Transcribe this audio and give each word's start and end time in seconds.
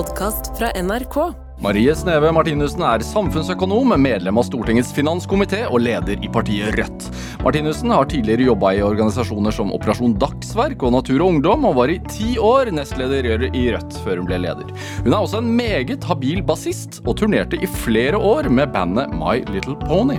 podkast 0.00 0.58
fra 0.58 0.70
NRK. 0.82 1.16
Marie 1.60 1.92
Sneve 1.96 2.30
Martinussen 2.32 2.80
er 2.88 3.02
samfunnsøkonom, 3.04 3.90
medlem 4.00 4.38
av 4.40 4.46
Stortingets 4.46 4.94
finanskomité 4.96 5.66
og 5.66 5.82
leder 5.84 6.22
i 6.24 6.30
partiet 6.32 6.72
Rødt. 6.78 7.08
Martinussen 7.44 7.92
har 7.92 8.08
tidligere 8.08 8.46
jobba 8.48 8.72
i 8.78 8.80
organisasjoner 8.86 9.52
som 9.52 9.74
Operasjon 9.76 10.16
Dagsverk 10.22 10.86
og 10.86 10.94
Natur 10.96 11.18
og 11.18 11.34
Ungdom, 11.34 11.68
og 11.68 11.76
var 11.82 11.92
i 11.92 11.98
ti 12.08 12.30
år 12.40 12.72
nestleder 12.72 13.50
i 13.50 13.66
Rødt 13.74 14.00
før 14.06 14.22
hun 14.22 14.30
ble 14.30 14.40
leder. 14.46 14.72
Hun 15.04 15.12
er 15.12 15.20
også 15.20 15.44
en 15.44 15.52
meget 15.60 16.08
habil 16.08 16.40
bassist, 16.48 17.02
og 17.04 17.20
turnerte 17.20 17.60
i 17.60 17.68
flere 17.84 18.16
år 18.16 18.48
med 18.48 18.72
bandet 18.72 19.12
My 19.20 19.42
Little 19.52 19.76
Pony. 19.84 20.16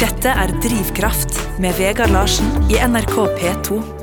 Dette 0.00 0.32
er 0.32 0.56
Drivkraft 0.64 1.42
med 1.60 1.76
Vegard 1.76 2.16
Larsen 2.16 2.48
i 2.72 2.80
NRK 2.80 3.18
P2. 3.36 3.99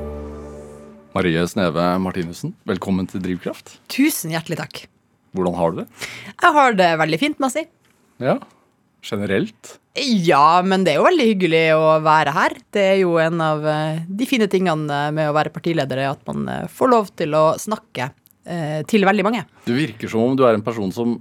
Marie 1.17 1.41
Sneve 1.49 1.81
Martinussen, 1.97 2.51
velkommen 2.69 3.07
til 3.09 3.23
Drivkraft. 3.23 3.71
Tusen 3.89 4.29
hjertelig 4.35 4.59
takk. 4.59 4.81
Hvordan 5.33 5.55
har 5.57 5.71
du 5.71 5.79
det? 5.79 5.85
Jeg 6.29 6.53
har 6.53 6.75
det 6.77 6.89
veldig 7.01 7.17
fint, 7.17 7.39
må 7.41 7.47
jeg 7.49 7.55
si. 7.55 7.63
Ja, 8.21 8.35
generelt? 9.01 9.71
Ja, 9.97 10.61
men 10.61 10.85
det 10.85 10.93
er 10.93 10.99
jo 10.99 11.07
veldig 11.07 11.25
hyggelig 11.31 11.63
å 11.73 11.95
være 12.05 12.35
her. 12.35 12.53
Det 12.69 12.83
er 12.91 12.99
jo 12.99 13.15
en 13.23 13.41
av 13.41 13.65
eh, 13.65 14.03
de 14.05 14.27
fine 14.29 14.45
tingene 14.51 14.99
med 15.15 15.31
å 15.31 15.33
være 15.33 15.53
partileder, 15.55 16.03
er 16.03 16.11
at 16.11 16.21
man 16.29 16.45
eh, 16.53 16.67
får 16.69 16.93
lov 16.93 17.09
til 17.17 17.33
å 17.33 17.45
snakke 17.65 18.11
eh, 18.45 18.83
til 18.85 19.07
veldig 19.09 19.25
mange. 19.25 19.41
Du 19.65 19.73
virker 19.73 20.13
som 20.13 20.27
om 20.27 20.37
du 20.37 20.45
er 20.45 20.53
en 20.53 20.65
person 20.67 20.93
som 20.93 21.17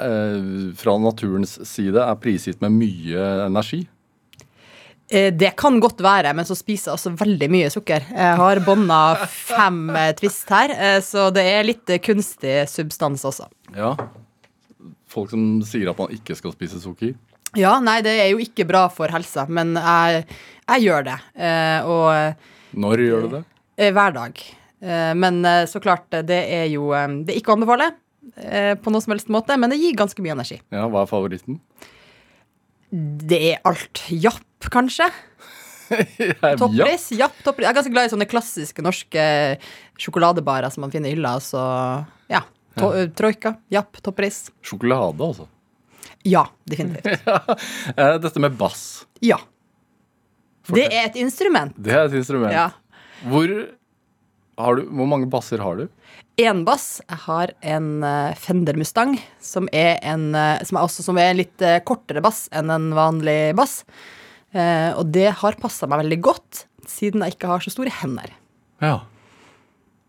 eh, 0.00 0.72
fra 0.80 0.96
naturens 1.04 1.58
side 1.68 2.00
er 2.00 2.16
prisgitt 2.24 2.64
med 2.64 2.72
mye 2.80 3.28
energi. 3.50 3.84
Eh, 5.08 5.32
Det 5.34 5.52
kan 5.56 5.78
godt 5.80 6.00
være, 6.02 6.32
men 6.34 6.44
så 6.48 6.56
spiser 6.58 6.90
jeg 6.90 6.98
også 6.98 7.12
veldig 7.20 7.48
mye 7.52 7.70
sukker. 7.70 8.06
Jeg 8.10 8.36
har 8.40 8.60
bånda 8.66 8.98
fem 9.30 9.84
eh, 9.94 10.12
twist 10.18 10.48
her, 10.50 10.72
eh, 10.74 10.98
så 11.04 11.28
det 11.34 11.44
er 11.46 11.68
litt 11.68 11.92
kunstig 12.02 12.64
substans 12.70 13.22
også. 13.28 13.46
Ja. 13.76 13.92
Folk 15.06 15.30
som 15.30 15.62
sier 15.66 15.92
at 15.92 15.98
man 16.02 16.10
ikke 16.14 16.34
skal 16.36 16.54
spise 16.56 16.80
sukker. 16.82 17.14
Ja, 17.56 17.78
nei, 17.80 18.00
det 18.04 18.16
er 18.20 18.32
jo 18.32 18.40
ikke 18.42 18.66
bra 18.68 18.88
for 18.92 19.08
helsa, 19.14 19.46
men 19.48 19.76
jeg, 19.78 20.24
jeg 20.66 20.82
gjør 20.88 21.06
det. 21.06 21.14
Og 21.88 22.76
Når 22.76 23.02
gjør 23.06 23.22
du 23.22 23.36
det? 23.38 23.44
hver 23.94 24.12
dag. 24.12 24.42
Men 25.16 25.38
så 25.70 25.80
klart, 25.80 26.10
det 26.28 26.36
er 26.52 26.66
jo 26.68 26.90
Det 27.22 27.32
er 27.32 27.38
ikke 27.38 27.54
å 27.54 27.56
anbefale 27.56 27.86
på 28.82 28.92
noen 28.92 29.00
som 29.06 29.14
helst 29.14 29.30
måte, 29.32 29.56
men 29.56 29.72
det 29.72 29.78
gir 29.80 29.96
ganske 29.96 30.20
mye 30.20 30.34
energi. 30.36 30.58
Ja, 30.74 30.84
Hva 30.90 31.06
er 31.06 31.08
favoritten? 31.08 31.56
Det 32.96 33.38
er 33.52 33.64
alt. 33.68 34.02
Japp, 34.10 34.68
kanskje? 34.72 35.08
Toppris? 36.60 37.10
Japp, 37.14 37.36
toppris. 37.44 37.66
Jeg 37.66 37.70
er 37.70 37.76
ganske 37.76 37.92
glad 37.94 38.08
i 38.08 38.12
sånne 38.14 38.28
klassiske 38.30 38.82
norske 38.84 39.26
sjokoladebarer 40.02 40.72
som 40.72 40.86
man 40.86 40.94
finner 40.94 41.12
i 41.12 41.16
hylla. 41.16 41.36
Så 41.44 41.60
ja. 42.32 42.42
To 42.80 42.90
ja. 42.96 43.06
Troika, 43.16 43.54
Japp, 43.72 44.00
toppris. 44.04 44.46
Sjokolade, 44.64 45.22
altså. 45.24 45.46
Ja, 46.26 46.46
definitivt. 46.68 47.22
Eh, 47.96 48.16
Dette 48.20 48.42
med 48.42 48.56
bass. 48.58 49.06
Ja. 49.24 49.38
Det 50.66 50.88
er 50.88 51.06
et 51.06 51.16
instrument. 51.20 51.76
Det 51.78 51.94
er 51.94 52.08
et 52.08 52.16
instrument. 52.18 52.52
Ja. 52.52 52.70
Hvor, 53.30 53.52
du, 54.56 54.86
hvor 54.88 55.08
mange 55.10 55.28
basser 55.28 55.60
har 55.60 55.76
du? 55.76 55.88
Én 56.40 56.62
bass. 56.64 57.00
Jeg 57.08 57.18
har 57.26 57.52
en 57.64 57.88
eh, 58.04 58.34
Fender 58.40 58.76
Mustang, 58.76 59.16
som 59.40 59.68
er 59.72 59.98
en, 60.04 60.30
eh, 60.36 60.62
som 60.64 60.78
er 60.78 60.86
også, 60.86 61.04
som 61.04 61.18
er 61.20 61.30
en 61.32 61.40
litt 61.42 61.64
eh, 61.64 61.78
kortere 61.84 62.22
bass 62.24 62.46
enn 62.56 62.72
en 62.72 62.90
vanlig 62.96 63.54
bass. 63.56 63.82
Eh, 64.56 64.90
og 64.96 65.12
det 65.12 65.28
har 65.42 65.58
passa 65.60 65.88
meg 65.88 66.02
veldig 66.04 66.18
godt, 66.24 66.64
siden 66.88 67.24
jeg 67.24 67.36
ikke 67.36 67.50
har 67.52 67.64
så 67.64 67.72
store 67.74 67.92
hender. 68.00 68.32
Ja. 68.84 68.98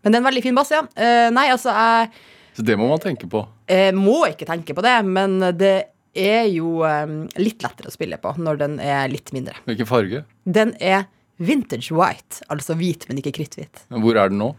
Men 0.02 0.12
det 0.12 0.18
er 0.18 0.22
en 0.22 0.28
veldig 0.30 0.44
fin 0.46 0.56
bass, 0.56 0.72
ja. 0.72 0.82
Eh, 0.96 1.28
nei, 1.34 1.48
altså, 1.52 1.72
jeg 1.74 2.10
Så 2.56 2.64
det 2.66 2.76
må 2.80 2.88
man 2.88 3.00
tenke 3.02 3.28
på. 3.28 3.44
eh, 3.68 3.92
må 3.92 4.22
ikke 4.30 4.48
tenke 4.48 4.76
på 4.76 4.84
det, 4.84 4.96
men 5.04 5.38
det 5.58 5.76
er 6.18 6.48
jo 6.50 6.82
eh, 6.88 7.04
litt 7.38 7.62
lettere 7.62 7.90
å 7.92 7.94
spille 7.94 8.16
på 8.20 8.32
når 8.40 8.60
den 8.64 8.80
er 8.80 9.08
litt 9.12 9.32
mindre. 9.36 9.56
Hvilken 9.68 9.88
farge? 9.88 10.24
Den 10.48 10.72
er 10.80 11.04
vintage 11.38 11.94
white, 11.94 12.42
altså 12.50 12.76
hvit, 12.78 13.06
men 13.08 13.20
ikke 13.20 13.34
kritthvit. 13.38 13.84
Hvor 13.94 14.18
er 14.18 14.32
den 14.32 14.40
nå? 14.42 14.52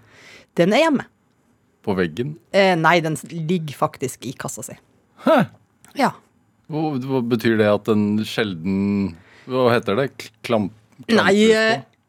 Den 0.59 0.73
er 0.75 0.85
hjemme. 0.85 1.05
På 1.85 1.95
veggen? 1.97 2.35
Eh, 2.55 2.73
nei, 2.79 2.97
den 3.03 3.15
ligger 3.31 3.77
faktisk 3.77 4.25
i 4.27 4.33
kassa 4.39 4.63
si. 4.65 4.75
Hæ? 5.25 5.37
Ja. 5.99 6.11
Hva, 6.69 6.91
hva 7.01 7.21
betyr 7.25 7.57
det 7.59 7.67
at 7.71 7.87
den 7.89 8.19
sjelden 8.29 9.15
Hva 9.49 9.69
heter 9.73 9.97
det? 9.97 10.11
Klamp, 10.45 10.75
Nei, 11.09 11.31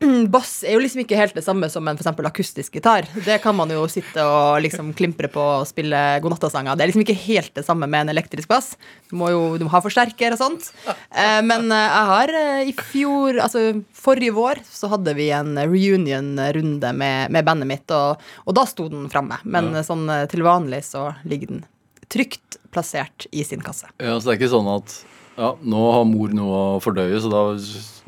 bass 0.33 0.63
er 0.65 0.77
jo 0.77 0.81
liksom 0.83 1.03
ikke 1.03 1.19
helt 1.19 1.37
det 1.37 1.45
samme 1.45 1.69
som 1.73 1.87
en 1.89 1.99
for 1.99 2.05
eksempel 2.05 2.29
akustisk 2.29 2.77
gitar. 2.79 3.09
Det 3.25 3.37
kan 3.45 3.57
man 3.57 3.71
jo 3.73 3.83
sitte 3.91 4.25
og 4.25 4.61
liksom 4.65 4.93
klimpre 4.97 5.29
på 5.33 5.43
og 5.61 5.69
spille 5.69 5.99
godnattasanger. 6.25 6.77
Det 6.77 6.85
er 6.85 6.91
liksom 6.91 7.05
ikke 7.05 7.19
helt 7.27 7.53
det 7.59 7.65
samme 7.67 7.89
med 7.91 8.07
en 8.07 8.15
elektrisk 8.15 8.49
bass. 8.51 8.73
Du 9.11 9.17
må 9.21 9.31
jo 9.33 9.43
du 9.61 9.67
må 9.67 9.73
ha 9.75 9.83
forsterker 9.85 10.37
og 10.37 10.41
sånt. 10.41 10.71
Eh, 10.89 11.41
men 11.45 11.69
eh, 11.69 11.85
jeg 11.85 12.09
har 12.13 12.35
eh, 12.41 12.71
i 12.71 12.75
fjor, 12.77 13.43
altså 13.45 13.65
forrige 13.97 14.37
vår, 14.37 14.63
så 14.65 14.89
hadde 14.95 15.15
vi 15.19 15.29
en 15.37 15.53
reunion-runde 15.59 16.95
med, 16.97 17.35
med 17.35 17.47
bandet 17.47 17.69
mitt, 17.69 17.97
og, 17.97 18.23
og 18.47 18.57
da 18.57 18.65
sto 18.69 18.89
den 18.93 19.09
framme. 19.13 19.41
Men 19.45 19.75
ja. 19.77 19.85
sånn 19.87 20.09
til 20.33 20.47
vanlig 20.47 20.85
så 20.89 21.11
ligger 21.29 21.55
den 21.55 21.65
trygt 22.11 22.59
plassert 22.73 23.29
i 23.31 23.45
sin 23.45 23.63
kasse. 23.63 23.91
Ja, 24.01 24.17
så 24.17 24.31
det 24.31 24.33
er 24.33 24.41
ikke 24.41 24.55
sånn 24.57 24.71
at 24.73 25.01
ja, 25.37 25.53
nå 25.63 25.83
har 25.95 26.07
mor 26.09 26.33
noe 26.35 26.63
å 26.77 26.81
fordøye, 26.83 27.21
så 27.23 27.31
da, 27.33 27.43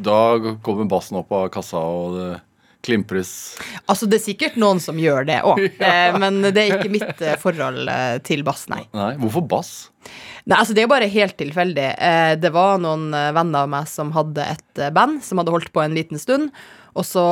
da 0.03 0.17
kommer 0.65 0.89
bassen 0.91 1.21
opp 1.21 1.33
av 1.37 1.49
kassa, 1.55 1.79
og 1.83 2.17
det 2.19 2.31
klimpres 2.83 3.29
Altså, 3.87 4.09
det 4.11 4.19
er 4.19 4.25
sikkert 4.25 4.57
noen 4.59 4.81
som 4.83 4.99
gjør 4.99 5.27
det 5.29 5.39
òg, 5.47 5.61
ja. 5.79 6.11
men 6.19 6.41
det 6.49 6.65
er 6.65 6.77
ikke 6.81 6.91
mitt 6.93 7.23
eh, 7.23 7.37
forhold 7.41 7.87
eh, 7.93 8.17
til 8.27 8.43
bass, 8.47 8.67
nei. 8.73 8.83
Nei, 8.97 9.13
hvorfor 9.23 9.45
bass? 9.47 9.73
Nei, 10.43 10.59
altså 10.59 10.75
Det 10.75 10.83
er 10.83 10.91
bare 10.91 11.07
helt 11.07 11.37
tilfeldig. 11.39 11.89
Eh, 11.95 12.33
Det 12.43 12.51
var 12.55 12.81
noen 12.83 13.13
eh, 13.15 13.29
venner 13.37 13.69
av 13.69 13.71
meg 13.71 13.87
som 13.91 14.11
hadde 14.17 14.49
et 14.57 14.83
eh, 14.83 14.91
band 14.95 15.23
som 15.23 15.39
hadde 15.39 15.55
holdt 15.55 15.71
på 15.75 15.85
en 15.85 15.95
liten 15.95 16.19
stund, 16.19 16.51
og 16.99 17.07
så 17.07 17.25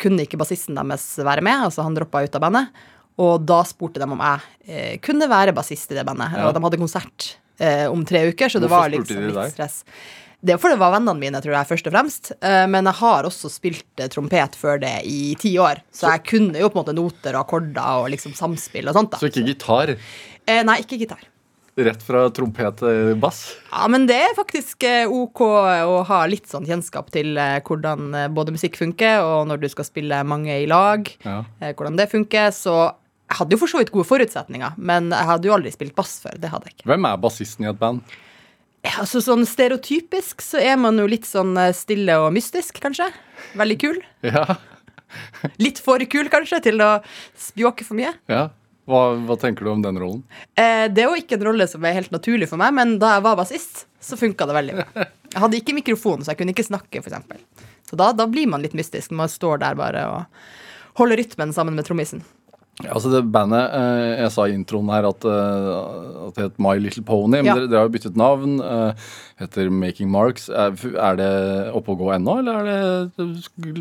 kunne 0.00 0.24
ikke 0.24 0.38
bassisten 0.40 0.78
deres 0.78 1.04
være 1.26 1.42
med, 1.44 1.66
altså 1.66 1.84
han 1.84 1.96
droppa 1.98 2.22
ut 2.24 2.36
av 2.38 2.44
bandet. 2.46 2.82
Og 3.20 3.42
da 3.44 3.60
spurte 3.68 4.00
de 4.00 4.06
om 4.08 4.20
jeg 4.22 4.40
eh, 4.70 4.92
kunne 5.04 5.28
være 5.28 5.52
bassist 5.56 5.90
i 5.92 5.98
det 5.98 6.06
bandet. 6.08 6.32
Ja. 6.38 6.46
Og 6.48 6.56
de 6.56 6.62
hadde 6.64 6.80
konsert 6.80 7.34
eh, 7.60 7.86
om 7.92 8.02
tre 8.08 8.24
uker, 8.32 8.48
så 8.48 8.58
det 8.62 8.68
Hvorfor 8.70 8.88
var 8.88 8.94
liksom 8.96 9.22
deg? 9.22 9.36
litt 9.36 9.54
stress. 9.54 9.84
Det 10.40 10.54
er 10.54 10.60
fordi 10.62 10.72
det 10.78 10.80
var 10.80 10.94
vennene 10.94 11.20
mine, 11.20 11.40
tror 11.44 11.52
jeg, 11.52 11.68
først 11.68 11.88
og 11.90 11.92
fremst. 11.92 12.30
Eh, 12.40 12.62
men 12.72 12.86
jeg 12.88 12.96
har 13.02 13.26
også 13.28 13.50
spilt 13.52 14.00
eh, 14.00 14.08
trompet 14.08 14.54
før 14.56 14.78
det 14.80 14.94
i 15.04 15.34
ti 15.40 15.50
år, 15.60 15.82
så 15.92 16.14
jeg 16.14 16.24
kunne 16.30 16.56
jo 16.62 16.70
på 16.72 16.78
en 16.78 16.84
måte 16.86 16.94
noter 16.96 17.36
og 17.36 17.42
akkorder 17.44 18.00
og 18.00 18.08
liksom 18.14 18.32
samspill 18.38 18.88
og 18.88 18.96
sånt. 18.96 19.10
da. 19.12 19.20
Så 19.20 19.28
ikke 19.28 19.44
gitar. 19.50 19.92
Eh, 20.48 20.62
nei, 20.64 20.78
ikke 20.80 20.96
gitar. 21.02 21.20
Rett 21.80 22.00
fra 22.04 22.24
trompet 22.34 22.80
til 22.80 23.12
bass. 23.22 23.54
Ja, 23.70 23.86
men 23.88 24.02
det 24.08 24.16
er 24.16 24.32
faktisk 24.36 24.82
eh, 24.88 25.04
ok 25.08 25.40
å 25.44 26.00
ha 26.08 26.22
litt 26.28 26.48
sånn 26.50 26.66
kjennskap 26.68 27.12
til 27.14 27.36
hvordan 27.36 28.10
både 28.34 28.52
musikk 28.56 28.76
funker, 28.80 29.20
og 29.24 29.46
når 29.52 29.60
du 29.62 29.68
skal 29.72 29.86
spille 29.88 30.18
mange 30.24 30.56
i 30.64 30.66
lag, 30.68 31.08
Ja. 31.24 31.44
hvordan 31.60 31.96
det 32.00 32.08
funker. 32.10 32.48
Så 32.52 32.74
jeg 33.30 33.38
hadde 33.38 33.54
jo 33.54 33.60
for 33.62 33.70
så 33.70 33.78
vidt 33.78 33.92
gode 33.94 34.08
forutsetninger, 34.08 34.74
men 34.82 35.12
jeg 35.14 35.28
hadde 35.28 35.46
jo 35.48 35.54
aldri 35.54 35.70
spilt 35.70 35.94
bass 35.98 36.16
før. 36.24 36.34
Det 36.42 36.50
hadde 36.50 36.66
jeg 36.66 36.76
ikke. 36.80 36.88
Hvem 36.90 37.06
er 37.06 37.20
bassisten 37.22 37.66
i 37.66 37.70
et 37.70 37.78
band? 37.78 38.02
Altså 38.96 39.20
Sånn 39.22 39.44
stereotypisk 39.46 40.40
så 40.42 40.58
er 40.64 40.78
man 40.80 40.96
jo 40.98 41.04
litt 41.10 41.28
sånn 41.28 41.52
eh, 41.60 41.70
stille 41.76 42.16
og 42.22 42.30
mystisk, 42.34 42.80
kanskje. 42.82 43.10
Veldig 43.60 43.78
kul. 43.82 44.00
Ja, 44.26 44.46
Litt 45.58 45.80
for 45.82 45.98
kul, 46.06 46.28
kanskje, 46.30 46.60
til 46.68 46.82
å 46.84 47.00
spjåke 47.38 47.86
for 47.86 47.98
mye. 47.98 48.12
ja. 48.30 48.48
Hva, 48.90 49.12
hva 49.22 49.36
tenker 49.38 49.62
du 49.66 49.70
om 49.70 49.82
den 49.84 49.98
rollen? 50.02 50.22
Eh, 50.58 50.88
det 50.90 51.04
er 51.04 51.12
jo 51.12 51.18
ikke 51.20 51.36
en 51.36 51.44
rolle 51.46 51.66
som 51.70 51.84
er 51.86 51.92
helt 51.94 52.10
naturlig 52.10 52.48
for 52.50 52.58
meg, 52.58 52.72
men 52.74 52.96
da 52.98 53.12
jeg 53.14 53.22
var 53.22 53.36
bassist, 53.38 53.84
så 54.02 54.16
funka 54.18 54.48
det 54.50 54.56
veldig 54.56 54.74
bra. 54.80 55.04
Jeg 55.30 55.42
hadde 55.44 55.58
ikke 55.60 55.74
mikrofon, 55.76 56.24
så 56.26 56.32
jeg 56.32 56.40
kunne 56.40 56.50
ikke 56.56 56.64
snakke, 56.66 56.98
f.eks. 57.04 57.68
Så 57.86 57.94
da, 58.00 58.08
da 58.18 58.24
blir 58.26 58.48
man 58.50 58.64
litt 58.64 58.72
mystisk 58.74 59.12
når 59.12 59.18
man 59.20 59.30
står 59.30 59.60
der 59.62 59.76
bare 59.78 60.00
og 60.10 60.96
holder 60.98 61.20
rytmen 61.20 61.52
sammen 61.54 61.76
med 61.78 61.86
trommisen. 61.86 62.24
Altså 62.88 63.10
det 63.12 63.20
bandet, 63.32 63.74
eh, 63.76 64.22
Jeg 64.22 64.30
sa 64.32 64.44
i 64.48 64.54
introen 64.56 64.88
her 64.92 65.04
at, 65.08 65.24
eh, 65.24 66.26
at 66.28 66.34
det 66.38 66.44
het 66.46 66.58
My 66.58 66.76
Little 66.78 67.02
Pony. 67.04 67.36
Men 67.42 67.44
Ja. 67.44 67.54
dere, 67.54 67.68
dere 67.68 67.78
har 67.82 67.88
jo 67.88 67.94
byttet 67.98 68.16
navn. 68.16 68.60
eh, 68.60 68.92
heter 69.40 69.70
Making 69.70 70.10
Marks. 70.10 70.48
Er, 70.48 70.72
er 70.96 71.16
det 71.16 71.30
oppe 71.74 71.92
å 71.94 71.98
gå 71.98 72.10
ennå, 72.14 72.38
eller 72.40 72.60
er 72.60 72.64
det 72.64 73.24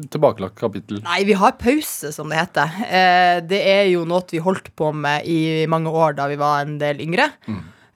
et 0.04 0.10
tilbakelagt 0.12 0.56
kapittel? 0.56 1.02
Nei, 1.04 1.24
vi 1.28 1.34
har 1.34 1.52
pause, 1.60 2.12
som 2.16 2.30
det 2.30 2.38
heter. 2.40 2.72
Eh, 2.90 3.40
det 3.42 3.62
er 3.66 3.90
jo 3.92 4.06
noe 4.06 4.24
vi 4.30 4.40
holdt 4.40 4.72
på 4.76 4.94
med 4.96 5.26
i 5.28 5.66
mange 5.68 5.88
år 5.92 6.16
da 6.16 6.28
vi 6.28 6.36
var 6.40 6.62
en 6.66 6.78
del 6.80 6.98
yngre. 7.04 7.30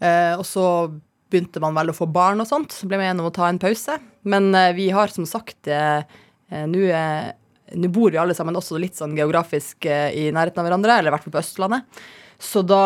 Eh, 0.02 0.34
og 0.38 0.44
så 0.46 0.68
begynte 1.32 1.60
man 1.64 1.74
vel 1.74 1.90
å 1.90 1.96
få 1.98 2.06
barn 2.12 2.42
og 2.44 2.48
sånt, 2.48 2.70
så 2.76 2.86
ble 2.88 2.98
vi 3.00 3.06
enige 3.10 3.24
om 3.26 3.32
å 3.32 3.34
ta 3.34 3.48
en 3.50 3.60
pause. 3.60 3.96
Men 4.24 4.54
eh, 4.56 4.74
vi 4.78 4.90
har 4.94 5.08
som 5.08 5.26
sagt 5.26 5.68
eh, 5.68 6.04
eh, 6.52 6.66
Nå 6.70 6.84
eh, 6.92 7.32
nå 7.76 7.90
bor 7.94 8.12
vi 8.14 8.20
alle 8.22 8.36
sammen 8.38 8.56
også 8.60 8.78
litt 8.82 8.96
sånn 9.00 9.16
geografisk 9.18 9.86
eh, 9.90 10.12
i 10.14 10.28
nærheten 10.36 10.62
av 10.62 10.68
hverandre, 10.70 11.00
eller 11.00 11.12
i 11.12 11.16
hvert 11.16 11.26
fall 11.26 11.36
på 11.36 11.42
Østlandet. 11.42 12.04
Så 12.44 12.62
da 12.68 12.82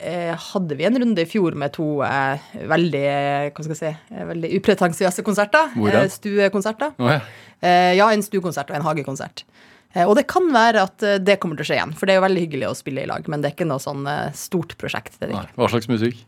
eh, 0.00 0.32
hadde 0.52 0.76
vi 0.78 0.86
en 0.88 0.98
runde 1.02 1.22
i 1.24 1.28
fjor 1.28 1.56
med 1.58 1.72
to 1.76 1.88
eh, 2.06 2.38
veldig 2.70 3.04
hva 3.50 3.64
skal 3.64 3.74
jeg 3.74 3.80
si, 3.82 3.92
eh, 4.14 4.26
veldig 4.30 4.52
upretensiøse 4.60 5.24
konserter. 5.26 5.72
Eh, 5.76 6.06
stuekonserter. 6.14 6.94
Oh, 6.98 7.10
ja. 7.16 7.20
Eh, 7.60 7.92
ja, 7.98 8.06
en 8.14 8.22
stuekonsert 8.24 8.70
og 8.72 8.78
en 8.78 8.86
hagekonsert. 8.86 9.44
Eh, 9.92 10.06
Og 10.06 10.14
det 10.16 10.26
kan 10.30 10.46
være 10.54 10.84
at 10.86 11.02
det 11.26 11.40
kommer 11.42 11.58
til 11.58 11.66
å 11.66 11.68
skje 11.72 11.78
igjen, 11.80 11.92
for 11.98 12.06
det 12.06 12.14
er 12.14 12.20
jo 12.20 12.26
veldig 12.28 12.44
hyggelig 12.46 12.68
å 12.70 12.76
spille 12.78 13.02
i 13.02 13.10
lag, 13.10 13.26
men 13.28 13.42
det 13.42 13.50
er 13.50 13.56
ikke 13.58 13.66
noe 13.68 13.82
sånn 13.82 14.06
stort 14.38 14.76
prosjekt. 14.78 15.18
Nei. 15.26 15.42
Hva 15.58 15.68
slags 15.72 15.90
musikk? 15.90 16.22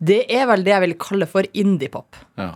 det 0.00 0.22
er 0.32 0.46
vel 0.48 0.64
det 0.64 0.72
jeg 0.72 0.84
vil 0.88 0.94
kalle 0.98 1.28
for 1.28 1.46
indie-pop. 1.52 2.16
Ja. 2.40 2.54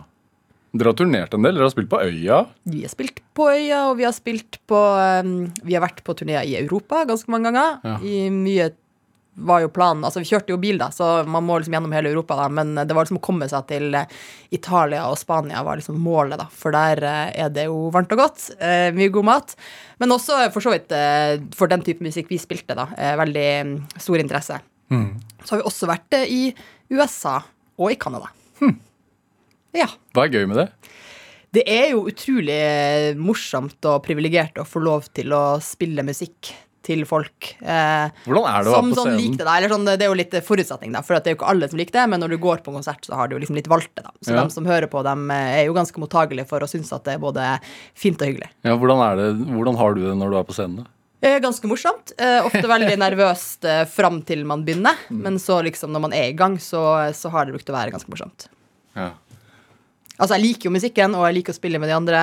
Dere 0.75 0.91
har 0.91 0.97
turnert 0.99 1.33
en 1.33 1.45
del. 1.45 1.55
Dere 1.55 1.69
har 1.69 1.73
spilt 1.73 1.91
på 1.91 2.01
Øya. 2.03 2.41
Vi 2.67 2.81
har 2.83 2.91
spilt 2.91 3.21
på 3.37 3.47
Øya, 3.53 3.85
og 3.91 3.95
vi 3.99 4.07
har 4.07 4.15
spilt 4.15 4.59
på 4.67 4.81
um, 5.23 5.37
Vi 5.63 5.77
har 5.77 5.85
vært 5.85 6.03
på 6.05 6.15
turneer 6.17 6.43
i 6.47 6.57
Europa 6.59 7.05
ganske 7.07 7.31
mange 7.31 7.51
ganger. 7.51 7.79
Ja. 7.87 7.95
I 8.03 8.27
mye 8.33 8.71
var 9.37 9.61
jo 9.61 9.69
planen 9.69 10.05
Altså, 10.05 10.21
vi 10.23 10.29
kjørte 10.31 10.53
jo 10.53 10.59
bil, 10.61 10.79
da, 10.81 10.89
så 10.93 11.21
man 11.29 11.45
må 11.45 11.59
liksom 11.59 11.75
gjennom 11.77 11.93
hele 11.93 12.09
Europa, 12.09 12.37
da, 12.39 12.47
men 12.49 12.73
det 12.77 12.95
var 12.95 13.05
liksom 13.05 13.19
å 13.19 13.25
komme 13.27 13.47
seg 13.51 13.67
til 13.69 13.97
eh, 13.97 14.15
Italia 14.55 15.03
og 15.11 15.17
Spania 15.21 15.61
var 15.65 15.77
liksom 15.77 15.99
målet, 16.01 16.39
da, 16.41 16.47
for 16.49 16.73
der 16.73 17.03
eh, 17.05 17.35
er 17.45 17.51
det 17.53 17.67
jo 17.67 17.91
varmt 17.93 18.15
og 18.15 18.23
godt. 18.23 18.47
eh, 18.57 18.89
mye 18.97 19.13
god 19.13 19.29
mat. 19.29 19.53
Men 20.01 20.15
også 20.15 20.39
for 20.55 20.65
så 20.65 20.73
vidt 20.73 20.93
for 21.57 21.69
den 21.69 21.85
type 21.85 22.05
musikk 22.05 22.29
vi 22.33 22.41
spilte, 22.41 22.75
da. 22.77 22.89
veldig 23.17 23.47
mm, 23.65 23.77
stor 23.97 24.21
interesse. 24.21 24.59
Så 24.89 25.53
har 25.53 25.61
vi 25.61 25.69
også 25.69 25.89
vært 25.89 26.19
i 26.25 26.41
USA 26.93 27.39
og 27.77 27.93
i 27.93 27.97
Canada. 28.01 28.29
Ja. 29.75 29.87
Hva 30.15 30.25
er 30.27 30.35
gøy 30.37 30.47
med 30.47 30.57
det? 30.61 30.67
Det 31.57 31.63
er 31.71 31.91
jo 31.93 32.05
utrolig 32.09 32.61
morsomt 33.17 33.83
og 33.89 34.01
privilegert 34.05 34.59
å 34.61 34.65
få 34.67 34.81
lov 34.83 35.07
til 35.15 35.31
å 35.33 35.57
spille 35.63 36.03
musikk 36.05 36.51
til 36.87 37.01
folk. 37.07 37.49
Eh, 37.59 38.07
Hvordan 38.23 38.45
er 38.47 38.63
det 38.63 38.71
å 38.71 38.75
som 38.77 38.85
være 38.87 38.93
på 38.93 38.97
sånn 38.99 39.07
scenen? 39.09 39.19
Likte, 39.19 39.37
det. 39.41 39.45
da, 39.47 39.55
Eller 39.59 39.71
sånn, 39.73 39.87
det 39.89 39.95
er 40.05 40.07
jo 40.11 40.17
litt 40.19 40.35
forutsetning, 40.47 40.93
da, 40.95 41.01
for 41.03 41.17
at 41.17 41.25
det 41.25 41.31
er 41.31 41.35
jo 41.35 41.39
ikke 41.41 41.49
alle 41.51 41.67
som 41.71 41.79
liker 41.81 41.97
det. 41.97 42.05
Men 42.13 42.21
når 42.23 42.31
du 42.31 42.37
går 42.45 42.61
på 42.63 42.71
en 42.71 42.77
konsert, 42.79 43.03
så 43.07 43.17
har 43.19 43.27
du 43.27 43.35
jo 43.35 43.41
liksom 43.43 43.57
litt 43.59 43.67
valgt 43.71 43.91
det. 43.97 44.03
da. 44.05 44.11
Så 44.23 44.31
Ja. 44.35 44.43
de 44.43 44.53
som 44.55 44.65
hører 44.69 44.87
på, 44.87 45.01
dem 45.03 45.31
eh, 45.31 45.61
er 45.61 45.65
jo 45.67 45.73
ganske 45.75 45.99
mottagelige 45.99 46.47
for 46.47 46.59
å 46.63 46.69
synes 46.69 46.93
at 46.95 47.03
det 47.03 47.15
er 47.15 47.19
både 47.23 47.59
fint 47.95 48.21
og 48.21 48.27
hyggelig. 48.27 48.49
Ja, 48.63 48.77
hvordan, 48.79 49.03
er 49.03 49.15
det, 49.19 49.27
hvordan 49.51 49.75
har 49.81 49.93
du 49.95 50.01
det 50.05 50.15
når 50.15 50.31
du 50.31 50.37
er 50.39 50.43
på 50.47 50.55
scenen? 50.55 50.77
da? 50.83 50.87
Eh, 51.27 51.39
Ganske 51.43 51.67
morsomt. 51.67 52.13
Eh, 52.19 52.39
ofte 52.45 52.63
veldig 52.63 52.95
nervøst 53.07 53.65
eh, 53.65 53.83
fram 53.85 54.21
til 54.23 54.45
man 54.45 54.63
begynner. 54.63 54.95
Mm. 55.11 55.21
Men 55.27 55.39
så 55.43 55.59
liksom 55.65 55.91
når 55.91 55.99
man 56.07 56.13
er 56.13 56.29
i 56.29 56.37
gang, 56.39 56.55
så, 56.61 57.11
så 57.11 57.31
har 57.33 57.45
det 57.47 57.55
brukt 57.57 57.67
å 57.73 57.75
være 57.75 57.91
ganske 57.91 58.07
morsomt. 58.13 58.47
Ja. 58.95 59.11
Altså, 60.17 60.35
jeg 60.35 60.43
liker 60.43 60.69
jo 60.69 60.73
musikken, 60.73 61.15
og 61.17 61.27
jeg 61.27 61.39
liker 61.39 61.53
å 61.53 61.57
spille 61.57 61.81
med 61.81 61.91
de 61.91 61.97
andre. 61.97 62.21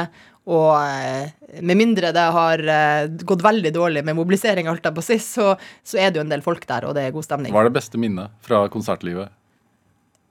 Og 0.50 0.72
eh, 0.76 1.30
med 1.64 1.78
mindre 1.80 2.10
det 2.12 2.24
har 2.36 2.60
eh, 2.60 3.06
gått 3.24 3.44
veldig 3.44 3.72
dårlig 3.72 4.02
med 4.04 4.18
mobilisering, 4.18 4.68
alt 4.68 4.84
der 4.84 4.92
på 4.96 5.04
sist, 5.04 5.38
så, 5.38 5.54
så 5.86 6.00
er 6.02 6.10
det 6.10 6.20
jo 6.20 6.26
en 6.26 6.32
del 6.32 6.44
folk 6.44 6.66
der, 6.68 6.88
og 6.88 6.96
det 6.98 7.06
er 7.06 7.14
god 7.14 7.26
stemning. 7.28 7.54
Hva 7.54 7.62
er 7.64 7.70
det 7.70 7.78
beste 7.78 8.00
minnet 8.00 8.34
fra 8.44 8.64
konsertlivet? 8.72 9.32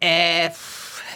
Eh, 0.03 0.51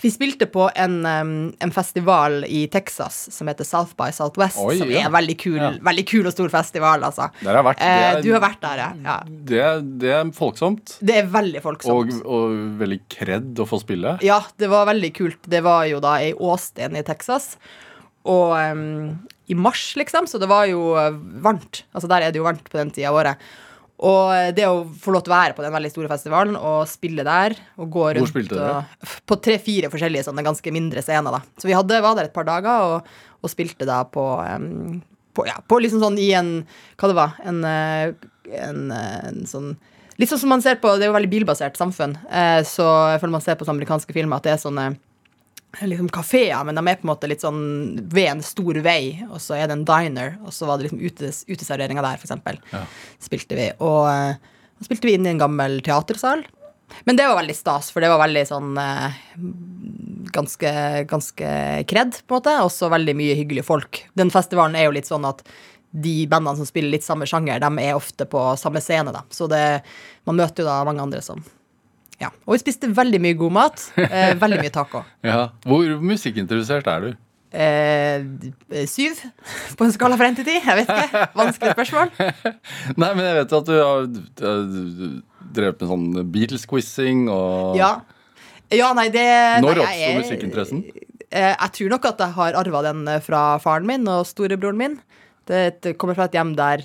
vi 0.03 0.11
spilte 0.11 0.45
på 0.51 0.69
en, 0.75 0.95
um, 1.05 1.31
en 1.63 1.71
festival 1.71 2.43
i 2.47 2.65
Texas 2.71 3.27
som 3.33 3.47
heter 3.47 3.63
South 3.67 3.93
by 3.99 4.09
Southwest, 4.15 4.57
Oi, 4.63 4.77
som 4.79 4.91
ja. 4.91 5.01
er 5.01 5.09
en 5.09 5.15
veldig 5.15 5.37
kul, 5.41 5.57
Ja. 5.61 5.71
veldig 5.81 6.05
kul 6.07 6.25
og 6.29 6.33
stor 6.35 6.49
festival, 6.53 7.03
altså. 7.07 7.29
Har 7.43 7.63
vært. 7.63 7.81
Eh, 7.81 8.03
er- 8.17 8.21
du 8.21 8.31
har 8.33 8.41
vært 8.41 8.61
der, 8.61 8.83
ja. 9.03 9.17
Det, 9.27 9.99
det 10.03 10.11
er 10.19 10.31
folksomt. 10.37 10.97
Det 11.01 11.15
er 11.21 11.27
veldig 11.27 11.61
folksomt. 11.61 12.21
og 12.25 12.57
veldig 12.79 12.99
kred 13.09 13.55
å 13.63 13.67
få 13.67 13.79
spille. 13.81 14.17
Ja, 14.21 14.41
det 14.57 14.69
var 14.69 14.85
veldig 14.87 15.13
kult. 15.15 15.37
Det 15.47 15.63
var 15.63 15.85
jo 15.85 15.99
da 15.99 16.15
i 16.21 16.33
Austin 16.33 16.95
i 16.95 17.03
Texas. 17.03 17.55
Og 18.27 18.51
um, 18.57 19.19
i 19.47 19.53
mars, 19.55 19.93
liksom, 19.95 20.25
så 20.27 20.39
det 20.39 20.49
var 20.49 20.65
jo 20.67 20.81
varmt. 21.41 21.83
Altså 21.95 22.09
der 22.11 22.21
er 22.27 22.31
det 22.31 22.41
jo 22.41 22.43
varmt 22.47 22.67
på 22.67 22.77
den 22.77 22.91
tida 22.91 23.07
av 23.13 23.15
året. 23.21 23.37
Og 23.97 24.53
det 24.53 24.67
å 24.69 24.83
få 25.01 25.09
lov 25.13 25.23
til 25.25 25.33
å 25.33 25.37
være 25.39 25.55
på 25.57 25.63
den 25.65 25.73
veldig 25.73 25.89
store 25.89 26.09
festivalen 26.11 26.57
og 26.59 26.83
spille 26.89 27.23
der 27.25 27.55
og 27.81 27.89
gå 27.95 28.03
rundt 28.11 28.27
Hvor 28.27 28.29
spilte 28.29 28.59
dere? 28.59 28.83
På 29.25 29.39
tre-fire 29.41 29.89
forskjellige 29.89 30.27
sånne 30.27 30.45
ganske 30.45 30.73
mindre 30.73 31.01
scener, 31.01 31.33
da. 31.33 31.41
Så 31.57 31.69
vi 31.69 31.73
hadde, 31.73 31.97
var 32.05 32.17
der 32.17 32.29
et 32.29 32.35
par 32.35 32.45
dager 32.45 32.85
og, 32.91 33.09
og 33.41 33.53
spilte 33.53 33.87
da 33.89 34.03
på, 34.05 34.25
um, 34.37 34.99
på 35.33 35.47
Ja, 35.49 35.57
på 35.65 35.81
liksom 35.81 36.03
sånn 36.03 36.21
i 36.21 36.29
en 36.37 36.51
Hva 36.93 37.09
det 37.09 37.17
var? 37.17 37.39
En, 37.41 37.63
eh, 37.65 38.13
en, 38.61 38.85
eh, 38.93 39.19
en 39.31 39.41
sånn 39.49 39.73
Litt 40.21 40.29
sånn 40.29 40.43
som 40.45 40.53
man 40.53 40.61
ser 40.65 40.77
på 40.81 40.93
Det 40.97 41.05
er 41.07 41.11
jo 41.11 41.17
veldig 41.17 41.29
bilbasert 41.29 41.77
samfunn. 41.77 42.15
Eh, 42.29 42.61
så 42.65 42.85
jeg 43.13 43.21
føler 43.21 43.35
man 43.37 43.45
ser 43.45 43.57
på 43.57 43.65
sånne 43.65 43.81
amerikanske 43.81 44.13
filmer 44.13 44.37
at 44.37 44.45
det 44.45 44.55
er 44.55 44.61
sånne 44.61 44.87
liksom 45.83 46.09
kafeer, 46.09 46.63
men 46.65 46.77
de 46.77 46.83
er 46.87 46.97
på 46.99 47.05
en 47.05 47.11
måte 47.11 47.29
litt 47.29 47.43
sånn 47.43 47.61
ved 48.09 48.31
en 48.31 48.43
stor 48.45 48.79
vei, 48.85 49.19
og 49.27 49.39
så 49.43 49.57
er 49.57 49.67
det 49.67 49.77
en 49.77 49.87
diner, 49.87 50.37
og 50.45 50.53
så 50.55 50.69
var 50.69 50.79
det 50.79 50.87
liksom 50.87 51.01
utes, 51.03 51.43
uteserveringa 51.49 52.03
der, 52.05 52.21
eksempel. 52.21 52.59
Ja. 52.71 52.83
Spilte 53.21 53.57
vi. 53.59 53.67
Og 53.83 54.07
eh, 54.09 54.37
da 54.77 54.87
spilte 54.87 55.09
vi 55.09 55.17
inn 55.17 55.27
i 55.27 55.33
en 55.35 55.41
gammel 55.41 55.79
teatersal. 55.85 56.45
Men 57.03 57.17
det 57.19 57.27
var 57.27 57.41
veldig 57.41 57.55
stas, 57.55 57.91
for 57.91 58.03
det 58.03 58.09
var 58.09 58.21
veldig 58.23 58.43
sånn 58.47 58.77
eh, 58.79 59.17
ganske, 60.33 60.73
ganske 61.09 61.49
kred, 61.91 62.21
på 62.23 62.35
en 62.35 62.39
måte. 62.39 62.55
Også 62.63 62.91
veldig 62.93 63.17
mye 63.19 63.35
hyggelige 63.37 63.67
folk. 63.67 64.05
Den 64.17 64.31
festivalen 64.33 64.77
er 64.79 64.87
jo 64.87 64.95
litt 64.95 65.09
sånn 65.09 65.27
at 65.27 65.43
de 65.97 66.15
bandene 66.29 66.59
som 66.59 66.67
spiller 66.67 66.93
litt 66.93 67.05
samme 67.05 67.27
sjanger, 67.29 67.61
de 67.63 67.83
er 67.83 67.97
ofte 67.97 68.27
på 68.29 68.41
samme 68.59 68.81
scene, 68.83 69.13
da. 69.15 69.23
Så 69.33 69.47
det, 69.51 69.81
man 70.27 70.39
møter 70.39 70.63
jo 70.63 70.69
da 70.69 70.81
mange 70.87 71.03
andre 71.03 71.23
som 71.25 71.43
Ja. 72.19 72.31
Og 72.47 72.55
vi 72.55 72.59
spiste 72.63 72.89
veldig 72.97 73.19
mye 73.21 73.37
god 73.37 73.51
mat. 73.53 73.83
Eh, 73.97 74.33
veldig 74.41 74.59
mye 74.63 74.73
taco. 74.73 75.03
Ja. 75.27 75.49
Hvor 75.67 75.85
musikkinteressert 76.01 76.87
er 76.89 77.05
du? 77.05 77.09
Eh, 77.57 78.25
syv 78.89 79.21
på 79.79 79.85
en 79.85 79.93
skala 79.95 80.17
fra 80.19 80.27
1 80.31 80.35
til 80.41 80.45
10. 80.49 80.57
Jeg 80.67 80.79
vet 80.81 80.89
ikke. 80.91 81.21
Vanskelig 81.37 81.75
spørsmål. 81.77 82.11
Nei, 83.01 83.11
men 83.15 83.23
jeg 83.25 83.37
vet 83.39 83.53
jo 83.55 83.61
at 83.61 83.69
du 83.69 83.75
har 83.77 84.07
drevet 85.57 85.81
med 85.81 85.89
sånn 85.93 86.07
Beatles-quizzing 86.33 87.27
og 87.31 87.77
Ja. 87.79 87.91
Ja, 88.73 88.89
nei, 88.97 89.07
det 89.07 89.23
Når 89.63 89.79
oppsto 89.79 90.07
er- 90.09 90.17
musikkinteressen? 90.19 90.81
Eh, 91.31 91.53
Jeg 91.55 91.71
tror 91.77 91.89
nok 91.93 92.05
at 92.09 92.19
jeg 92.19 92.33
har 92.35 92.57
arva 92.59 92.81
den 92.89 93.05
fra 93.23 93.57
faren 93.63 93.85
min 93.87 94.03
og 94.11 94.25
storebroren 94.27 94.75
min. 94.77 94.97
Det 95.47 95.79
det 95.81 95.93
kommer 95.97 96.15
fra 96.17 96.25
et 96.27 96.33
hjem 96.35 96.51
der 96.57 96.83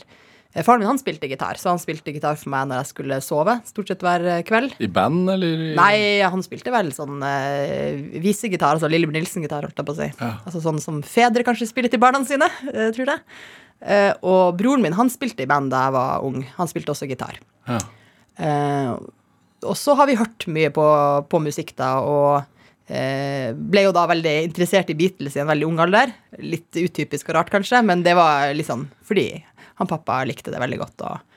Faren 0.53 0.83
min 0.83 0.91
han 0.91 1.01
spilte 1.01 1.31
gitar, 1.31 1.57
så 1.57 1.71
han 1.73 1.81
spilte 1.81 2.13
gitar 2.13 2.37
for 2.37 2.53
meg 2.53 2.67
når 2.69 2.83
jeg 2.83 2.91
skulle 2.91 3.19
sove. 3.25 3.55
Stort 3.69 3.89
sett 3.89 4.03
hver 4.05 4.27
eh, 4.29 4.43
kveld. 4.45 4.75
I 4.85 4.91
band, 4.93 5.31
eller? 5.33 5.63
Nei, 5.79 5.95
han 6.21 6.45
spilte 6.45 6.75
vel 6.75 6.91
sånn 6.93 7.25
eh, 7.25 8.21
visegitar, 8.21 8.77
altså 8.77 8.91
Lillebjørn 8.93 9.17
Nilsen-gitar, 9.17 9.65
holdt 9.65 9.81
jeg 9.81 9.89
på 9.89 9.95
å 9.97 10.01
si. 10.03 10.11
Ja. 10.13 10.35
Altså 10.45 10.61
sånn 10.65 10.83
som 10.85 11.01
fedre 11.07 11.47
kanskje 11.47 11.71
spiller 11.71 11.93
til 11.93 12.03
barna 12.03 12.21
sine, 12.29 12.51
eh, 12.75 12.93
tror 12.93 13.15
jeg. 13.15 13.25
Eh, 13.83 14.13
og 14.29 14.61
broren 14.61 14.85
min, 14.85 14.99
han 14.99 15.11
spilte 15.13 15.47
i 15.47 15.51
band 15.51 15.73
da 15.73 15.87
jeg 15.87 15.97
var 15.97 16.29
ung. 16.29 16.45
Han 16.59 16.71
spilte 16.71 16.93
også 16.93 17.09
gitar. 17.09 17.41
Ja. 17.71 17.81
Eh, 18.37 18.93
og 19.63 19.77
så 19.79 19.95
har 19.97 20.09
vi 20.11 20.19
hørt 20.19 20.47
mye 20.53 20.73
på, 20.75 20.85
på 21.33 21.41
musikk, 21.43 21.73
da, 21.79 21.95
og 22.03 22.43
eh, 22.93 23.53
ble 23.55 23.87
jo 23.87 23.95
da 23.95 24.05
veldig 24.11 24.35
interessert 24.49 24.91
i 24.93 24.97
Beatles 24.99 25.37
i 25.39 25.43
en 25.43 25.51
veldig 25.51 25.69
ung 25.69 25.81
alder. 25.83 26.13
Litt 26.43 26.77
utypisk 26.77 27.31
og 27.31 27.39
rart, 27.39 27.53
kanskje, 27.53 27.83
men 27.87 28.05
det 28.07 28.17
var 28.19 28.51
litt 28.57 28.69
sånn 28.69 28.89
fordi 29.07 29.27
han 29.82 29.90
pappa 29.90 30.23
likte 30.29 30.55
det 30.55 30.62
veldig 30.62 30.81
godt. 30.82 31.06
og 31.08 31.29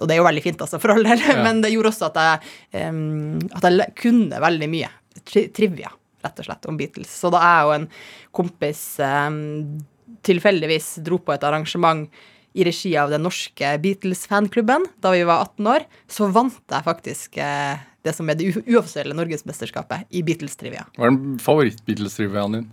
og 0.00 0.08
det 0.10 0.16
er 0.16 0.18
jo 0.18 0.26
veldig 0.26 0.42
fint, 0.42 0.62
altså, 0.64 0.80
for 0.82 0.94
all 0.94 1.06
del, 1.06 1.20
men 1.46 1.60
det 1.62 1.70
gjorde 1.74 1.92
også 1.92 2.10
at 2.10 2.20
jeg, 2.20 2.52
um, 2.90 3.38
at 3.54 3.66
jeg 3.68 3.94
kunne 4.00 4.42
veldig 4.42 4.70
mye. 4.72 4.90
Tri 5.22 5.46
trivia, 5.54 5.92
rett 6.24 6.40
og 6.42 6.48
slett, 6.48 6.66
om 6.70 6.78
Beatles. 6.80 7.12
Så 7.14 7.30
da 7.30 7.42
jeg 7.44 7.68
og 7.68 7.74
en 7.76 7.88
kompis 8.34 8.82
um, 8.98 9.38
tilfeldigvis 10.26 10.96
dro 11.06 11.20
på 11.22 11.36
et 11.36 11.46
arrangement 11.46 12.08
i 12.54 12.66
regi 12.66 12.92
av 12.98 13.10
den 13.10 13.24
norske 13.26 13.72
Beatles-fanklubben 13.82 14.86
da 15.02 15.14
vi 15.14 15.24
var 15.26 15.46
18 15.46 15.70
år, 15.74 15.86
så 16.10 16.30
vant 16.34 16.58
jeg 16.70 16.86
faktisk 16.86 17.38
uh, 17.42 17.78
det 18.04 18.12
som 18.14 18.28
er 18.28 18.38
det 18.38 18.50
uoffisielle 18.66 19.16
norgesmesterskapet 19.16 20.10
i 20.14 20.22
Beatles-trivia. 20.26 20.84
Hva 20.98 21.08
er 21.08 21.14
den 21.14 21.38
favoritt-Beatles-triviaen 21.42 22.58
din? 22.58 22.72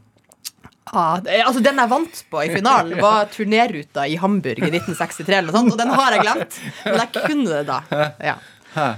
Ah, 0.92 1.22
altså 1.46 1.62
Den 1.64 1.80
jeg 1.80 1.90
vant 1.92 2.18
på 2.32 2.42
i 2.44 2.50
finalen, 2.52 2.98
var 3.06 3.30
turnéruta 3.32 4.04
i 4.12 4.18
Hamburg 4.20 4.60
i 4.60 4.72
1963, 4.74 5.38
eller 5.38 5.48
noe 5.52 5.62
sånt, 5.62 5.76
og 5.76 5.80
den 5.80 5.94
har 5.96 6.18
jeg 6.18 6.26
glemt. 6.26 6.58
Men 6.84 7.00
jeg 7.00 7.24
kunne 7.30 7.62
det 7.62 7.64
da. 7.70 7.78
Ja. 8.20 8.36
Hæ? 8.76 8.90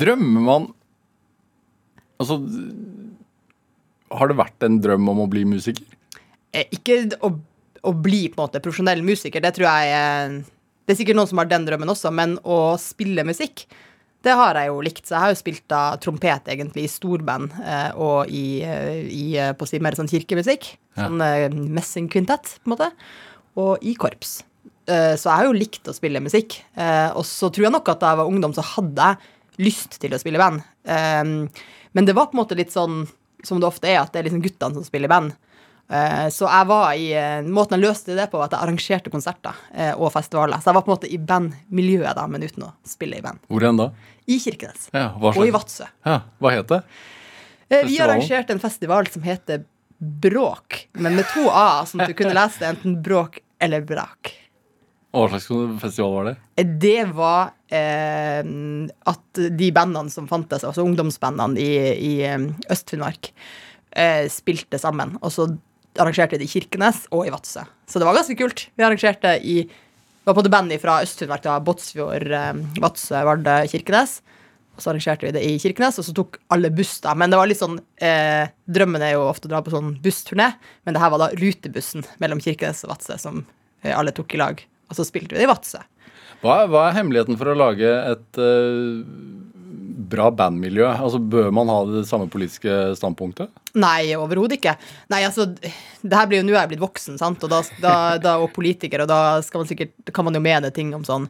Drømmer 0.00 0.42
man 0.48 0.64
Altså 2.18 2.36
Har 4.14 4.30
det 4.30 4.36
vært 4.38 4.64
en 4.66 4.80
drøm 4.82 5.08
om 5.12 5.22
å 5.24 5.28
bli 5.30 5.44
musiker? 5.48 5.86
Eh, 6.54 6.66
Ikke 6.74 7.00
å, 7.26 7.30
å 7.82 7.92
bli 7.94 8.24
på 8.30 8.38
en 8.38 8.44
måte 8.44 8.62
profesjonell 8.64 9.02
musiker, 9.06 9.42
det 9.42 9.54
tror 9.56 9.68
jeg 9.68 9.94
eh, 9.94 10.36
Det 10.84 10.94
er 10.94 10.98
sikkert 11.00 11.18
noen 11.18 11.30
som 11.30 11.40
har 11.42 11.50
den 11.50 11.66
drømmen 11.66 11.90
også, 11.94 12.12
men 12.14 12.36
å 12.42 12.76
spille 12.80 13.24
musikk, 13.26 13.64
det 14.24 14.34
har 14.38 14.58
jeg 14.58 14.70
jo 14.70 14.80
likt. 14.84 15.04
Så 15.04 15.14
jeg 15.14 15.22
har 15.22 15.34
jo 15.34 15.40
spilt 15.40 15.64
da 15.70 15.82
trompet 16.02 16.48
egentlig 16.52 16.86
i 16.86 16.90
storband 16.90 17.54
eh, 17.60 17.90
og 18.00 18.32
i, 18.32 18.46
eh, 18.64 19.04
i 19.04 19.26
eh, 19.40 19.52
på 19.56 19.66
å 19.66 19.70
si 19.70 19.80
mer 19.84 19.96
sånn 19.98 20.10
kirkemusikk. 20.10 20.70
Ja. 20.96 21.06
Sånn 21.06 21.68
messingkvintett, 21.74 22.56
på 22.62 22.70
en 22.70 22.74
måte. 22.74 22.90
Og 23.60 23.84
i 23.84 23.94
korps. 23.98 24.38
Eh, 24.88 25.14
så 25.20 25.28
jeg 25.28 25.36
har 25.36 25.48
jo 25.48 25.56
likt 25.56 25.90
å 25.90 25.96
spille 25.96 26.22
musikk. 26.24 26.58
Eh, 26.76 27.10
og 27.12 27.26
så 27.28 27.50
tror 27.52 27.68
jeg 27.68 27.76
nok 27.76 27.92
at 27.92 28.02
da 28.02 28.14
jeg 28.14 28.22
var 28.22 28.32
ungdom, 28.32 28.56
så 28.56 28.64
hadde 28.74 29.10
jeg 29.12 29.68
lyst 29.68 30.00
til 30.02 30.14
å 30.16 30.18
spille 30.18 30.40
band. 30.40 30.64
Men 30.84 32.08
det 32.08 32.16
var 32.16 32.26
på 32.26 32.34
en 32.34 32.40
måte 32.40 32.56
litt 32.58 32.72
sånn 32.74 33.04
som 33.46 33.60
det 33.62 33.68
ofte 33.68 33.86
er, 33.86 34.00
at 34.00 34.10
det 34.10 34.18
er 34.18 34.26
liksom 34.26 34.42
guttene 34.42 34.74
som 34.80 34.86
spiller 34.86 35.12
band. 35.12 35.36
Eh, 35.90 36.28
Så 36.32 36.46
jeg 36.48 36.66
var 36.70 36.94
i 36.96 37.10
eh, 37.12 37.42
Måten 37.44 37.76
jeg 37.76 37.84
løste 37.84 38.14
det 38.16 38.30
på, 38.32 38.38
var 38.40 38.48
at 38.48 38.54
jeg 38.56 38.64
arrangerte 38.64 39.10
konserter 39.12 39.58
eh, 39.74 39.92
og 39.94 40.12
festivaler. 40.14 40.62
Så 40.62 40.70
jeg 40.70 40.78
var 40.78 40.82
på 40.86 40.90
en 40.92 40.96
måte 40.96 41.10
i 41.12 41.18
bandmiljøet, 41.18 42.14
da, 42.16 42.24
men 42.30 42.42
uten 42.46 42.64
å 42.68 42.72
spille 42.88 43.18
i 43.20 43.24
band. 43.24 43.42
Hvor 43.50 43.66
enn 43.68 43.76
da? 43.82 43.90
I 44.26 44.38
Kirkenes. 44.40 44.88
Ja, 44.94 45.10
Og 45.20 45.42
i 45.44 45.52
Vadsø. 45.52 45.84
ja, 46.08 46.20
Hva 46.40 46.54
het 46.54 46.70
det? 46.72 46.80
Festivalen? 47.68 47.90
Vi 47.90 47.98
arrangerte 48.00 48.52
en 48.56 48.62
festival 48.62 49.06
som 49.12 49.22
heter 49.26 49.64
Bråk, 49.98 50.86
men 51.00 51.14
med 51.16 51.24
to 51.32 51.46
a, 51.48 51.84
sånn 51.88 52.02
at 52.04 52.10
du 52.10 52.16
kunne 52.18 52.34
lese 52.36 52.60
det 52.60 52.70
enten 52.74 52.96
bråk 53.04 53.38
eller 53.62 53.84
brak. 53.86 54.32
Hva 55.14 55.28
slags 55.30 55.46
festival 55.80 56.12
var 56.16 56.26
det? 56.30 56.64
Det 56.82 57.04
var 57.14 57.52
eh, 57.72 58.40
at 59.12 59.40
de 59.60 59.68
bandene 59.76 60.10
som 60.12 60.26
fantes, 60.28 60.64
altså 60.66 60.82
ungdomsbandene 60.84 61.60
i, 61.62 61.70
i 61.94 62.12
Øst-Finnmark, 62.72 63.30
eh, 63.96 64.26
spilte 64.32 64.80
sammen. 64.82 65.14
Og 65.22 65.32
så 65.32 65.46
arrangerte 66.00 66.38
det 66.40 66.46
i 66.48 66.52
Kirkenes 66.52 67.04
og 67.14 67.26
i 67.28 67.32
Vadsø. 67.32 67.64
Så 67.86 68.00
det 68.00 68.06
var 68.08 68.16
ganske 68.16 68.36
kult. 68.38 68.68
Vi 68.74 68.86
arrangerte 68.86 69.38
i 69.42 69.64
Det 69.64 70.30
var 70.32 70.38
på 70.38 70.42
det 70.46 70.54
bandet 70.54 70.80
fra 70.80 71.02
Øst-Finnmark, 71.04 71.44
Båtsfjord, 71.66 72.30
eh, 72.32 72.54
Vadsø, 72.80 73.18
Vardø, 73.28 73.58
Kirkenes. 73.68 74.22
Og 74.74 74.80
så 74.80 74.90
arrangerte 74.90 75.26
vi 75.26 75.32
det 75.36 75.42
i 75.44 75.58
Kirkenes, 75.60 75.98
og 76.00 76.06
så 76.06 76.14
tok 76.16 76.38
alle 76.54 76.70
buss, 76.72 76.96
da. 77.04 77.12
Men 77.14 77.30
det 77.30 77.38
var 77.38 77.50
litt 77.50 77.60
sånn 77.60 77.76
eh, 78.00 78.48
Drømmen 78.64 79.04
er 79.04 79.14
jo 79.14 79.26
ofte 79.28 79.50
å 79.50 79.52
dra 79.52 79.60
på 79.62 79.74
sånn 79.74 79.92
bussturné, 80.02 80.54
men 80.86 80.96
det 80.96 81.02
her 81.02 81.12
var 81.12 81.20
da 81.26 81.28
rutebussen 81.36 82.06
mellom 82.24 82.40
Kirkenes 82.40 82.80
og 82.86 82.94
Vadsø 82.94 83.18
som 83.20 83.44
eh, 83.84 83.92
alle 83.92 84.14
tok 84.16 84.32
i 84.32 84.40
lag. 84.40 84.64
Og 84.88 84.96
så 84.96 85.04
spilte 85.04 85.36
vi 85.36 85.42
det 85.42 85.46
i 85.46 85.52
Vadsø. 85.52 85.82
Hva 86.40 86.64
hva 86.72 86.88
er 86.88 86.96
hemmeligheten 86.98 87.38
for 87.40 87.52
å 87.52 87.58
lage 87.60 87.92
et 88.14 88.40
eh, 88.40 89.04
bra 89.94 90.30
bandmiljø? 90.34 90.86
Altså, 90.92 91.18
Bør 91.18 91.50
man 91.54 91.70
ha 91.72 91.80
det 91.88 92.04
samme 92.08 92.28
politiske 92.32 92.94
standpunktet? 92.98 93.52
Nei, 93.78 94.14
overhodet 94.18 94.58
ikke. 94.58 94.76
Nei, 95.12 95.24
altså, 95.26 95.48
det 95.54 96.14
her 96.14 96.30
blir 96.30 96.42
jo 96.42 96.46
nå 96.48 96.54
er 96.54 96.64
jeg 96.64 96.74
blitt 96.74 96.84
voksen, 96.84 97.18
sant, 97.20 97.42
og, 97.46 97.52
da, 97.52 97.60
da, 97.82 97.94
da, 98.22 98.38
og 98.42 98.52
politiker, 98.54 99.04
og 99.04 99.10
da 99.10 99.20
man 99.54 99.70
sikkert, 99.70 99.94
kan 100.14 100.26
man 100.26 100.36
jo 100.36 100.42
mene 100.44 100.72
ting 100.74 100.94
om 100.96 101.06
sånn 101.06 101.28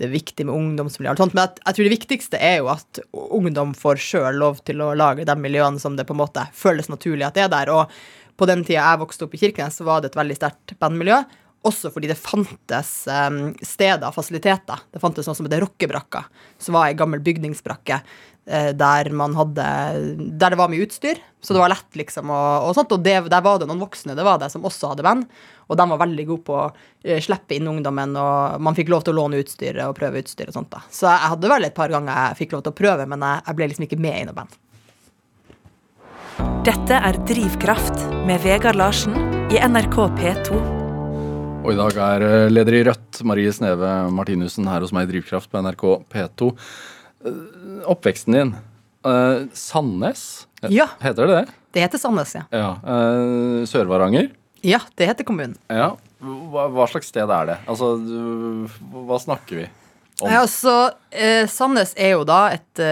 det 0.00 0.08
er 0.08 0.14
viktig 0.14 0.46
med 0.48 0.56
ungdomsmiljø 0.56 1.12
og 1.12 1.20
sånt, 1.20 1.34
men 1.36 1.44
jeg, 1.44 1.60
jeg, 1.60 1.76
tror 1.76 1.86
det 1.86 1.92
viktigste 1.92 2.38
er 2.42 2.56
jo 2.62 2.70
at 2.72 3.00
ungdom 3.12 3.74
får 3.76 4.00
sjøl 4.02 4.40
lov 4.40 4.62
til 4.66 4.80
å 4.82 4.94
lage 4.98 5.26
de 5.28 5.36
miljøene 5.38 5.78
som 5.78 5.98
det 5.98 6.06
på 6.08 6.16
en 6.16 6.22
måte 6.22 6.46
føles 6.56 6.88
naturlig 6.90 7.28
at 7.28 7.36
det 7.36 7.44
er 7.44 7.52
der. 7.52 7.70
Og 7.70 7.92
på 8.40 8.48
den 8.48 8.64
tida 8.66 8.80
jeg 8.80 9.02
vokste 9.02 9.28
opp 9.28 9.36
i 9.36 9.42
Kirkenes, 9.42 9.76
så 9.78 9.86
var 9.86 10.02
det 10.02 10.10
et 10.10 10.18
veldig 10.18 10.38
sterkt 10.38 10.74
bandmiljø. 10.82 11.20
Også 11.62 11.92
fordi 11.94 12.10
det 12.10 12.18
fantes 12.18 12.90
um, 13.06 13.52
steder, 13.62 14.10
fasiliteter. 14.14 14.82
Det 14.90 15.02
fantes 15.02 15.28
noe 15.28 15.38
som 15.38 15.46
heter 15.46 15.62
Rockebrakka, 15.62 16.24
som 16.58 16.74
var 16.74 16.88
ei 16.88 16.96
gammel 16.98 17.22
bygningsbrakke 17.22 18.00
uh, 18.02 18.70
der 18.74 19.10
man 19.14 19.36
hadde 19.38 19.66
Der 20.40 20.50
det 20.50 20.58
var 20.58 20.72
mye 20.72 20.82
utstyr, 20.82 21.20
så 21.38 21.54
det 21.54 21.62
var 21.62 21.70
lett, 21.70 21.86
liksom, 21.98 22.32
og, 22.34 22.66
og 22.66 22.74
sånt. 22.78 22.94
Og 22.96 23.04
det, 23.06 23.14
der 23.30 23.46
var 23.46 23.62
det 23.62 23.70
noen 23.70 23.84
voksne 23.84 24.18
det 24.18 24.26
var 24.26 24.42
det, 24.42 24.50
som 24.50 24.66
også 24.66 24.90
hadde 24.90 25.06
band, 25.06 25.30
og 25.70 25.78
de 25.78 25.88
var 25.94 26.02
veldig 26.02 26.26
gode 26.32 26.46
på 26.50 26.58
å 26.64 26.66
uh, 26.66 27.22
slippe 27.22 27.54
inn 27.54 27.70
ungdommen, 27.70 28.18
og 28.18 28.58
man 28.58 28.78
fikk 28.78 28.90
lov 28.90 29.06
til 29.06 29.14
å 29.14 29.20
låne 29.22 29.38
utstyr 29.44 29.78
og 29.86 29.94
prøve 30.00 30.24
utstyr 30.24 30.50
og 30.50 30.58
sånt. 30.58 30.72
da. 30.74 30.82
Så 30.90 31.06
jeg 31.06 31.34
hadde 31.36 31.54
vel 31.54 31.70
et 31.70 31.78
par 31.78 31.94
ganger 31.94 32.10
jeg 32.16 32.42
fikk 32.42 32.58
lov 32.58 32.66
til 32.66 32.74
å 32.74 32.80
prøve, 32.82 33.06
men 33.06 33.22
jeg, 33.22 33.46
jeg 33.46 33.60
ble 33.60 33.70
liksom 33.70 33.86
ikke 33.86 34.02
med 34.02 34.18
i 34.18 34.26
noe 34.26 34.38
band. 34.42 34.60
Dette 36.66 36.98
er 36.98 37.22
Drivkraft 37.30 38.06
med 38.26 38.42
Vegard 38.42 38.82
Larsen 38.82 39.14
i 39.54 39.62
NRK 39.62 39.98
P2. 40.18 40.81
Og 41.62 41.70
i 41.70 41.78
dag 41.78 41.98
er 42.02 42.22
eh, 42.26 42.48
leder 42.50 42.74
i 42.74 42.80
Rødt, 42.88 43.20
Marie 43.28 43.50
Sneve 43.54 43.88
Martinussen, 44.10 44.66
her 44.66 44.82
hos 44.82 44.90
meg 44.94 45.06
i 45.06 45.12
Drivkraft 45.12 45.46
på 45.50 45.60
NRK 45.62 45.84
P2. 46.10 46.48
Eh, 47.22 47.36
oppveksten 47.92 48.34
din. 48.34 48.50
Eh, 49.06 49.44
Sandnes? 49.54 50.24
Ja. 50.66 50.88
Heter 51.04 51.30
det 51.30 51.36
det? 51.36 51.54
Det 51.76 51.84
heter 51.84 52.02
Sandnes, 52.02 52.34
ja. 52.34 52.42
Ja. 52.50 52.72
Sør-Varanger? 53.70 54.32
Ja, 54.66 54.82
det 54.98 55.06
heter 55.12 55.26
kommunen. 55.28 55.54
Ja. 55.70 55.92
Hva, 56.18 56.66
hva, 56.74 56.88
slags 56.90 57.14
sted 57.14 57.30
er 57.30 57.52
det? 57.52 57.58
Altså, 57.70 57.94
hva 59.06 59.22
snakker 59.22 59.62
vi 59.62 59.68
om? 59.70 60.26
Ja, 60.26 60.42
altså, 60.42 60.76
eh, 61.14 61.46
Sandnes 61.50 61.94
er 61.94 62.16
jo 62.16 62.26
da 62.26 62.44
et 62.58 62.82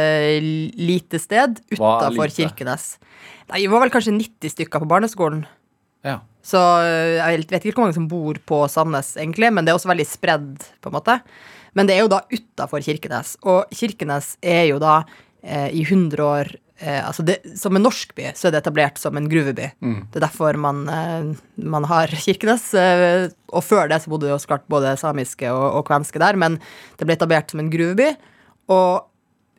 lite 0.79 1.19
sted 1.19 1.59
utafor 1.75 2.31
Kirkenes. 2.39 2.93
Nei, 3.51 3.65
Vi 3.65 3.73
var 3.73 3.83
vel 3.83 3.91
kanskje 3.91 4.15
90 4.15 4.55
stykker 4.55 4.87
på 4.87 4.95
barneskolen. 4.95 5.43
Så 6.47 6.61
eh, 6.85 7.19
jeg 7.19 7.47
vet 7.51 7.65
ikke 7.65 7.77
hvor 7.79 7.89
mange 7.89 7.99
som 7.99 8.09
bor 8.11 8.39
på 8.49 8.63
Sandnes, 8.73 9.15
egentlig, 9.21 9.53
men 9.53 9.67
det 9.67 9.73
er 9.73 9.81
også 9.81 9.93
veldig 9.93 10.09
spredd, 10.09 10.53
på 10.81 10.91
en 10.91 10.97
måte. 10.97 11.19
Men 11.77 11.89
det 11.89 11.97
er 11.97 12.05
jo 12.05 12.13
da 12.13 12.25
utafor 12.33 12.83
Kirkenes, 12.85 13.37
og 13.47 13.71
Kirkenes 13.77 14.35
er 14.43 14.67
jo 14.71 14.81
da 14.83 15.03
eh, 15.43 15.69
i 15.77 15.85
100 15.85 16.25
år 16.25 16.51
eh, 16.81 17.01
altså 17.07 17.23
det, 17.27 17.39
Som 17.59 17.77
en 17.77 17.85
norsk 17.87 18.15
by 18.17 18.33
så 18.35 18.49
er 18.49 18.55
det 18.55 18.63
etablert 18.65 18.99
som 19.01 19.19
en 19.19 19.29
gruveby. 19.31 19.71
Mm. 19.85 20.01
Det 20.11 20.21
er 20.21 20.27
derfor 20.27 20.59
man, 20.61 20.83
eh, 20.91 21.31
man 21.77 21.87
har 21.91 22.13
Kirkenes. 22.27 22.73
Eh, 22.75 23.29
og 23.53 23.67
før 23.67 23.91
det 23.91 24.03
så 24.03 24.13
bodde 24.13 24.33
jo 24.33 24.41
klart 24.49 24.67
både 24.71 24.97
samiske 25.01 25.53
og, 25.53 25.67
og, 25.81 25.87
kvenske 25.89 26.23
der, 26.23 26.39
men 26.41 26.59
det 26.99 27.07
ble 27.07 27.19
etablert 27.19 27.53
som 27.53 27.63
en 27.63 27.73
gruveby. 27.73 28.13
Og 28.71 29.07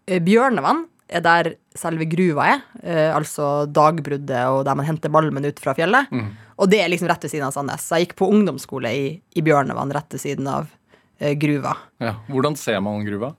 eh, 0.08 0.22
Bjørnevann 0.24 0.88
er 1.12 1.24
der 1.26 1.52
selve 1.78 2.08
gruva 2.10 2.48
er, 2.54 2.64
eh, 2.84 3.10
altså 3.12 3.68
dagbruddet 3.68 4.46
og 4.52 4.64
der 4.68 4.78
man 4.80 4.88
henter 4.88 5.12
malmen 5.14 5.46
ut 5.48 5.60
fra 5.60 5.76
fjellet. 5.78 6.12
Mm. 6.12 6.32
Og 6.62 6.72
det 6.72 6.82
er 6.84 6.92
liksom 6.92 7.10
rett 7.12 7.24
ved 7.26 7.34
siden 7.34 7.48
av 7.48 7.56
Sandnes. 7.56 7.84
Så 7.84 7.98
jeg 7.98 8.10
gikk 8.10 8.18
på 8.22 8.30
ungdomsskole 8.32 8.92
i, 8.96 9.06
i 9.36 9.44
Bjørnevann, 9.46 9.94
rett 9.96 10.16
ved 10.16 10.24
siden 10.24 10.50
av 10.52 10.70
eh, 11.20 11.36
gruva. 11.40 11.76
Ja. 12.04 12.16
Hvordan 12.32 12.58
ser 12.60 12.82
man 12.86 13.06
gruva? 13.08 13.34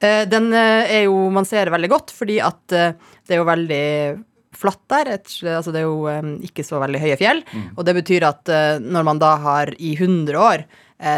Eh, 0.00 0.24
den 0.28 0.50
eh, 0.52 0.96
er 0.98 1.04
jo 1.06 1.28
Man 1.32 1.48
ser 1.48 1.72
veldig 1.72 1.88
godt, 1.92 2.12
fordi 2.12 2.40
at 2.44 2.74
eh, 2.76 2.96
det 3.26 3.36
er 3.36 3.40
jo 3.40 3.48
veldig 3.48 3.84
flatt 4.56 4.82
der. 4.92 5.12
Et, 5.18 5.32
altså 5.52 5.72
det 5.72 5.82
er 5.82 5.84
jo 5.84 6.06
um, 6.08 6.36
ikke 6.44 6.64
så 6.64 6.78
veldig 6.80 7.00
høye 7.02 7.16
fjell. 7.20 7.42
Mm. 7.52 7.64
Og 7.74 7.82
det 7.84 7.94
betyr 7.98 8.24
at 8.24 8.48
uh, 8.48 8.78
når 8.80 9.04
man 9.04 9.18
da 9.20 9.34
har 9.42 9.74
i 9.76 9.92
100 9.98 10.38
år 10.40 10.64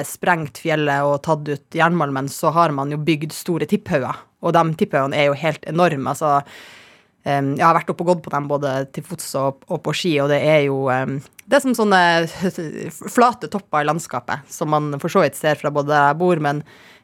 sprengt 0.03 0.59
fjellet 0.59 1.07
og 1.07 1.21
tatt 1.23 1.47
ut 1.47 1.77
jernmalmen, 1.79 2.27
så 2.27 2.51
har 2.51 2.73
man 2.75 2.91
jo 2.91 2.97
bygd 2.99 3.31
store 3.31 3.69
tipphauger. 3.71 4.17
Og 4.43 4.55
de 4.55 4.65
tippøyene 4.79 5.17
er 5.19 5.31
jo 5.31 5.39
helt 5.39 5.65
enorme. 5.71 6.15
altså 6.15 6.43
jeg 7.29 7.61
har 7.61 7.75
vært 7.77 7.91
oppe 7.93 8.05
og 8.05 8.09
gått 8.13 8.21
på 8.25 8.31
dem 8.33 8.47
både 8.49 8.71
til 8.95 9.05
fots 9.05 9.27
og, 9.37 9.65
på 9.85 9.93
ski, 9.93 10.15
og 10.23 10.31
det 10.31 10.39
er 10.49 10.63
jo 10.69 10.87
Det 10.89 11.59
er 11.59 11.61
som 11.61 11.75
sånne 11.77 11.99
flate 13.17 13.51
topper 13.53 13.83
i 13.83 13.89
landskapet, 13.89 14.47
som 14.49 14.71
man 14.73 14.95
for 15.03 15.13
så 15.13 15.27
vidt 15.27 15.37
ser 15.37 15.59
fra 15.61 15.69
både 15.75 15.91
der 15.93 16.07
jeg 16.07 16.19
bor, 16.23 16.41
men 16.41 16.63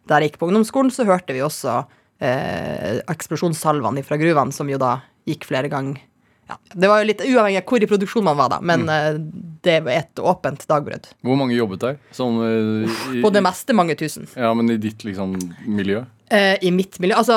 der 0.08 0.22
jeg 0.22 0.32
gikk 0.32 0.40
på 0.40 0.48
ungdomsskolen, 0.48 0.94
så 0.94 1.04
hørte 1.04 1.34
vi 1.34 1.42
også 1.44 1.82
eh, 2.24 3.02
eksplosjonssalvene 3.10 4.04
fra 4.06 4.16
gruvene, 4.20 4.54
som 4.54 4.70
jo 4.70 4.80
da 4.80 4.98
gikk 5.28 5.48
flere 5.48 5.68
ganger. 5.72 6.00
Ja, 6.44 6.58
det 6.76 6.88
var 6.90 7.00
jo 7.00 7.08
litt 7.08 7.22
uavhengig 7.24 7.62
av 7.62 7.70
hvor 7.70 7.84
i 7.84 7.88
produksjon 7.88 8.26
man 8.26 8.36
var, 8.36 8.50
da, 8.52 8.58
men 8.60 8.84
mm. 8.84 8.90
eh, 8.94 9.54
det 9.64 9.78
var 9.86 9.96
et 9.96 10.20
åpent 10.20 10.66
dagbrudd. 10.68 11.08
Hvor 11.24 11.38
mange 11.40 11.56
jobbet 11.56 11.84
der? 11.86 12.00
Sånn, 12.12 12.36
uh, 12.36 12.98
i, 13.14 13.22
på 13.24 13.30
det 13.32 13.40
meste 13.44 13.76
mange 13.76 13.96
tusen. 13.96 14.28
Ja, 14.36 14.52
Men 14.56 14.68
i 14.74 14.76
ditt 14.80 15.06
liksom 15.08 15.38
miljø? 15.64 16.04
Eh, 16.34 16.56
I 16.66 16.70
mitt 16.74 16.98
miljø? 16.98 17.16
Altså 17.20 17.36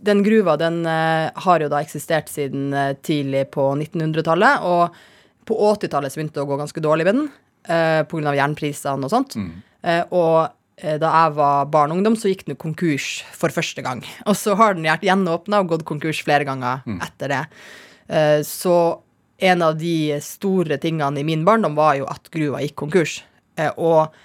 den 0.00 0.22
gruva 0.24 0.56
den 0.60 0.82
uh, 0.86 1.28
har 1.44 1.60
jo 1.60 1.68
da 1.70 1.82
eksistert 1.84 2.30
siden 2.32 2.70
uh, 2.72 2.94
tidlig 3.04 3.46
på 3.54 3.66
1900-tallet. 3.74 4.64
Og 4.64 5.44
på 5.48 5.58
80-tallet 5.72 6.16
begynte 6.16 6.38
det 6.38 6.46
å 6.46 6.48
gå 6.48 6.58
ganske 6.60 6.84
dårlig 6.84 7.08
med 7.08 7.18
den 7.18 7.28
uh, 7.68 8.00
pga. 8.08 8.32
jernprisene 8.38 9.08
og 9.08 9.12
sånt. 9.12 9.36
Mm. 9.36 9.52
Og 10.12 10.56
da 10.80 11.08
jeg 11.12 11.32
var 11.36 11.68
barn 11.72 11.92
og 11.92 11.98
ungdom, 11.98 12.14
så 12.16 12.30
gikk 12.30 12.46
den 12.46 12.56
konkurs 12.60 13.22
for 13.36 13.52
første 13.52 13.80
gang. 13.84 13.98
Og 14.28 14.36
så 14.36 14.54
har 14.56 14.76
den 14.76 14.86
vært 14.88 15.04
gjenåpna 15.04 15.58
og 15.60 15.72
gått 15.72 15.84
konkurs 15.88 16.20
flere 16.24 16.44
ganger 16.48 16.80
mm. 16.88 16.98
etter 17.04 17.32
det. 17.32 17.40
så 18.48 18.76
en 19.40 19.64
av 19.64 19.76
de 19.80 20.20
store 20.24 20.76
tingene 20.80 21.20
i 21.20 21.26
min 21.28 21.44
barndom 21.48 21.76
var 21.76 21.98
jo 21.98 22.08
at 22.08 22.28
gruva 22.32 22.60
gikk 22.64 22.76
konkurs. 22.80 23.18
og 23.76 24.16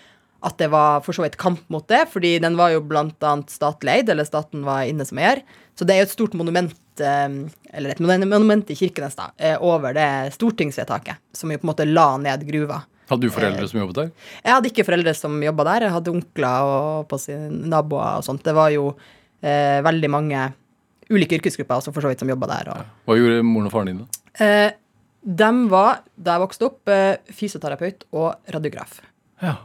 at 0.46 0.58
det 0.62 0.70
var 0.74 1.04
for 1.06 1.18
så 1.18 1.25
vidt 1.25 1.38
kamp 1.42 1.64
mot 1.74 1.86
det, 1.90 2.04
fordi 2.12 2.36
den 2.44 2.58
var 2.60 2.74
jo 2.74 2.84
annet 2.86 3.54
statlig 3.54 4.00
eid, 4.00 4.10
eller 4.14 4.28
staten 4.28 4.66
var 4.68 4.86
inne 4.86 5.06
som 5.08 5.22
eier. 5.22 5.42
Så 5.75 5.88
det 5.88 5.96
er 5.96 6.04
jo 6.04 6.10
et 6.10 6.16
stort 6.16 6.36
monument, 6.38 6.75
eller 7.02 7.92
et 7.92 8.02
monument 8.02 8.70
i 8.70 8.78
Kirkenes, 8.78 9.18
da, 9.18 9.32
over 9.58 9.96
det 9.98 10.36
stortingsvedtaket, 10.38 11.18
som 11.36 11.52
jo 11.52 11.58
på 11.60 11.66
en 11.66 11.72
måte 11.74 11.90
la 11.90 12.12
ned 12.22 12.46
gruva. 12.48 12.84
Hadde 13.10 13.28
du 13.28 13.34
foreldre 13.34 13.68
som 13.70 13.82
jobbet 13.84 13.98
der? 14.00 14.08
Jeg 14.42 14.54
hadde 14.56 14.70
ikke 14.72 14.86
foreldre 14.88 15.14
som 15.18 15.36
jobba 15.44 15.66
der. 15.68 15.86
Jeg 15.86 15.94
hadde 15.94 16.14
onkler 16.14 16.70
og 16.70 17.10
på 17.12 17.20
sine 17.22 17.68
naboer 17.70 18.22
og 18.22 18.25
sånt. 18.25 18.42
Det 18.46 18.56
var 18.58 18.72
jo 18.74 18.88
eh, 19.46 19.82
veldig 19.86 20.10
mange 20.10 20.48
ulike 21.14 21.38
yrkesgrupper 21.38 21.78
altså 21.78 21.94
for 21.94 22.02
så 22.02 22.10
vidt 22.10 22.24
som 22.24 22.32
jobba 22.32 22.50
der. 22.50 22.72
Og... 22.74 22.96
Hva 23.06 23.20
gjorde 23.20 23.46
moren 23.46 23.70
og 23.70 23.75
faren 23.75 23.92
din, 23.92 24.02
da? 24.02 24.24
Eh, 24.42 24.72
de 25.25 25.52
var, 25.70 26.02
da 26.18 26.38
jeg 26.38 26.46
vokste 26.48 26.68
opp, 26.70 26.82
eh, 26.90 27.36
fysioterapeut 27.38 28.08
og 28.18 28.54
radiograf. 28.56 28.98
Ja. 29.44 29.60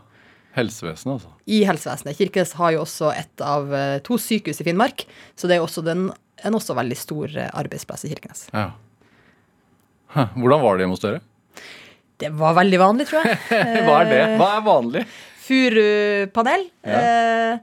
Helsevesenet, 0.56 1.20
altså? 1.20 1.32
I 1.46 1.62
helsevesenet. 1.68 2.18
Kirkenes 2.18 2.54
har 2.58 2.74
jo 2.74 2.82
også 2.82 3.12
et 3.14 3.42
av 3.46 3.70
uh, 3.70 3.98
to 4.06 4.18
sykehus 4.18 4.62
i 4.62 4.66
Finnmark, 4.66 5.04
så 5.38 5.50
det 5.50 5.56
er 5.56 5.64
også 5.64 5.84
den, 5.86 6.08
en 6.42 6.56
også 6.58 6.74
veldig 6.78 6.98
stor 6.98 7.36
uh, 7.36 7.48
arbeidsplass 7.60 8.06
i 8.06 8.10
Kirkenes. 8.10 8.48
Ja. 8.54 8.72
Hvordan 10.34 10.64
var 10.64 10.74
det 10.74 10.84
hjemme 10.84 10.96
hos 10.98 11.04
dere? 11.04 11.20
Det 12.20 12.32
var 12.36 12.56
veldig 12.58 12.80
vanlig, 12.82 13.06
tror 13.08 13.28
jeg. 13.28 13.38
Hva 13.86 14.00
er 14.00 14.10
det? 14.10 14.24
Hva 14.40 14.48
er 14.56 14.64
vanlig? 14.66 15.04
Furupanel. 15.46 16.66
Ja. 16.86 17.60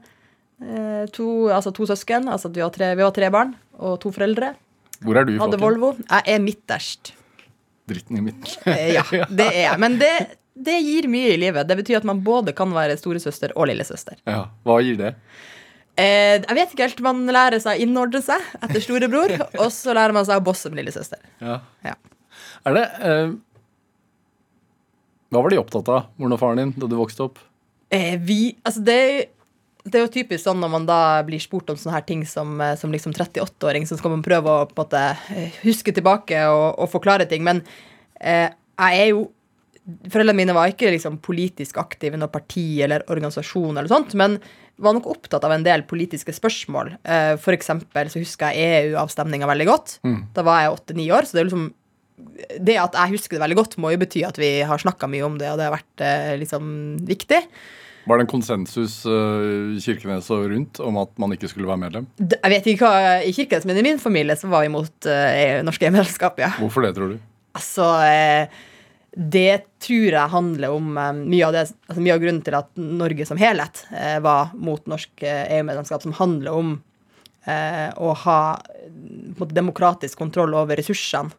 To, 1.14 1.26
altså 1.54 1.70
to 1.76 1.86
søsken. 1.86 2.26
Altså 2.32 2.50
vi 2.50 2.64
var, 2.64 2.72
tre, 2.74 2.88
vi 2.98 3.04
var 3.04 3.12
tre 3.14 3.28
barn 3.30 3.52
og 3.78 4.00
to 4.02 4.10
foreldre. 4.16 4.50
Hvor 5.04 5.20
er 5.20 5.28
du? 5.28 5.36
Hadde 5.38 5.60
Volvo. 5.62 5.92
Jeg 6.00 6.34
er 6.34 6.42
midterst. 6.42 7.12
Dritten 7.88 8.18
i 8.18 8.24
midten. 8.24 8.50
ja, 8.96 9.04
det 9.30 9.46
er 9.46 9.60
jeg. 9.62 9.80
Men 9.84 10.00
det 10.00 10.12
det 10.64 10.78
gir 10.84 11.08
mye 11.10 11.34
i 11.34 11.38
livet. 11.40 11.68
Det 11.68 11.76
betyr 11.78 12.00
at 12.00 12.08
man 12.08 12.22
både 12.24 12.54
kan 12.56 12.72
være 12.74 12.98
storesøster 13.00 13.54
og 13.56 13.68
lillesøster. 13.70 14.18
Ja, 14.28 14.46
Hva 14.66 14.78
gir 14.84 14.98
det? 15.00 15.14
Eh, 15.98 16.36
jeg 16.38 16.58
vet 16.58 16.74
ikke 16.74 16.86
helt. 16.86 17.02
Man 17.04 17.24
lærer 17.34 17.62
seg 17.62 17.78
å 17.78 17.86
innordne 17.86 18.22
seg 18.24 18.44
etter 18.60 18.84
storebror, 18.84 19.34
og 19.62 19.68
så 19.74 19.96
lærer 19.96 20.16
man 20.16 20.28
seg 20.28 20.40
å 20.40 20.46
bosse 20.46 20.70
med 20.70 20.82
lillesøster. 20.82 21.22
Ja. 21.42 21.60
ja. 21.86 21.96
Er 22.68 22.76
det 22.76 22.84
eh, 23.06 23.34
Hva 25.32 25.42
var 25.42 25.52
de 25.52 25.60
opptatt 25.60 25.90
av, 25.92 26.12
moren 26.20 26.36
og 26.36 26.42
faren 26.42 26.62
din, 26.62 26.76
da 26.78 26.90
du 26.90 26.96
vokste 26.98 27.26
opp? 27.26 27.42
Eh, 27.94 28.14
vi 28.20 28.56
Altså, 28.66 28.84
det 28.84 29.00
det 29.88 29.98
er 29.98 30.06
jo 30.06 30.12
typisk 30.12 30.44
sånn 30.44 30.60
når 30.62 30.70
man 30.72 30.86
da 30.88 31.00
blir 31.26 31.40
spurt 31.42 31.70
om 31.72 31.78
sånne 31.78 31.96
her 31.96 32.06
ting 32.06 32.24
som, 32.28 32.58
eh, 32.60 32.76
som 32.76 32.92
liksom 32.92 33.14
38-åring, 33.16 33.86
så 33.88 33.98
skal 33.98 34.14
man 34.14 34.24
prøve 34.26 34.52
å 34.52 34.66
på 34.68 34.74
en 34.74 34.82
måte 34.82 35.02
eh, 35.34 35.58
huske 35.62 35.94
tilbake 35.94 36.42
og, 36.50 36.78
og 36.82 36.90
forklare 36.92 37.28
ting. 37.30 37.44
Men 37.46 37.62
eh, 38.20 38.50
jeg 38.50 39.02
er 39.02 39.10
jo 39.12 39.28
Foreldrene 40.12 40.36
mine 40.36 40.56
var 40.56 40.70
ikke 40.70 40.90
liksom 40.92 41.16
politisk 41.24 41.78
aktive 41.80 42.18
i 42.18 42.20
noe 42.20 42.32
parti 42.32 42.82
eller 42.84 43.06
organisasjon, 43.08 43.76
eller 43.76 43.88
sånt, 43.90 44.12
men 44.18 44.36
var 44.78 44.94
nok 44.94 45.08
opptatt 45.10 45.42
av 45.46 45.54
en 45.54 45.64
del 45.64 45.82
politiske 45.88 46.34
spørsmål. 46.36 46.92
Eh, 47.02 47.34
for 47.40 47.56
eksempel 47.56 48.10
så 48.12 48.20
husker 48.22 48.54
jeg 48.54 48.84
EU-avstemninga 48.90 49.48
veldig 49.50 49.66
godt. 49.70 49.98
Mm. 50.06 50.20
Da 50.36 50.44
var 50.46 50.62
jeg 50.62 50.76
åtte-ni 50.76 51.08
år, 51.14 51.26
så 51.26 51.38
det 51.38 51.42
er 51.42 51.50
liksom 51.50 51.68
det 52.58 52.76
at 52.82 52.96
jeg 52.98 53.14
husker 53.14 53.36
det 53.36 53.44
veldig 53.44 53.58
godt, 53.58 53.76
må 53.82 53.92
jo 53.94 54.00
bety 54.02 54.22
at 54.26 54.38
vi 54.40 54.58
har 54.66 54.80
snakka 54.82 55.08
mye 55.10 55.26
om 55.26 55.36
det, 55.40 55.50
og 55.52 55.58
det 55.60 55.68
har 55.68 55.76
vært 55.76 56.04
eh, 56.04 56.32
liksom 56.40 56.70
viktig. 57.08 57.42
Var 58.08 58.16
det 58.18 58.24
en 58.24 58.30
konsensus 58.30 59.02
uh, 59.04 59.76
Kirkenes 59.84 60.30
og 60.32 60.46
rundt 60.48 60.78
om 60.80 60.96
at 61.02 61.10
man 61.20 61.34
ikke 61.34 61.50
skulle 61.50 61.68
være 61.68 61.82
medlem? 61.82 62.06
Jeg 62.22 62.52
vet 62.54 62.68
ikke 62.72 62.88
hva 62.88 63.18
i 63.20 63.34
Kirkenes, 63.36 63.66
men 63.68 63.76
i 63.76 63.84
min 63.84 64.00
familie 64.00 64.36
så 64.38 64.48
var 64.48 64.64
vi 64.64 64.70
imot 64.70 65.08
uh, 65.10 65.60
norsk 65.66 65.84
EU-medlemskap, 65.84 66.40
ja. 66.40 66.54
Hvorfor 66.56 66.86
det, 66.86 66.94
tror 66.96 67.12
du? 67.12 67.18
Altså 67.58 67.90
eh, 68.06 68.62
Det 69.16 69.80
tror 69.80 70.12
jeg 70.12 70.32
handler 70.32 70.74
om 70.76 70.98
eh, 71.00 71.12
mye, 71.16 71.46
av 71.46 71.54
det, 71.56 71.64
altså 71.88 72.02
mye 72.04 72.16
av 72.16 72.22
grunnen 72.22 72.42
til 72.44 72.56
at 72.58 72.68
Norge 72.76 73.26
som 73.28 73.40
helhet 73.40 73.84
eh, 73.96 74.18
var 74.24 74.52
mot 74.54 74.84
norsk 74.90 75.24
eh, 75.24 75.46
EU-medlemskap, 75.58 76.04
som 76.04 76.16
handler 76.20 76.60
om 76.62 76.76
å 77.48 78.10
ha 78.26 78.40
demokratisk 79.56 80.18
kontroll 80.20 80.52
over 80.58 80.76
ressursene. 80.76 81.30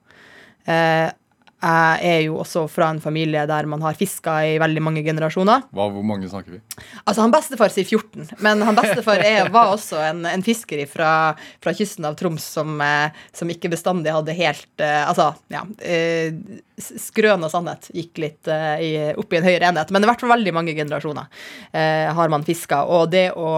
Jeg 1.59 2.07
er 2.07 2.21
jo 2.23 2.37
også 2.39 2.61
fra 2.71 2.87
en 2.93 3.01
familie 3.03 3.41
der 3.49 3.67
man 3.67 3.81
har 3.83 3.97
fiska 3.99 4.37
i 4.47 4.53
veldig 4.61 4.81
mange 4.83 5.01
generasjoner. 5.03 5.65
Hva, 5.75 5.89
hvor 5.91 6.05
mange 6.07 6.29
snakker 6.31 6.55
vi? 6.55 6.59
Altså, 7.03 7.19
han 7.19 7.33
bestefar 7.33 7.73
sier 7.73 7.83
14, 7.83 8.29
men 8.45 8.63
han 8.63 8.77
bestefar 8.77 9.19
er, 9.19 9.49
var 9.55 9.73
også 9.73 9.99
en, 10.05 10.23
en 10.29 10.45
fisker 10.45 10.85
fra, 10.87 11.11
fra 11.59 11.73
kysten 11.75 12.07
av 12.07 12.15
Troms 12.19 12.45
som, 12.55 12.77
eh, 12.79 13.11
som 13.35 13.51
ikke 13.51 13.73
bestandig 13.73 14.13
hadde 14.15 14.37
helt 14.39 14.71
uh, 14.83 15.03
Altså, 15.09 15.33
ja 15.51 15.65
Uh, 15.79 16.59
Skrøn 16.79 17.43
og 17.43 17.51
sannhet 17.51 17.89
gikk 17.95 18.19
litt 18.23 18.47
uh, 18.49 18.79
i, 18.81 18.91
opp 19.19 19.33
i 19.33 19.39
en 19.39 19.45
høyere 19.45 19.67
enhet. 19.69 19.91
Men 19.93 20.03
i 20.03 20.09
hvert 20.09 20.21
fall 20.23 20.31
veldig 20.31 20.53
mange 20.55 20.75
generasjoner 20.77 21.27
uh, 21.27 22.07
har 22.15 22.31
man 22.31 22.45
fiska. 22.47 22.85
Og 22.87 23.11
det 23.11 23.29
å 23.35 23.51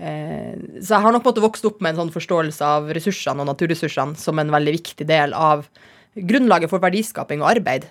Så 0.00 0.94
jeg 0.94 1.04
har 1.04 1.12
nok 1.12 1.24
på 1.24 1.28
en 1.28 1.34
måte 1.34 1.44
vokst 1.44 1.66
opp 1.68 1.82
med 1.84 1.92
en 1.92 1.98
sånn 2.02 2.12
forståelse 2.14 2.64
av 2.64 2.86
ressursene 2.96 3.42
og 3.42 3.48
naturressursene 3.50 4.16
som 4.16 4.38
en 4.40 4.52
veldig 4.54 4.72
viktig 4.78 5.04
del 5.08 5.34
av 5.36 5.66
grunnlaget 6.16 6.70
for 6.72 6.82
verdiskaping 6.82 7.42
og 7.42 7.52
arbeid. 7.52 7.84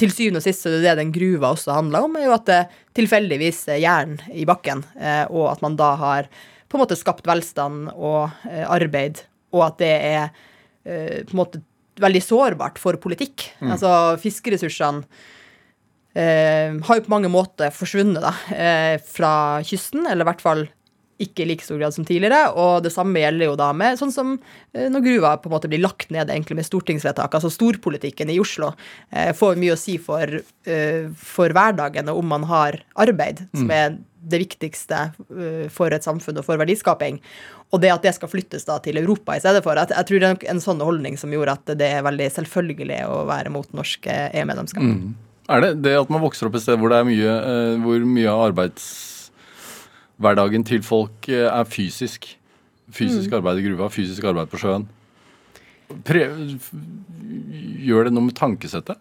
Til 0.00 0.12
syvende 0.14 0.40
og 0.40 0.46
sist 0.46 0.64
er 0.66 0.78
det 0.78 0.84
det 0.86 0.94
den 1.02 1.12
gruva 1.12 1.52
også 1.52 1.74
handler 1.76 2.06
om, 2.06 2.16
er 2.16 2.24
jo 2.28 2.36
at 2.36 2.46
det 2.48 2.60
tilfeldigvis 2.96 3.66
er 3.68 3.82
jern 3.82 4.14
i 4.32 4.46
bakken, 4.48 4.84
eh, 4.96 5.26
og 5.28 5.50
at 5.52 5.60
man 5.62 5.76
da 5.76 5.94
har 6.00 6.30
på 6.70 6.78
en 6.78 6.84
måte 6.84 6.96
skapt 6.96 7.26
velstand 7.26 7.90
og 7.92 8.30
eh, 8.48 8.64
arbeid, 8.64 9.24
og 9.52 9.66
at 9.66 9.78
det 9.82 9.92
er 9.92 10.24
eh, 10.86 11.20
på 11.26 11.34
en 11.34 11.42
måte 11.42 11.62
veldig 12.00 12.22
sårbart 12.24 12.78
for 12.80 12.96
politikk. 12.96 13.50
Altså 13.60 14.16
fiskeressursene 14.22 15.02
eh, 16.16 16.72
har 16.80 16.96
jo 16.96 17.04
på 17.04 17.12
mange 17.12 17.28
måter 17.28 17.74
forsvunnet 17.74 18.22
da, 18.24 18.32
eh, 18.54 18.96
fra 19.04 19.60
kysten, 19.66 20.06
eller 20.06 20.24
i 20.24 20.30
hvert 20.30 20.44
fall 20.44 20.64
ikke 21.20 21.44
i 21.44 21.48
like 21.52 21.64
stor 21.64 21.78
grad 21.80 21.94
som 21.94 22.06
tidligere. 22.08 22.50
Og 22.58 22.84
det 22.84 22.92
samme 22.94 23.22
gjelder 23.22 23.50
jo 23.50 23.56
da 23.60 23.70
med 23.76 23.98
sånn 24.00 24.12
som 24.14 24.34
eh, 24.72 24.88
når 24.92 25.06
gruva 25.06 25.34
på 25.40 25.50
en 25.50 25.56
måte 25.56 25.70
blir 25.70 25.82
lagt 25.84 26.12
ned 26.14 26.30
egentlig 26.32 26.60
med 26.60 26.68
stortingsvedtak. 26.68 27.34
Altså 27.36 27.52
storpolitikken 27.52 28.32
i 28.32 28.40
Oslo 28.42 28.72
eh, 29.10 29.32
får 29.36 29.60
mye 29.60 29.76
å 29.76 29.80
si 29.80 29.98
for, 30.02 30.40
eh, 30.66 31.08
for 31.16 31.56
hverdagen 31.56 32.10
og 32.12 32.22
om 32.22 32.32
man 32.34 32.46
har 32.50 32.80
arbeid, 33.00 33.44
som 33.56 33.70
er 33.74 33.98
det 34.20 34.42
viktigste 34.42 34.98
eh, 35.06 35.66
for 35.72 35.92
et 35.94 36.04
samfunn 36.04 36.40
og 36.40 36.46
for 36.46 36.60
verdiskaping. 36.60 37.20
Og 37.70 37.82
det 37.84 37.92
at 37.94 38.04
det 38.04 38.14
skal 38.16 38.30
flyttes 38.32 38.66
da 38.68 38.80
til 38.82 38.98
Europa 39.00 39.36
i 39.36 39.42
stedet 39.42 39.62
for. 39.64 39.78
Jeg, 39.78 39.92
jeg 39.94 40.08
tror 40.08 40.22
det 40.22 40.30
er 40.30 40.52
en 40.52 40.62
sånn 40.62 40.82
holdning 40.84 41.16
som 41.20 41.32
gjorde 41.32 41.56
at 41.58 41.74
det 41.78 41.88
er 42.00 42.06
veldig 42.06 42.28
selvfølgelig 42.34 43.04
å 43.06 43.22
være 43.30 43.52
mot 43.54 43.76
norsk 43.76 44.10
EU-medlemskap. 44.10 44.88
Er 45.50 45.62
det 45.64 45.70
det 45.82 45.96
at 45.98 46.10
man 46.12 46.22
vokser 46.22 46.46
opp 46.46 46.58
et 46.58 46.62
sted 46.62 46.78
hvor 46.78 46.92
det 46.92 47.00
er 47.00 47.08
mye, 47.08 47.38
hvor 47.82 48.04
mye 48.06 48.34
av 48.34 48.44
arbeidshverdagen 50.20 50.64
til 50.64 50.82
folk 50.84 51.28
eh, 51.28 51.48
er 51.48 51.64
fysisk? 51.64 52.36
Fysisk 52.92 53.32
arbeid 53.32 53.60
i 53.60 53.68
gruva, 53.68 53.88
fysisk 53.88 54.24
arbeid 54.24 54.50
på 54.50 54.58
sjøen. 54.58 54.88
Pre 56.04 56.24
gjør 57.80 58.06
det 58.06 58.12
noe 58.14 58.26
med 58.26 58.36
tankesettet? 58.36 58.98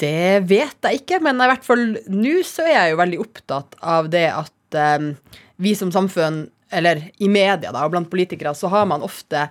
Det 0.00 0.40
vet 0.48 0.86
jeg 0.86 1.00
ikke, 1.02 1.20
men 1.20 1.40
i 1.40 1.48
hvert 1.50 1.64
fall 1.64 1.84
nå 2.08 2.40
så 2.46 2.64
er 2.64 2.74
jeg 2.74 2.94
jo 2.94 3.00
veldig 3.00 3.20
opptatt 3.20 3.76
av 3.82 4.08
det 4.12 4.28
at 4.32 4.78
um, 4.96 5.12
vi 5.60 5.74
som 5.76 5.92
samfunn, 5.92 6.46
eller 6.72 7.10
i 7.20 7.28
media 7.28 7.72
da, 7.72 7.84
og 7.84 7.92
blant 7.92 8.10
politikere, 8.10 8.54
så 8.56 8.70
har 8.72 8.86
man 8.88 9.04
ofte 9.04 9.48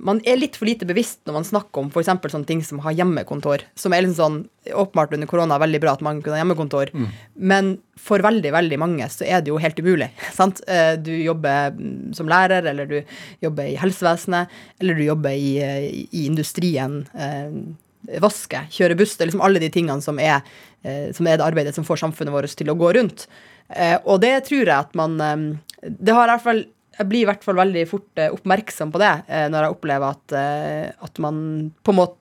Man 0.00 0.20
er 0.24 0.38
litt 0.38 0.54
for 0.56 0.68
lite 0.68 0.86
bevisst 0.86 1.18
når 1.26 1.34
man 1.34 1.46
snakker 1.48 1.82
om 1.82 1.88
f.eks. 1.90 2.06
sånne 2.30 2.46
ting 2.46 2.60
som 2.64 2.78
har 2.84 2.94
hjemmekontor. 2.94 3.64
Som 3.74 3.92
er 3.92 4.04
liksom 4.04 4.16
sånn 4.20 4.38
Åpenbart 4.70 5.14
under 5.16 5.26
korona 5.26 5.56
veldig 5.58 5.80
bra 5.82 5.94
at 5.96 6.02
man 6.04 6.20
kunne 6.22 6.36
ha 6.36 6.42
hjemmekontor, 6.44 6.90
men 7.34 7.72
for 7.98 8.22
veldig, 8.22 8.52
veldig 8.52 8.78
mange 8.78 9.06
så 9.10 9.24
er 9.26 9.40
det 9.42 9.50
jo 9.50 9.58
helt 9.58 9.78
umulig. 9.80 10.10
sant? 10.38 10.60
Eh, 10.68 10.94
Du 11.00 11.10
jobber 11.16 11.72
mm, 11.74 12.12
som 12.14 12.28
lærer, 12.30 12.68
eller 12.70 12.86
du 12.86 12.98
jobber 13.42 13.66
i 13.72 13.78
helsevesenet, 13.80 14.48
eller 14.80 14.94
du 15.00 15.04
jobber 15.08 15.32
i, 15.34 15.54
eh, 15.64 15.86
i 16.12 16.26
industrien. 16.28 17.00
eh, 17.16 18.18
vaske, 18.20 18.62
kjøre 18.72 18.96
buss. 18.96 19.16
Det 19.16 19.24
er 19.26 19.30
liksom 19.30 19.42
alle 19.44 19.60
de 19.60 19.68
tingene 19.72 20.02
som 20.02 20.18
er, 20.18 20.42
eh, 20.84 21.10
som 21.12 21.26
er 21.26 21.36
det 21.40 21.44
arbeidet 21.46 21.74
som 21.76 21.84
får 21.84 22.00
samfunnet 22.04 22.32
vårt 22.32 22.54
til 22.56 22.70
å 22.72 22.76
gå 22.78 22.92
rundt. 22.96 23.26
Eh, 23.70 23.98
og 24.04 24.20
det 24.20 24.44
tror 24.48 24.64
jeg 24.66 24.76
at 24.76 24.94
man 24.98 25.20
eh, 25.20 25.88
Det 25.88 26.12
har 26.12 26.26
i 26.28 26.32
hvert 26.34 26.42
fall 26.44 26.64
jeg 27.00 27.08
blir 27.08 27.24
i 27.24 27.28
hvert 27.28 27.44
fall 27.44 27.58
veldig 27.60 27.84
fort 27.88 28.20
eh, 28.20 28.32
oppmerksom 28.34 28.92
på 28.92 29.00
det 29.00 29.12
eh, 29.28 29.46
når 29.52 29.66
jeg 29.66 29.76
opplever 29.76 30.16
at, 30.16 30.34
eh, 30.36 30.88
at 31.06 31.22
man 31.22 31.38
på 31.84 31.94
en 31.94 32.00
måte 32.02 32.18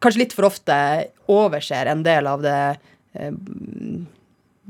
kanskje 0.00 0.22
litt 0.22 0.36
for 0.36 0.48
ofte 0.48 0.76
overser 1.28 1.90
en 1.92 2.04
del 2.06 2.28
av 2.30 2.40
det 2.40 2.60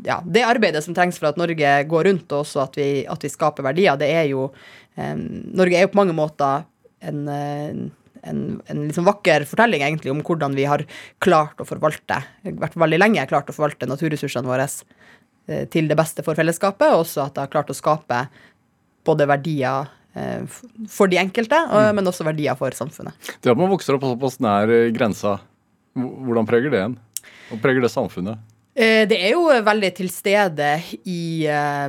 ja, 0.01 0.17
det 0.25 0.43
arbeidet 0.43 0.81
som 0.83 0.97
trengs 0.97 1.21
for 1.21 1.29
at 1.29 1.39
Norge 1.39 1.75
går 1.87 2.07
rundt, 2.09 2.33
og 2.33 2.41
også 2.41 2.63
at 2.65 2.79
vi, 2.81 2.89
at 3.05 3.23
vi 3.23 3.31
skaper 3.31 3.67
verdier, 3.67 3.99
det 4.01 4.09
er 4.11 4.27
jo 4.33 4.49
Norge 4.97 5.77
er 5.77 5.85
jo 5.85 5.93
på 5.93 6.01
mange 6.01 6.17
måter 6.17 6.65
en, 7.05 7.21
en, 7.29 7.85
en 8.33 8.83
liksom 8.89 9.07
vakker 9.07 9.45
fortelling 9.47 9.85
egentlig 9.87 10.11
om 10.11 10.25
hvordan 10.25 10.57
vi 10.57 10.67
har 10.67 10.83
klart 11.23 11.61
å 11.63 11.69
forvalte, 11.69 12.19
i 12.49 12.57
hvert 12.57 12.75
fall 12.75 12.89
veldig 12.89 13.03
lenge 13.05 13.29
klart 13.31 13.53
å 13.53 13.55
forvalte 13.55 13.87
naturressursene 13.93 14.51
våre 14.51 14.67
til 15.71 15.87
det 15.91 15.99
beste 16.01 16.25
for 16.27 16.39
fellesskapet, 16.39 16.91
og 16.91 17.05
også 17.05 17.29
at 17.29 17.37
det 17.37 17.45
har 17.45 17.55
klart 17.55 17.71
å 17.71 17.77
skape 17.77 18.25
både 19.07 19.27
verdier 19.29 19.89
eh, 20.15 20.45
for 20.91 21.11
de 21.11 21.21
enkelte, 21.21 21.57
mm. 21.71 21.97
men 21.97 22.11
også 22.11 22.27
verdier 22.27 22.59
for 22.59 22.75
samfunnet. 22.77 23.17
Det 23.41 23.53
at 23.53 23.59
man 23.61 23.73
vokser 23.73 23.97
opp 23.97 24.07
såpass 24.07 24.41
nær 24.43 24.71
eh, 24.73 24.91
grensa, 24.95 25.39
hvordan 25.97 26.49
preger 26.49 26.73
det 26.73 26.85
en? 26.85 26.97
Og 27.51 27.61
preger 27.63 27.83
det 27.85 27.93
samfunnet? 27.93 28.41
Eh, 28.75 29.07
Det 29.11 29.19
er 29.19 29.35
jo 29.35 29.49
veldig 29.49 29.93
til 29.97 30.11
stede 30.13 30.77
i 31.09 31.49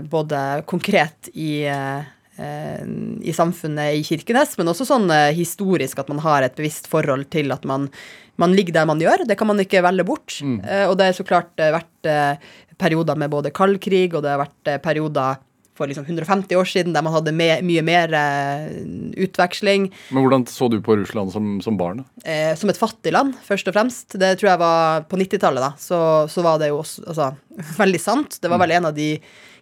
både 0.10 0.64
konkret 0.70 1.30
i, 1.36 1.62
i 1.62 3.36
samfunnet 3.36 4.00
i 4.00 4.02
Kirkenes, 4.08 4.56
men 4.58 4.72
også 4.72 4.88
sånn 4.90 5.06
historisk 5.38 6.02
at 6.02 6.10
man 6.10 6.24
har 6.24 6.48
et 6.48 6.58
bevisst 6.58 6.90
forhold 6.90 7.28
til 7.34 7.54
at 7.54 7.68
man, 7.70 7.86
man 8.42 8.56
ligger 8.58 8.80
der 8.80 8.90
man 8.90 9.04
gjør. 9.04 9.28
Det 9.30 9.38
kan 9.38 9.52
man 9.52 9.62
ikke 9.62 9.84
velge 9.86 10.08
bort. 10.08 10.40
Mm. 10.42 10.58
Og 10.90 10.98
det 10.98 11.12
har 11.12 11.20
så 11.20 11.28
klart 11.28 11.54
vært 11.62 12.10
perioder 12.82 13.20
med 13.22 13.30
både 13.30 13.54
kald 13.54 13.78
krig, 13.84 14.16
og 14.18 14.26
det 14.26 14.34
har 14.34 14.42
vært 14.42 14.74
perioder 14.82 15.38
for 15.82 15.90
liksom 15.90 16.06
150 16.06 16.60
år 16.62 16.70
siden 16.70 16.96
der 16.96 17.06
man 17.06 17.16
hadde 17.18 17.34
me 17.36 17.50
mye 17.66 17.84
mer 17.86 18.14
eh, 18.18 18.70
utveksling. 19.26 19.90
Men 20.14 20.26
hvordan 20.26 20.48
så 20.50 20.70
du 20.72 20.80
på 20.86 21.00
Russland 21.02 21.34
som, 21.34 21.58
som 21.66 21.80
barn? 21.80 22.06
eh, 22.26 22.54
som 22.56 22.70
et 22.70 22.80
fattig 22.80 23.14
land, 23.16 23.36
først 23.46 23.70
og 23.70 23.76
fremst. 23.76 24.18
Det 24.20 24.36
tror 24.40 24.54
jeg 24.54 24.62
var 24.62 25.06
på 25.10 25.20
90-tallet, 25.20 25.64
da. 25.64 25.74
Så, 25.82 26.00
så 26.32 26.46
var 26.46 26.62
det 26.62 26.72
jo 26.72 26.82
også 26.82 27.06
altså, 27.08 27.32
veldig 27.82 28.02
sant. 28.02 28.40
Det 28.42 28.52
var 28.52 28.62
vel 28.62 28.78
en 28.78 28.92
av 28.92 28.98
de 28.98 29.14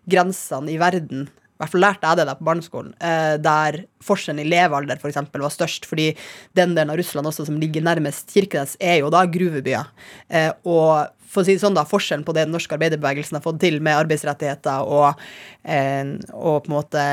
grensene 0.09 0.73
i 0.73 0.79
verden 0.81 1.27
i 1.59 1.61
hvert 1.65 1.73
fall 1.73 1.81
lærte 1.83 2.07
jeg 2.07 2.15
det 2.15 2.23
der 2.29 2.37
på 2.39 2.45
barneskolen, 2.47 2.91
eh, 3.03 3.33
der 3.43 3.77
forskjellen 4.07 4.45
i 4.45 4.47
levealder 4.47 4.99
for 5.01 5.09
eksempel, 5.09 5.41
var 5.43 5.51
størst. 5.51 5.83
Fordi 5.89 6.05
den 6.55 6.71
delen 6.71 6.93
av 6.93 6.95
Russland 6.95 7.27
også 7.27 7.49
som 7.49 7.57
ligger 7.59 7.83
nærmest 7.83 8.31
Kirkenes, 8.31 8.77
er 8.79 9.01
jo 9.01 9.09
da 9.11 9.25
gruvebyer. 9.27 9.89
Eh, 10.31 10.53
og 10.63 11.11
for 11.29 11.43
å 11.43 11.45
si 11.45 11.55
det 11.55 11.61
sånn 11.61 11.77
da, 11.77 11.85
Forskjellen 11.87 12.25
på 12.25 12.33
det 12.33 12.47
den 12.47 12.55
norske 12.55 12.73
arbeiderbevegelsen 12.75 13.37
har 13.37 13.45
fått 13.45 13.61
til 13.61 13.77
med 13.85 13.99
arbeidsrettigheter 13.99 14.89
og, 14.89 15.21
eh, 15.63 16.15
og 16.33 16.65
på 16.65 16.71
en 16.71 16.75
måte 16.75 17.05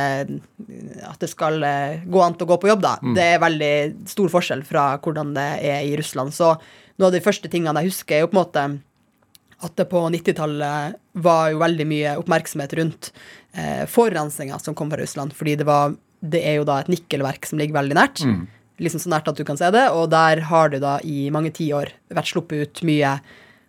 at 1.10 1.20
det 1.20 1.30
skal 1.30 1.60
eh, 1.66 2.02
gå 2.08 2.24
an 2.24 2.38
å 2.40 2.48
gå 2.48 2.58
på 2.62 2.72
jobb, 2.72 2.84
da, 2.84 2.96
det 3.16 3.28
er 3.34 3.44
veldig 3.44 3.74
stor 4.08 4.32
forskjell 4.32 4.64
fra 4.66 4.88
hvordan 5.04 5.34
det 5.36 5.46
er 5.68 5.84
i 5.84 5.94
Russland. 6.00 6.34
Så 6.34 6.54
noe 6.96 7.10
av 7.10 7.14
de 7.14 7.22
første 7.24 7.50
tingene 7.52 7.84
jeg 7.84 7.92
husker, 7.92 8.16
er 8.16 8.24
jo 8.24 8.32
på 8.32 8.38
en 8.38 8.42
måte 8.42 8.66
at 9.64 9.76
det 9.78 9.86
på 9.88 10.02
90-tallet 10.12 10.98
var 11.24 11.52
jo 11.52 11.62
veldig 11.62 11.86
mye 11.88 12.16
oppmerksomhet 12.20 12.74
rundt 12.76 13.08
eh, 13.56 13.84
forurensninga 13.88 14.58
som 14.60 14.76
kom 14.76 14.90
fra 14.92 15.00
Russland. 15.00 15.32
Fordi 15.36 15.56
det, 15.60 15.64
var, 15.68 15.94
det 16.20 16.42
er 16.44 16.58
jo 16.58 16.66
da 16.68 16.82
et 16.82 16.92
nikkelverk 16.92 17.48
som 17.48 17.60
ligger 17.60 17.78
veldig 17.78 17.96
nært. 17.96 18.20
Liksom 18.76 19.00
så 19.00 19.12
nært 19.12 19.30
at 19.32 19.38
du 19.38 19.46
kan 19.48 19.56
se 19.56 19.70
det. 19.72 19.86
Og 19.96 20.10
der 20.12 20.44
har 20.50 20.72
det 20.72 20.82
da 20.84 20.98
i 21.00 21.30
mange 21.32 21.54
tiår 21.56 21.94
vært 22.12 22.34
sluppet 22.34 22.66
ut 22.66 22.84
mye 22.88 23.16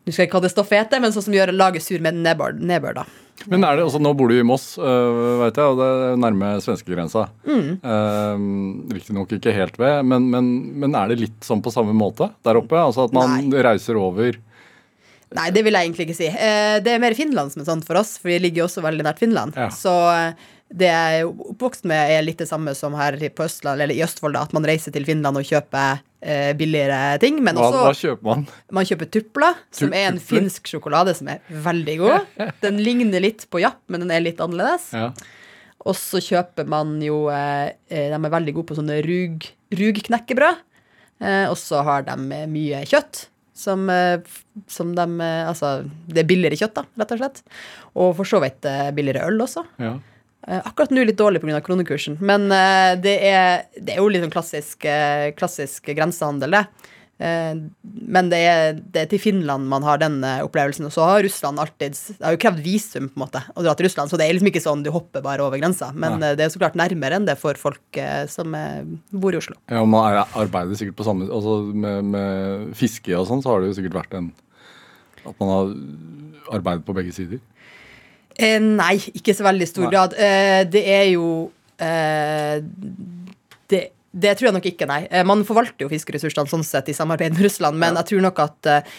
Nå 0.07 0.13
skal 0.15 0.29
ikke 0.29 0.39
ha 0.39 0.45
det 0.45 0.53
stoffete, 0.53 0.99
men 1.03 1.11
sånn 1.11 1.25
som 1.25 1.33
gjør 1.35 1.51
laget 1.51 1.83
sur 1.83 1.99
med 2.03 2.15
nedbør. 2.23 2.55
nedbør 2.55 3.01
da. 3.01 3.03
Men 3.51 3.65
er 3.67 3.77
det 3.77 3.83
også, 3.85 3.99
nå 4.01 4.13
bor 4.17 4.31
du 4.31 4.37
i 4.37 4.45
Moss, 4.47 4.77
øh, 4.79 5.17
vet 5.43 5.59
jeg, 5.59 5.73
og 5.73 5.77
det 5.77 5.87
er 6.07 6.21
nærme 6.23 6.53
svenskegrensa. 6.63 7.27
Mm. 7.45 7.67
Uh, 7.83 8.95
Riktignok 8.95 9.35
ikke 9.35 9.53
helt 9.53 9.77
ved, 9.77 9.99
men, 10.07 10.29
men, 10.31 10.49
men, 10.79 10.95
er 10.97 11.11
det 11.11 11.19
litt 11.21 11.45
sånn 11.45 11.61
på 11.63 11.73
samme 11.73 11.93
måte 11.95 12.31
der 12.47 12.59
oppe? 12.59 12.79
Altså 12.79 13.05
at 13.05 13.15
man 13.15 13.51
Nei. 13.51 13.63
reiser 13.67 13.99
over 13.99 14.39
Nei, 15.35 15.49
det 15.51 15.59
vil 15.65 15.75
jeg 15.75 15.89
egentlig 15.89 16.05
ikke 16.07 16.15
si. 16.15 16.27
Uh, 16.31 16.79
det 16.79 16.93
er 16.93 17.01
mer 17.03 17.15
Finland 17.17 17.51
som 17.51 17.61
er 17.61 17.67
sånn 17.67 17.83
for 17.83 17.99
oss, 17.99 18.15
for 18.21 18.31
vi 18.31 18.39
ligger 18.39 18.63
jo 18.63 18.69
også 18.69 18.83
veldig 18.85 19.05
nært 19.09 19.19
Finland. 19.19 19.59
Ja. 19.59 19.67
Så 19.75 19.91
eh, 20.13 20.47
det 20.67 20.89
jeg 20.89 21.21
er 21.21 21.29
oppvokst 21.29 21.85
med, 21.87 22.11
er 22.11 22.25
litt 22.25 22.41
det 22.41 22.49
samme 22.49 22.73
som 22.75 22.95
her 22.99 23.15
på 23.31 23.45
Østland, 23.45 23.79
eller 23.79 23.95
i 23.95 24.03
Østfold, 24.03 24.35
da, 24.35 24.43
at 24.43 24.53
man 24.55 24.65
reiser 24.67 24.91
til 24.91 25.05
Finland 25.07 25.39
og 25.39 25.47
kjøper 25.47 26.01
eh, 26.19 26.51
billigere 26.59 27.15
ting. 27.23 27.39
Men 27.45 27.59
også 27.61 27.83
hva 27.85 27.93
kjøper 27.95 28.27
man? 28.27 28.43
Man 28.75 28.89
kjøper 28.89 29.09
tupla, 29.13 29.53
som 29.75 29.95
er 29.95 30.09
en 30.11 30.19
finsk 30.19 30.67
sjokolade 30.67 31.15
som 31.17 31.31
er 31.31 31.39
veldig 31.47 31.95
god. 32.01 32.35
Den 32.65 32.81
ligner 32.83 33.23
litt 33.23 33.47
på 33.51 33.61
Japp, 33.63 33.79
men 33.87 34.03
den 34.03 34.11
er 34.13 34.25
litt 34.25 34.43
annerledes. 34.43 34.89
Ja. 34.95 35.11
Og 35.87 35.95
så 35.95 36.19
kjøper 36.23 36.67
man 36.67 36.97
jo 37.05 37.27
eh, 37.31 37.71
eh 37.87 38.09
De 38.11 38.17
er 38.17 38.33
veldig 38.33 38.57
gode 38.57 38.67
på 38.71 38.77
sånne 38.79 38.99
rug, 39.05 39.47
rugknekkebrød. 39.71 40.61
Eh, 41.23 41.45
og 41.47 41.55
så 41.61 41.81
har 41.87 42.03
de 42.09 42.43
mye 42.51 42.83
kjøtt. 42.89 43.27
Som, 43.57 43.87
eh, 43.89 44.19
som 44.69 44.91
de 44.93 45.07
Altså, 45.23 45.87
det 46.11 46.21
er 46.21 46.29
billigere 46.29 46.59
kjøtt, 46.59 46.75
da, 46.75 46.83
rett 46.99 47.15
og 47.15 47.23
slett. 47.23 47.41
Og 47.95 48.13
for 48.19 48.29
så 48.29 48.43
vidt 48.43 48.67
billigere 48.97 49.31
øl 49.31 49.47
også. 49.47 49.63
Ja. 49.81 49.95
Eh, 50.47 50.61
akkurat 50.63 50.93
nå 50.95 51.03
litt 51.03 51.19
dårlig 51.19 51.41
pga. 51.43 51.59
kronekursen, 51.61 52.19
men 52.23 52.51
eh, 52.55 52.93
det 53.03 53.15
er, 53.27 53.65
det 53.75 53.95
er 53.95 53.99
jo 53.99 54.11
litt 54.11 54.23
sånn 54.23 54.31
klassisk, 54.31 54.85
eh, 54.87 55.33
klassisk 55.35 55.91
grensehandel, 55.91 56.55
det. 56.59 56.93
Men 57.17 58.27
det 58.29 58.39
er, 58.45 58.75
det 58.77 58.99
er, 59.01 59.07
til 59.09 59.17
Finland 59.17 59.65
man 59.65 59.81
har 59.81 59.97
den 59.97 60.19
opplevelsen. 60.21 60.85
Og 60.85 60.91
så 60.93 61.01
har 61.01 61.23
Russland 61.25 61.57
alltid 61.57 61.95
Det 61.97 62.21
har 62.21 62.35
jo 62.35 62.41
krevd 62.43 62.59
visum 62.61 63.07
på 63.09 63.17
en 63.17 63.23
måte 63.23 63.41
å 63.57 63.63
dra 63.65 63.73
til 63.73 63.87
Russland, 63.87 64.11
så 64.11 64.19
det 64.21 64.27
er 64.27 64.35
liksom 64.37 64.51
ikke 64.51 64.61
sånn 64.61 64.83
du 64.85 64.91
hopper 64.93 65.23
bare 65.25 65.41
over 65.41 65.57
grensa. 65.57 65.89
Men 65.97 66.19
Nei. 66.21 66.35
det 66.37 66.45
er 66.45 66.51
så 66.53 66.61
klart 66.61 66.77
nærmere 66.77 67.17
enn 67.17 67.25
det 67.25 67.39
for 67.41 67.57
folk 67.57 67.99
som 68.29 68.53
bor 69.09 69.33
i 69.33 69.41
Oslo. 69.41 69.57
Ja, 69.65 69.81
og 69.81 69.89
Man 69.89 70.21
arbeider 70.37 70.77
sikkert 70.77 70.99
på 71.01 71.07
samme 71.09 71.25
Altså 71.25 71.57
med, 71.73 72.13
med 72.13 72.69
fiske 72.77 73.17
og 73.17 73.25
sånn, 73.31 73.41
så 73.41 73.55
har 73.55 73.65
det 73.65 73.71
jo 73.71 73.79
sikkert 73.79 73.97
vært 74.03 74.13
en 74.21 74.29
At 75.25 75.41
man 75.41 75.55
har 75.55 75.73
arbeidet 76.59 76.85
på 76.85 76.99
begge 77.01 77.17
sider. 77.17 77.41
Eh, 78.37 78.57
nei, 78.61 78.95
ikke 79.17 79.33
så 79.33 79.45
veldig 79.47 79.67
stor 79.69 79.87
nei. 79.87 79.93
grad. 79.93 80.17
Eh, 80.17 80.63
det 80.69 80.83
er 80.93 81.05
jo 81.15 81.27
eh, 81.81 82.59
det, 83.67 83.79
det, 84.11 84.33
tror 84.37 84.49
jeg 84.49 84.55
nok 84.55 84.67
ikke, 84.69 84.87
nei. 84.89 84.99
Eh, 85.09 85.25
man 85.27 85.41
forvalter 85.47 85.85
jo 85.85 85.89
fiskeressursene 85.91 86.49
sånn 86.49 86.65
sett 86.65 86.91
i 86.91 86.95
samarbeid 86.95 87.33
med 87.33 87.43
Russland, 87.47 87.79
men 87.81 87.95
ja. 87.95 88.03
jeg 88.03 88.11
tror 88.11 88.23
nok 88.27 88.41
at 88.45 88.69
eh, 88.69 88.95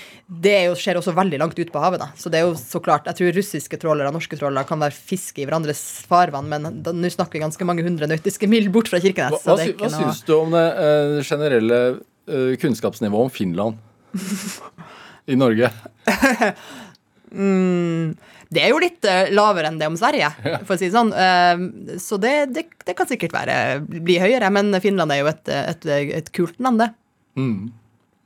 det 0.47 0.57
jo, 0.67 0.75
skjer 0.79 1.01
også 1.01 1.15
veldig 1.17 1.41
langt 1.43 1.59
ut 1.59 1.73
på 1.75 1.83
havet, 1.83 2.03
da. 2.03 2.11
Så 2.19 2.33
det 2.33 2.41
er 2.41 2.49
jo 2.49 2.57
så 2.59 2.83
klart 2.83 3.07
Jeg 3.11 3.21
tror 3.21 3.39
russiske 3.39 3.81
trålere 3.81 4.11
og 4.11 4.19
norske 4.19 4.39
trålere 4.41 4.69
kan 4.69 4.83
være 4.83 4.97
fiske 4.97 5.43
i 5.43 5.49
hverandres 5.49 5.83
farvann, 6.11 6.51
men 6.51 6.83
nå 6.83 7.13
snakker 7.15 7.39
vi 7.39 7.45
ganske 7.47 7.69
mange 7.69 7.87
hundre 7.87 8.11
nautiske 8.11 8.51
mil 8.51 8.71
bort 8.75 8.91
fra 8.91 9.03
Kirkenes. 9.03 9.47
Hva, 9.47 9.59
hva, 9.59 9.69
hva 9.85 9.93
syns 9.95 10.25
du 10.27 10.35
om 10.39 10.55
det 10.55 10.67
uh, 10.79 11.19
generelle 11.27 11.83
uh, 11.95 12.55
kunnskapsnivået 12.59 13.31
om 13.31 13.33
Finland 13.33 13.79
i 15.33 15.39
Norge? 15.39 15.71
mm. 17.39 18.19
Det 18.49 18.63
er 18.65 18.73
jo 18.73 18.81
litt 18.81 19.05
uh, 19.05 19.29
lavere 19.35 19.69
enn 19.69 19.79
det 19.81 19.89
om 19.91 19.97
Sverige, 19.99 20.31
for 20.67 20.75
å 20.75 20.81
si 20.81 20.89
det 20.89 20.97
sånn. 20.97 21.13
Uh, 21.13 21.99
så 22.01 22.17
det, 22.21 22.35
det, 22.57 22.65
det, 22.87 22.97
kan 22.97 23.09
sikkert 23.09 23.37
være, 23.37 23.57
bli 23.85 24.19
høyere, 24.23 24.49
men 24.55 24.73
Finland 24.85 25.13
er 25.13 25.23
jo 25.23 25.31
et, 25.31 25.53
et, 25.53 25.89
et 26.23 26.31
kult 26.37 26.57
land, 26.65 26.81
det. 26.81 26.91
Mm. 27.39 27.69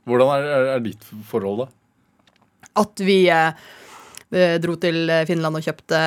Hvordan 0.09 0.33
er, 0.37 0.49
er, 0.55 0.67
er, 0.77 0.83
ditt 0.83 1.09
forhold, 1.27 1.65
da? 1.65 2.69
At 2.83 3.03
vi 3.03 3.17
uh, 3.29 3.51
dro 4.63 4.77
til 4.81 5.11
Finland 5.29 5.59
og 5.59 5.65
kjøpte, 5.67 5.99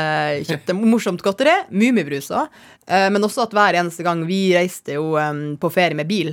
kjøpte 0.48 0.78
morsomt 0.94 1.22
godteri. 1.22 1.58
Mummibrus 1.70 2.32
òg. 2.34 2.56
Men 2.86 3.22
også 3.22 3.44
at 3.44 3.54
hver 3.54 3.74
eneste 3.78 4.02
gang 4.06 4.20
Vi 4.26 4.52
reiste 4.54 4.94
jo 4.94 5.12
på 5.58 5.70
ferie 5.74 5.94
med 5.98 6.06
bil 6.06 6.32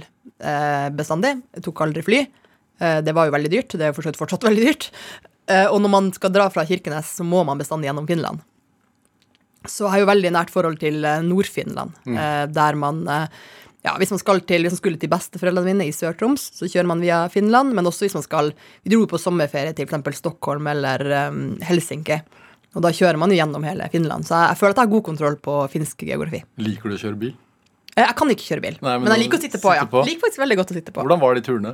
bestandig. 0.93 1.36
Jeg 1.54 1.63
tok 1.65 1.84
aldri 1.86 2.02
fly. 2.06 2.19
Det 3.06 3.13
var 3.13 3.30
jo 3.30 3.34
veldig 3.34 3.52
dyrt. 3.54 3.76
Det 3.78 3.86
er 3.88 3.93
fortsatt, 3.93 4.17
fortsatt 4.17 4.46
veldig 4.46 4.65
dyrt. 4.65 4.89
Eh, 5.52 5.68
og 5.68 5.82
når 5.84 5.92
man 5.92 6.10
skal 6.16 6.32
dra 6.34 6.48
fra 6.54 6.66
Kirkenes, 6.68 7.16
så 7.18 7.26
må 7.28 7.44
man 7.48 7.60
bestandig 7.60 7.90
gjennom 7.90 8.08
Finland. 8.08 8.44
Så 9.64 9.86
jeg 9.86 9.94
har 9.94 10.04
jo 10.04 10.12
veldig 10.12 10.32
nært 10.36 10.52
forhold 10.54 10.80
til 10.82 11.04
eh, 11.08 11.24
Nord-Finland, 11.24 12.00
mm. 12.06 12.18
Eh, 12.20 12.46
der 12.52 12.80
man 12.80 13.04
ja, 13.84 13.98
hvis 14.00 14.14
man, 14.14 14.22
til, 14.48 14.64
hvis 14.64 14.78
man 14.78 14.80
skulle 14.80 15.00
til 15.00 15.12
besteforeldrene 15.12 15.74
mine 15.74 15.90
i 15.90 15.96
Sør-Troms, 15.96 16.46
så 16.56 16.70
kjører 16.72 16.88
man 16.88 17.02
via 17.04 17.26
Finland. 17.32 17.74
Men 17.76 17.90
også 17.90 18.06
hvis 18.06 18.16
man 18.16 18.24
skal 18.24 18.54
Vi 18.56 18.94
dro 18.94 19.04
på 19.12 19.20
sommerferie 19.20 19.76
til 19.76 19.90
f.eks. 19.90 20.22
Stockholm 20.22 20.70
eller 20.72 21.04
um, 21.28 21.42
Helsinki. 21.68 22.22
Og 22.74 22.86
da 22.86 22.94
kjører 22.96 23.20
man 23.20 23.34
jo 23.34 23.42
gjennom 23.42 23.66
hele 23.68 23.90
Finland. 23.92 24.24
Så 24.24 24.38
jeg, 24.38 24.54
jeg, 24.54 24.60
føler 24.62 24.76
at 24.76 24.80
jeg 24.80 24.88
har 24.88 24.94
god 24.96 25.04
kontroll 25.10 25.36
på 25.44 25.58
finsk 25.74 26.06
geografi. 26.08 26.40
Liker 26.64 26.94
du 26.94 26.96
å 26.96 27.02
kjøre 27.02 27.20
bil? 27.26 27.36
Jeg 27.94 28.16
kan 28.18 28.32
ikke 28.34 28.48
kjøre 28.48 28.64
bil, 28.64 28.78
Nei, 28.80 28.96
men, 28.96 29.04
men, 29.04 29.12
jeg 29.14 29.26
liker 29.26 29.38
å 29.38 29.44
sitte 29.44 29.60
på. 29.60 29.70
Sitte 29.70 29.84
ja. 29.84 29.90
på. 29.92 30.06
liker 30.08 30.24
faktisk 30.24 30.42
veldig 30.42 30.58
godt 30.62 30.72
å 30.72 30.78
sitte 30.80 30.94
på. 30.96 31.04
Hvordan 31.04 31.22
var 31.22 31.36
de 31.38 31.44
turene? 31.46 31.74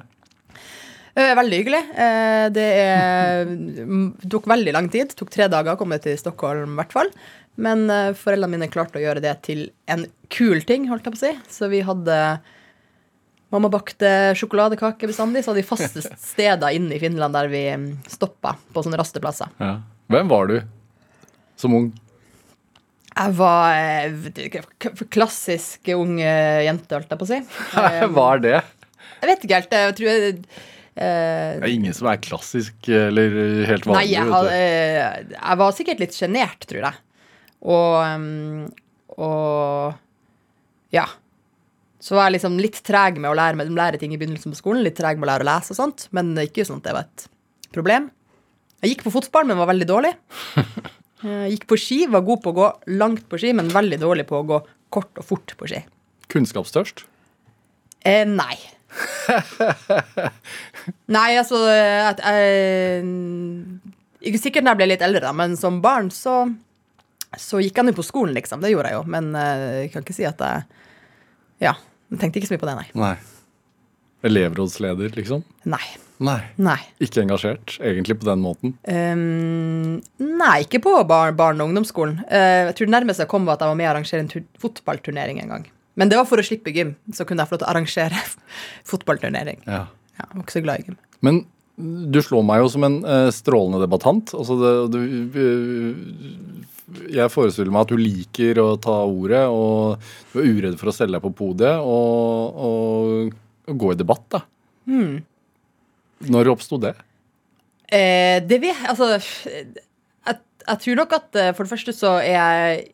Eh, 1.17 1.33
veldig 1.35 1.59
hyggelig. 1.61 1.81
Eh, 1.97 2.45
det 2.53 2.67
er, 2.83 3.51
tok 4.29 4.47
veldig 4.49 4.75
lang 4.75 4.89
tid. 4.93 5.13
Tok 5.17 5.31
tre 5.33 5.49
dager 5.51 5.73
å 5.73 5.79
komme 5.79 5.99
til 6.03 6.17
Stockholm, 6.19 6.75
i 6.75 6.81
hvert 6.81 6.95
fall. 6.95 7.11
Men 7.59 7.87
eh, 7.91 8.13
foreldrene 8.17 8.53
mine 8.53 8.71
klarte 8.71 8.99
å 8.99 9.03
gjøre 9.03 9.23
det 9.23 9.33
til 9.47 9.67
en 9.89 10.05
kul 10.33 10.63
ting, 10.69 10.87
holdt 10.91 11.09
jeg 11.09 11.15
på 11.15 11.19
å 11.19 11.23
si. 11.25 11.33
Så 11.59 11.71
vi 11.73 11.83
hadde 11.85 12.39
Mamma 13.49 13.65
bakte 13.73 14.35
sjokoladekake 14.37 15.07
bestandig, 15.09 15.41
så 15.41 15.49
hadde 15.49 15.63
vi 15.63 15.65
faste 15.65 16.03
steder 16.33 16.75
inne 16.77 16.93
i 16.93 16.99
Finland 17.01 17.33
der 17.33 17.47
vi 17.49 17.63
mm, 17.65 17.87
stoppa 18.05 18.53
på 18.75 18.83
sånne 18.85 18.99
rasteplasser. 19.01 19.49
Ja. 19.57 19.79
Hvem 20.13 20.29
var 20.29 20.51
du 20.51 20.59
som 21.57 21.73
ung? 21.73 21.87
Jeg 23.09 23.33
var 23.39 25.09
klassisk 25.09 25.89
ung 25.95 26.19
jente, 26.21 26.93
holdt 26.93 27.09
jeg 27.09 27.19
på 27.19 27.25
å 27.25 27.31
si. 27.31 27.39
Hva 28.13 28.27
er 28.35 28.43
det? 28.45 28.59
Jeg 29.19 29.31
vet 29.31 29.47
ikke 29.47 29.57
helt. 29.57 29.73
Jeg 29.73 29.97
tror 29.97 30.11
jeg 30.11 30.37
det 30.99 31.63
er 31.63 31.71
ingen 31.71 31.95
som 31.95 32.09
er 32.11 32.19
klassisk 32.19 32.89
eller 32.91 33.35
helt 33.69 33.87
vanlig? 33.87 34.01
Nei, 34.01 34.11
jeg, 34.11 34.27
had, 34.33 34.49
eh, 34.51 35.33
jeg 35.35 35.59
var 35.61 35.75
sikkert 35.77 36.03
litt 36.03 36.17
sjenert, 36.17 36.67
tror 36.67 36.83
jeg. 36.89 36.99
Og, 37.59 37.95
mm, 38.19 38.67
og 39.19 40.93
ja. 40.95 41.07
Så 41.99 42.15
var 42.15 42.29
jeg 42.29 42.37
liksom 42.37 42.55
litt 42.59 42.79
treg 42.87 43.19
med 43.19 43.31
å 43.31 43.35
lære, 43.37 43.59
med, 43.59 43.73
lære 43.75 43.99
ting 43.99 44.13
i 44.15 44.19
begynnelsen 44.19 44.55
på 44.55 44.59
skolen. 44.61 44.85
Litt 44.85 44.97
treg 44.99 45.19
med 45.19 45.27
å 45.27 45.31
lære 45.33 45.45
å 45.45 45.49
lese 45.49 45.75
og 45.75 45.79
sånt, 45.79 46.07
men 46.15 46.31
ikke 46.39 46.65
sånn 46.67 46.79
at 46.79 46.87
det 46.87 46.95
var 46.95 47.07
et 47.07 47.27
problem. 47.75 48.07
Jeg 48.79 48.93
gikk 48.93 49.05
på 49.09 49.13
fotball, 49.17 49.47
men 49.47 49.59
var 49.59 49.69
veldig 49.71 49.87
dårlig. 49.89 50.13
Jeg 51.25 51.51
gikk 51.55 51.67
på 51.71 51.79
ski, 51.79 51.99
var 52.11 52.23
god 52.27 52.43
på 52.43 52.53
å 52.53 52.57
gå 52.61 52.67
langt 53.01 53.25
på 53.31 53.39
ski, 53.41 53.51
men 53.55 53.71
veldig 53.73 53.99
dårlig 53.99 54.27
på 54.29 54.39
å 54.39 54.47
gå 54.47 54.59
kort 54.95 55.19
og 55.19 55.27
fort 55.27 55.55
på 55.59 55.67
ski. 55.69 55.83
Kunnskapstørst? 56.31 57.03
Eh, 58.07 58.23
nei. 58.23 58.55
Nei, 61.15 61.29
altså 61.37 61.59
at 61.69 62.21
jeg, 62.23 63.03
Ikke 64.25 64.41
sikkert 64.41 64.65
når 64.65 64.73
jeg 64.73 64.79
ble 64.81 64.89
litt 64.91 65.05
eldre, 65.05 65.23
da, 65.27 65.33
men 65.35 65.55
som 65.59 65.79
barn 65.83 66.09
så, 66.13 66.41
så 67.37 67.61
gikk 67.63 67.79
han 67.81 67.91
jo 67.91 67.97
på 67.99 68.07
skolen, 68.07 68.33
liksom. 68.37 68.63
Det 68.63 68.71
gjorde 68.73 68.91
jeg 68.91 68.99
jo. 68.99 69.03
Men 69.13 69.31
eh, 69.37 69.65
jeg 69.83 69.93
kan 69.93 70.05
ikke 70.05 70.17
si 70.17 70.27
at 70.29 70.43
jeg 70.43 70.67
Ja. 71.69 71.75
Jeg 72.09 72.23
tenkte 72.23 72.41
ikke 72.41 72.49
så 72.49 72.55
mye 72.55 72.63
på 72.63 72.69
det, 72.71 72.77
nei. 72.79 72.87
nei. 72.97 73.15
Elevrådsleder, 74.25 75.11
liksom? 75.15 75.43
Nei. 75.69 75.83
Nei. 76.19 76.39
nei. 76.59 76.79
Ikke 77.05 77.21
engasjert, 77.21 77.77
egentlig, 77.85 78.17
på 78.19 78.27
den 78.27 78.41
måten? 78.43 78.73
Um, 78.89 79.99
nei, 80.19 80.55
ikke 80.65 80.81
på 80.83 80.95
barn, 81.07 81.37
barne- 81.39 81.63
og 81.63 81.69
ungdomsskolen. 81.69 82.17
Uh, 82.27 82.71
jeg 82.71 82.79
tror 82.79 82.89
det 82.89 82.95
nærmeste 82.97 83.23
jeg 83.23 83.31
kom, 83.31 83.45
var 83.47 83.55
at 83.55 83.63
jeg 83.63 83.71
var 83.71 83.77
med 83.79 83.87
å 83.87 83.91
arrangere 83.93 84.25
en 84.25 84.47
fotballturnering 84.59 85.39
en 85.43 85.53
gang. 85.53 85.69
Men 85.99 86.11
det 86.11 86.19
var 86.19 86.27
for 86.29 86.41
å 86.41 86.45
slippe 86.45 86.73
gym. 86.75 86.95
Så 87.15 87.27
kunne 87.27 87.43
jeg 87.43 87.51
få 87.51 87.57
lov 87.57 87.63
til 87.63 87.67
å 87.67 87.71
arrangere 87.73 88.25
fotballturnering. 88.91 89.63
Ja. 89.67 89.85
ja. 90.15 90.25
Jeg 90.25 90.33
var 90.33 90.45
ikke 90.45 90.57
så 90.57 90.65
glad 90.65 90.83
i 90.83 90.89
gym. 90.89 90.99
Men 91.25 91.43
du 91.79 92.19
slår 92.23 92.43
meg 92.43 92.63
jo 92.63 92.71
som 92.73 92.85
en 92.87 92.97
uh, 93.05 93.29
strålende 93.31 93.79
debattant. 93.83 94.33
Altså 94.35 94.57
det, 94.59 94.73
du, 94.95 94.99
uh, 95.35 96.69
jeg 97.13 97.31
forestiller 97.33 97.71
meg 97.73 97.85
at 97.85 97.91
du 97.93 97.99
liker 97.99 98.59
å 98.63 98.69
ta 98.81 98.95
ordet, 99.05 99.45
og 99.47 99.99
du 100.33 100.39
er 100.41 100.49
uredd 100.49 100.79
for 100.79 100.91
å 100.91 100.95
selge 100.95 101.17
deg 101.17 101.25
på 101.25 101.33
podiet 101.37 101.83
og, 101.83 102.63
og, 102.69 103.35
og 103.69 103.83
gå 103.83 103.93
i 103.93 103.99
debatt, 103.99 104.25
da. 104.33 104.41
Mm. 104.89 105.19
Når 106.33 106.51
oppsto 106.51 106.79
det? 106.81 106.95
Eh, 107.89 108.37
det 108.45 108.59
vet 108.61 108.81
Altså, 108.89 109.15
jeg, 109.15 109.69
jeg, 110.25 110.79
tror 110.83 110.99
nok 110.99 111.13
at 111.15 111.37
eh, 111.39 111.51
for 111.55 111.65
det 111.65 111.71
første 111.71 111.95
så 111.95 112.17
er 112.21 112.35
jeg 112.35 112.89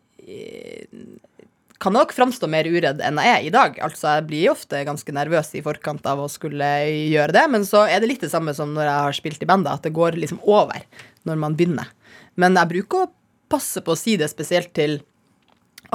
kan 1.82 1.96
nok 1.96 2.14
framstå 2.16 2.48
mer 2.52 2.68
uredd 2.70 3.02
enn 3.04 3.20
jeg 3.20 3.32
er 3.34 3.48
i 3.48 3.52
dag. 3.54 3.80
Altså, 3.84 4.16
Jeg 4.16 4.28
blir 4.30 4.52
ofte 4.54 4.84
ganske 4.88 5.16
nervøs 5.16 5.52
i 5.56 5.64
forkant 5.66 6.06
av 6.08 6.22
å 6.24 6.30
skulle 6.32 6.70
gjøre 7.12 7.36
det, 7.36 7.46
men 7.52 7.68
så 7.68 7.86
er 7.90 8.00
det 8.00 8.10
litt 8.14 8.24
det 8.24 8.32
samme 8.32 8.54
som 8.56 8.74
når 8.76 8.88
jeg 8.88 9.04
har 9.08 9.18
spilt 9.20 9.44
i 9.44 9.50
bandet, 9.50 9.74
at 9.74 9.84
det 9.84 9.96
går 9.96 10.20
liksom 10.20 10.40
over 10.44 10.86
når 11.28 11.42
man 11.42 11.58
begynner. 11.58 11.92
Men 12.40 12.56
jeg 12.56 12.72
bruker 12.72 13.06
å 13.06 13.12
passe 13.52 13.84
på 13.84 13.94
å 13.94 14.00
si 14.00 14.16
det 14.18 14.32
spesielt 14.32 14.74
til 14.76 15.00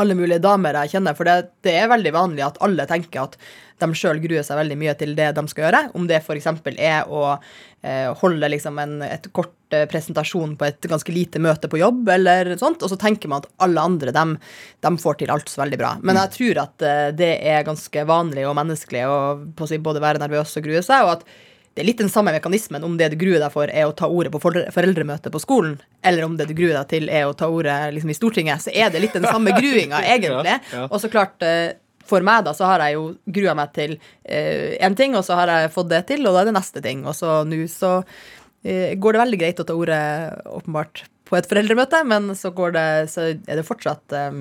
alle 0.00 0.16
mulige 0.18 0.42
damer 0.42 0.76
jeg 0.83 0.94
kjenner. 0.96 1.16
For 1.18 1.29
det, 1.29 1.55
det 1.66 1.74
er 1.81 1.90
veldig 1.90 2.12
vanlig 2.14 2.46
at 2.46 2.61
alle 2.64 2.87
tenker 2.90 3.24
at 3.24 3.37
de 3.81 3.88
sjøl 3.96 4.20
gruer 4.22 4.44
seg 4.44 4.59
veldig 4.61 4.76
mye 4.81 4.94
til 5.00 5.14
det 5.18 5.31
de 5.37 5.44
skal 5.50 5.66
gjøre. 5.66 5.83
Om 5.96 6.07
det 6.11 6.20
f.eks. 6.20 6.48
er 6.76 7.09
å 7.09 7.24
eh, 7.33 8.11
holde 8.20 8.50
liksom 8.53 8.81
en 8.83 8.96
et 9.07 9.29
kort 9.37 9.76
eh, 9.76 9.87
presentasjon 9.90 10.57
på 10.61 10.68
et 10.68 10.90
ganske 10.90 11.14
lite 11.14 11.42
møte 11.42 11.70
på 11.70 11.81
jobb, 11.81 12.09
eller 12.16 12.53
sånt, 12.61 12.85
og 12.85 12.92
så 12.92 12.98
tenker 13.00 13.33
man 13.33 13.44
at 13.44 13.50
alle 13.64 13.87
andre 13.92 14.14
dem, 14.16 14.37
dem 14.85 14.98
får 15.00 15.20
til 15.20 15.33
alt 15.33 15.53
så 15.53 15.64
veldig 15.64 15.81
bra. 15.81 15.94
Men 16.05 16.20
jeg 16.22 16.37
tror 16.37 16.64
at 16.66 16.87
eh, 16.87 17.07
det 17.16 17.33
er 17.40 17.68
ganske 17.68 18.07
vanlig 18.09 18.48
og 18.48 18.59
menneskelig 18.61 19.07
å 19.09 19.20
si, 19.64 19.81
både 19.81 20.05
være 20.05 20.22
nervøs 20.22 20.59
og 20.61 20.68
grue 20.68 20.85
seg. 20.85 21.07
og 21.07 21.18
at 21.18 21.31
det 21.74 21.85
er 21.85 21.87
litt 21.87 22.00
den 22.02 22.11
samme 22.11 22.33
mekanismen 22.35 22.83
om 22.85 22.96
det 22.98 23.12
du 23.12 23.18
gruer 23.20 23.38
deg 23.38 23.52
for, 23.54 23.70
er 23.70 23.87
å 23.87 23.94
ta 23.96 24.09
ordet 24.11 24.33
på 24.35 24.40
foreldremøte 24.42 25.30
på 25.30 25.42
skolen, 25.42 25.76
eller 26.02 26.26
om 26.26 26.35
det 26.38 26.48
du 26.50 26.54
gruer 26.59 26.74
deg 26.80 26.88
til, 26.90 27.06
er 27.12 27.28
å 27.28 27.37
ta 27.38 27.46
ordet 27.50 27.76
liksom, 27.94 28.11
i 28.11 28.16
Stortinget, 28.18 28.64
så 28.64 28.74
er 28.74 28.90
det 28.90 29.04
litt 29.04 29.14
den 29.14 29.28
samme 29.35 29.54
gruinga, 29.54 30.02
egentlig. 30.02 30.56
ja, 30.56 30.59
ja. 30.74 30.88
Og 30.88 30.98
så 31.02 31.11
klart, 31.12 31.38
eh, 31.46 31.78
for 32.11 32.26
meg, 32.26 32.42
da, 32.46 32.54
så 32.56 32.66
har 32.66 32.83
jeg 32.85 32.96
jo 32.98 33.06
grua 33.38 33.54
meg 33.59 33.72
til 33.76 33.96
én 34.26 34.90
eh, 34.90 34.98
ting, 34.98 35.14
og 35.18 35.24
så 35.26 35.38
har 35.38 35.52
jeg 35.52 35.72
fått 35.74 35.92
det 35.92 36.02
til, 36.11 36.26
og 36.26 36.35
da 36.35 36.42
er 36.42 36.50
det 36.50 36.56
neste 36.59 36.83
ting. 36.85 37.04
Og 37.06 37.14
så 37.16 37.40
nå 37.46 37.62
så 37.70 38.00
eh, 38.00 38.96
går 38.98 39.16
det 39.16 39.24
veldig 39.24 39.40
greit 39.44 39.62
å 39.62 39.68
ta 39.68 39.76
ordet, 39.78 40.02
åpenbart, 40.50 41.04
på 41.30 41.38
et 41.38 41.46
foreldremøte, 41.46 42.02
men 42.11 42.33
så, 42.35 42.50
går 42.50 42.74
det, 42.74 42.88
så 43.12 43.28
er 43.30 43.61
det 43.61 43.66
fortsatt 43.68 44.16
eh, 44.18 44.40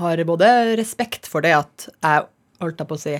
Har 0.00 0.22
både 0.24 0.48
respekt 0.78 1.28
for 1.28 1.44
det 1.44 1.52
at 1.58 1.88
jeg, 1.92 2.24
holdt 2.62 2.80
jeg 2.80 2.88
på 2.88 2.96
å 2.96 3.02
si 3.02 3.16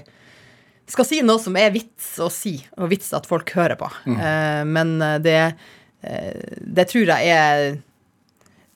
skal 0.93 1.07
si 1.09 1.21
noe 1.27 1.43
som 1.43 1.57
er 1.59 1.73
vits 1.75 2.15
å 2.23 2.29
si, 2.33 2.57
og 2.79 2.91
vits 2.93 3.11
at 3.17 3.27
folk 3.29 3.51
hører 3.57 3.79
på. 3.81 3.89
Mm. 4.07 4.17
Eh, 4.17 4.63
men 4.71 4.93
det, 5.25 5.41
eh, 6.07 6.57
det 6.63 6.89
tror 6.93 7.11
jeg 7.15 7.33
er 7.35 7.79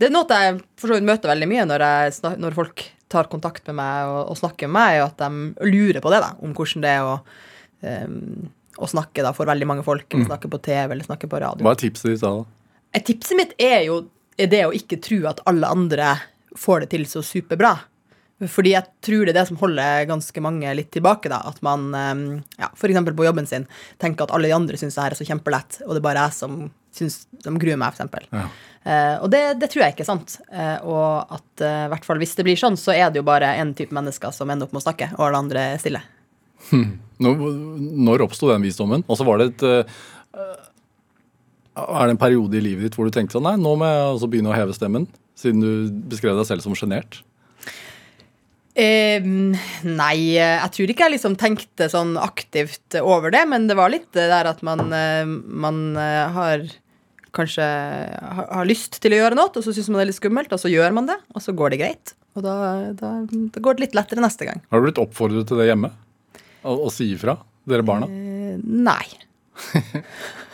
Det 0.01 0.09
er 0.09 0.15
noe 0.15 0.41
jeg 0.43 0.57
for 0.81 0.91
så 0.91 0.97
vidt 0.97 1.07
møter 1.07 1.31
veldig 1.31 1.49
mye 1.51 1.67
når, 1.69 1.85
jeg, 1.85 2.39
når 2.41 2.57
folk 2.57 2.87
tar 3.11 3.29
kontakt 3.29 3.67
med 3.69 3.77
meg 3.81 4.09
og, 4.09 4.21
og 4.33 4.39
snakker 4.39 4.71
med 4.71 4.79
meg, 4.79 5.03
og 5.03 5.11
at 5.11 5.21
de 5.21 5.69
lurer 5.69 6.01
på 6.01 6.13
det, 6.15 6.23
da, 6.23 6.31
om 6.41 6.55
hvordan 6.57 6.85
det 6.85 6.93
er 6.95 7.05
å, 7.05 7.17
um, 7.83 8.47
å 8.81 8.89
snakke 8.89 9.25
da, 9.27 9.35
for 9.37 9.51
veldig 9.51 9.69
mange 9.69 9.85
folk, 9.85 10.07
eller 10.09 10.25
mm. 10.25 10.31
snakke 10.31 10.51
på 10.53 10.61
TV 10.65 10.95
eller 10.95 11.05
snakke 11.05 11.29
på 11.29 11.41
radio. 11.43 11.67
Hva 11.67 11.75
er 11.75 11.83
tipset 11.83 12.15
ditt 12.15 12.23
da? 12.23 12.33
Et 12.97 13.07
tipset 13.07 13.39
mitt 13.39 13.53
er 13.61 13.83
jo 13.89 13.99
er 14.41 14.49
det 14.51 14.63
å 14.67 14.75
ikke 14.75 15.01
tro 15.05 15.19
at 15.29 15.43
alle 15.51 15.69
andre 15.69 16.15
får 16.59 16.85
det 16.85 16.93
til 16.95 17.07
så 17.11 17.23
superbra. 17.25 17.75
Fordi 18.49 18.73
jeg 18.73 18.89
tror 19.05 19.27
det 19.27 19.35
er 19.35 19.39
det 19.43 19.47
som 19.51 19.59
holder 19.61 20.07
ganske 20.09 20.43
mange 20.43 20.73
litt 20.79 20.91
tilbake. 20.95 21.29
da, 21.29 21.43
At 21.51 21.61
man 21.65 21.91
ehm, 21.97 22.27
ja, 22.57 22.71
f.eks. 22.73 23.01
på 23.17 23.27
jobben 23.27 23.49
sin 23.49 23.67
tenker 24.01 24.25
at 24.25 24.33
alle 24.33 24.49
de 24.49 24.57
andre 24.57 24.81
syns 24.81 24.97
det 24.97 25.05
her 25.05 25.17
er 25.17 25.21
så 25.21 25.27
kjempelett, 25.29 25.83
og 25.85 25.93
det 25.93 26.01
er 26.01 26.07
bare 26.07 26.25
jeg 26.25 26.37
som, 26.39 26.55
syns, 26.97 27.23
de 27.45 27.53
gruer 27.61 27.81
meg, 27.81 27.97
f.eks. 27.97 28.31
Ja. 28.33 28.47
Uh, 28.81 29.17
og 29.21 29.29
det, 29.29 29.43
det, 29.61 29.69
tror 29.69 29.85
jeg 29.85 29.93
ikke 29.93 30.07
er 30.07 30.09
sant. 30.09 30.39
Uh, 30.49 30.79
og 30.89 31.35
at 31.37 31.65
uh, 31.67 31.91
hvert 31.93 32.07
fall 32.09 32.21
hvis 32.23 32.33
det 32.39 32.47
blir 32.47 32.57
sånn, 32.57 32.81
så 32.81 32.95
er 32.97 33.13
det 33.13 33.21
jo 33.21 33.27
bare 33.29 33.53
én 33.61 33.75
type 33.77 33.93
mennesker 33.93 34.33
som 34.33 34.49
ender 34.49 34.69
opp 34.69 34.73
med 34.73 34.81
å 34.81 34.87
snakke, 34.87 35.11
og 35.19 35.27
alle 35.27 35.45
andre 35.45 35.67
er 35.75 35.83
stille. 35.83 36.03
Hmm. 36.71 36.99
Når, 37.25 37.39
når 38.05 38.23
oppsto 38.27 38.51
den 38.51 38.63
visdommen? 38.63 39.01
Og 39.09 39.17
så 39.17 39.25
var 39.25 39.41
det 39.41 39.47
et 39.49 39.63
Er 40.37 42.05
det 42.05 42.13
en 42.13 42.21
periode 42.21 42.59
i 42.59 42.61
livet 42.63 42.85
ditt 42.85 42.99
hvor 42.99 43.09
du 43.09 43.15
tenkte 43.17 43.39
sånn 43.39 43.47
Nei, 43.49 43.55
nå 43.59 43.73
må 43.81 43.89
jeg 43.89 44.03
altså 44.05 44.29
begynne 44.31 44.53
å 44.53 44.55
heve 44.55 44.77
stemmen? 44.77 45.09
Siden 45.41 45.65
du 45.65 45.89
beskrev 46.13 46.37
deg 46.37 46.47
selv 46.47 46.63
som 46.63 46.77
sjenert? 46.77 47.23
Eh, 48.81 49.21
nei, 49.85 50.17
jeg 50.39 50.73
tror 50.77 50.93
ikke 50.93 51.09
jeg 51.09 51.17
liksom 51.19 51.35
tenkte 51.41 51.91
sånn 51.93 52.15
aktivt 52.21 52.97
over 53.03 53.35
det, 53.35 53.43
men 53.51 53.67
det 53.69 53.77
var 53.77 53.93
litt 53.93 54.09
det 54.17 54.31
der 54.33 54.49
at 54.49 54.63
man, 54.65 54.89
man 55.45 55.83
har 55.99 56.65
kanskje 57.37 57.63
har 57.63 58.67
lyst 58.69 58.99
til 59.03 59.15
å 59.15 59.21
gjøre 59.21 59.39
noe, 59.39 59.53
og 59.53 59.65
så 59.65 59.75
syns 59.75 59.91
man 59.91 60.01
det 60.01 60.07
er 60.07 60.11
litt 60.13 60.19
skummelt, 60.19 60.55
og 60.55 60.63
så 60.63 60.71
gjør 60.73 60.97
man 60.97 61.11
det, 61.11 61.19
og 61.35 61.45
så 61.45 61.55
går 61.57 61.75
det 61.75 61.81
greit. 61.83 62.15
Og 62.39 62.45
da, 62.47 62.55
da, 62.97 63.15
da 63.27 63.63
går 63.63 63.79
det 63.79 63.89
litt 63.89 63.97
lettere 63.99 64.23
neste 64.23 64.47
gang. 64.47 64.63
Har 64.71 64.81
du 64.81 64.87
blitt 64.87 65.03
oppfordret 65.03 65.49
til 65.51 65.61
det 65.61 65.71
hjemme? 65.71 65.91
Å, 66.63 66.77
å 66.87 66.93
si 66.95 67.11
ifra, 67.15 67.37
dere 67.69 67.87
barna? 67.87 68.07
Eh, 68.11 68.55
nei. 68.61 69.05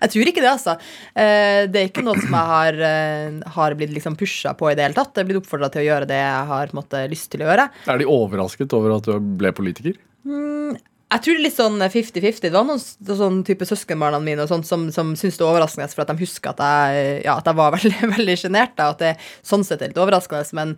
jeg 0.00 0.12
tror 0.14 0.30
ikke 0.30 0.44
det, 0.44 0.52
altså. 0.52 0.76
Eh, 1.14 1.64
det 1.70 1.80
er 1.80 1.88
ikke 1.90 2.04
noe 2.06 2.18
som 2.20 2.36
jeg 2.36 2.52
har, 2.52 2.80
eh, 2.90 3.40
har 3.56 3.76
blitt 3.78 3.94
liksom 3.94 4.18
pusha 4.20 4.54
på 4.58 4.70
i 4.70 4.76
det 4.76 4.86
hele 4.86 4.98
tatt. 4.98 5.14
Jeg 5.14 5.24
er 5.24 5.30
blitt 5.30 5.42
oppfordra 5.42 5.70
til 5.72 5.84
å 5.84 5.88
gjøre 5.88 6.10
det 6.10 6.20
jeg 6.20 6.46
har 6.52 6.76
måte, 6.76 7.02
lyst 7.10 7.30
til 7.32 7.44
å 7.44 7.50
gjøre. 7.50 7.66
Er 7.90 8.00
de 8.00 8.08
overrasket 8.10 8.76
over 8.76 8.96
at 8.98 9.08
du 9.08 9.34
ble 9.40 9.52
politiker? 9.56 9.98
Mm, 10.26 10.76
jeg 11.10 11.22
tror 11.24 11.34
det 11.34 11.40
er 11.40 11.46
litt 11.48 11.56
sånn 11.58 11.80
50-50. 11.82 12.42
Det 12.46 12.54
var 12.54 12.66
noen 12.68 12.80
sånn 12.80 13.40
type 13.46 13.66
søskenbarna 13.66 14.20
mine 14.22 14.44
og 14.44 14.50
sånt, 14.52 14.68
som, 14.68 14.88
som 14.94 15.14
syntes 15.18 15.40
det 15.40 15.46
var 15.46 15.56
overraskende 15.56 15.90
for 15.90 16.04
at 16.04 16.12
de 16.12 16.22
husker 16.22 16.52
at 16.52 16.60
jeg, 16.62 17.14
ja, 17.26 17.38
at 17.40 17.48
jeg 17.50 17.58
var 17.58 17.74
veldig 17.78 18.12
veldig 18.16 18.36
sjenert. 18.38 18.76
At 18.84 19.00
det 19.02 19.16
sånn 19.42 19.66
sett 19.66 19.82
er 19.82 19.90
litt 19.90 20.02
overraskende. 20.02 20.46
Men 20.60 20.76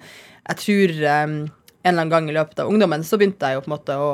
jeg 0.49 0.62
tror 0.62 0.95
um, 1.03 1.37
en 1.83 1.91
eller 1.91 2.01
annen 2.07 2.15
gang 2.15 2.31
i 2.31 2.37
løpet 2.37 2.62
av 2.62 2.71
ungdommen 2.71 3.05
så 3.05 3.19
begynte 3.21 3.51
jeg 3.51 3.59
jo 3.59 3.65
på 3.65 3.71
en 3.71 3.75
måte 3.75 3.99
å, 3.99 4.12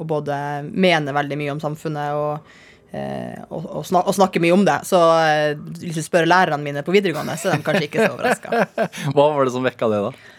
å 0.00 0.08
både 0.08 0.36
mene 0.72 1.14
veldig 1.14 1.38
mye 1.38 1.54
om 1.54 1.62
samfunnet 1.62 2.16
og, 2.16 2.56
og, 2.94 3.64
og, 3.64 3.82
snak, 3.88 4.06
og 4.06 4.14
snakke 4.16 4.40
mye 4.42 4.54
om 4.54 4.62
det. 4.66 4.78
Så 4.88 5.00
eh, 5.24 5.58
hvis 5.82 5.98
du 5.98 6.04
spør 6.06 6.28
lærerne 6.28 6.62
mine 6.62 6.84
på 6.86 6.94
videregående, 6.94 7.34
så 7.40 7.50
er 7.50 7.58
de 7.58 7.66
kanskje 7.66 7.88
ikke 7.90 8.06
så 8.06 8.14
overraska. 8.14 8.64
Hva 9.16 9.30
var 9.34 9.44
det 9.44 9.54
som 9.56 9.66
vekka 9.66 9.90
det, 9.92 10.02
da? 10.08 10.32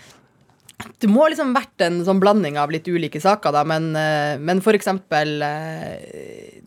det 1.01 1.09
må 1.09 1.27
liksom 1.29 1.53
vært 1.55 1.85
en 1.85 2.01
sånn 2.05 2.21
blanding 2.21 2.57
av 2.61 2.73
litt 2.73 2.87
ulike 2.89 3.21
saker, 3.21 3.53
da, 3.55 3.63
men, 3.67 3.91
eh, 3.97 4.35
men 4.39 4.63
for 4.65 4.77
eksempel 4.77 5.41
eh, 5.45 6.63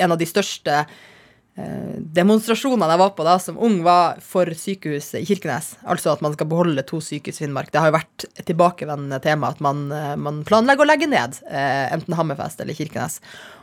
En 0.00 0.08
av 0.14 0.16
de 0.16 0.24
største 0.24 0.72
eh, 0.80 1.96
demonstrasjonene 2.16 2.94
jeg 2.94 3.00
var 3.02 3.10
på 3.12 3.26
da 3.26 3.34
som 3.44 3.58
ung, 3.60 3.82
var 3.84 4.22
for 4.24 4.48
sykehuset 4.56 5.18
i 5.18 5.26
Kirkenes. 5.28 5.74
Altså 5.84 6.14
at 6.14 6.22
man 6.24 6.32
skal 6.32 6.48
beholde 6.48 6.80
to 6.88 6.96
sykehus 7.04 7.42
i 7.42 7.44
Finnmark. 7.44 7.68
Det 7.68 7.82
har 7.82 7.90
jo 7.90 7.98
vært 7.98 8.24
et 8.30 8.46
tilbakevendende 8.48 9.18
tema 9.20 9.50
at 9.52 9.60
man, 9.60 9.82
man 10.16 10.40
planlegger 10.48 10.86
å 10.86 10.88
legge 10.88 11.10
ned 11.12 11.36
enten 11.44 12.16
Hammerfest 12.16 12.64
eller 12.64 12.78
Kirkenes. 12.78 13.20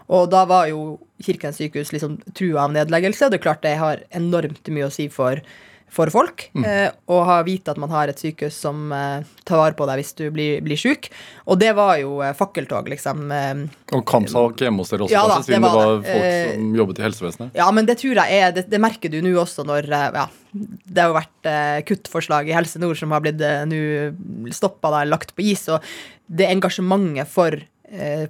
Og 0.09 0.29
da 0.33 0.43
var 0.49 0.69
jo 0.71 0.97
Kirkenes 1.23 1.59
sykehus 1.59 1.91
liksom 1.93 2.17
trua 2.37 2.65
av 2.65 2.73
nedleggelse, 2.73 3.27
og 3.27 3.33
det 3.33 3.41
er 3.41 3.43
klart 3.43 3.65
det 3.65 3.75
har 3.79 4.05
enormt 4.15 4.71
mye 4.71 4.87
å 4.87 4.93
si 4.93 5.09
for 5.11 5.41
for 5.89 6.09
folk. 6.13 6.45
Mm. 6.53 6.65
Eh, 6.65 6.89
og 7.11 7.29
vite 7.47 7.73
at 7.73 7.79
man 7.81 7.91
har 7.93 8.11
et 8.11 8.21
sykehus 8.21 8.57
som 8.61 8.91
eh, 8.93 9.25
tar 9.47 9.61
vare 9.61 9.77
på 9.77 9.87
deg 9.89 10.01
hvis 10.01 10.13
du 10.19 10.25
blir, 10.33 10.61
blir 10.65 10.79
syk. 10.79 11.09
Og 11.49 11.59
det 11.61 11.71
var 11.77 11.97
jo 12.01 12.19
eh, 12.25 12.35
fakkeltog, 12.37 12.89
liksom. 12.93 13.25
Eh, 13.33 13.63
og 13.97 14.05
kampsak 14.09 14.61
hjemme 14.61 14.83
hos 14.83 14.93
dere 14.93 15.07
også, 15.07 15.15
ja, 15.15 15.23
da, 15.29 15.39
siden 15.45 15.65
det 15.65 15.71
var, 15.73 15.79
det 15.79 15.95
var 15.95 16.05
folk 16.05 16.27
eh, 16.27 16.51
som 16.53 16.77
jobbet 16.81 17.01
i 17.01 17.05
helsevesenet? 17.07 17.57
Ja, 17.57 17.71
men 17.75 17.89
det 17.89 17.97
tror 18.03 18.21
jeg 18.21 18.43
er 18.43 18.53
Det, 18.55 18.67
det 18.69 18.81
merker 18.81 19.11
du 19.11 19.19
nå 19.25 19.33
også 19.41 19.65
når 19.67 19.89
eh, 19.89 20.05
ja, 20.19 20.27
det 20.53 21.03
har 21.03 21.11
jo 21.11 21.17
vært 21.17 21.49
kuttforslag 21.89 22.49
i 22.49 22.55
Helse 22.57 22.81
Nord 22.81 22.97
som 22.97 23.11
har 23.13 23.21
blitt 23.21 23.41
nå 23.69 24.53
stoppa 24.55 24.89
eller 24.89 25.11
lagt 25.13 25.35
på 25.37 25.45
is. 25.45 25.67
Og 25.69 25.83
det 26.29 26.49
engasjementet 26.49 27.29
for, 27.29 27.57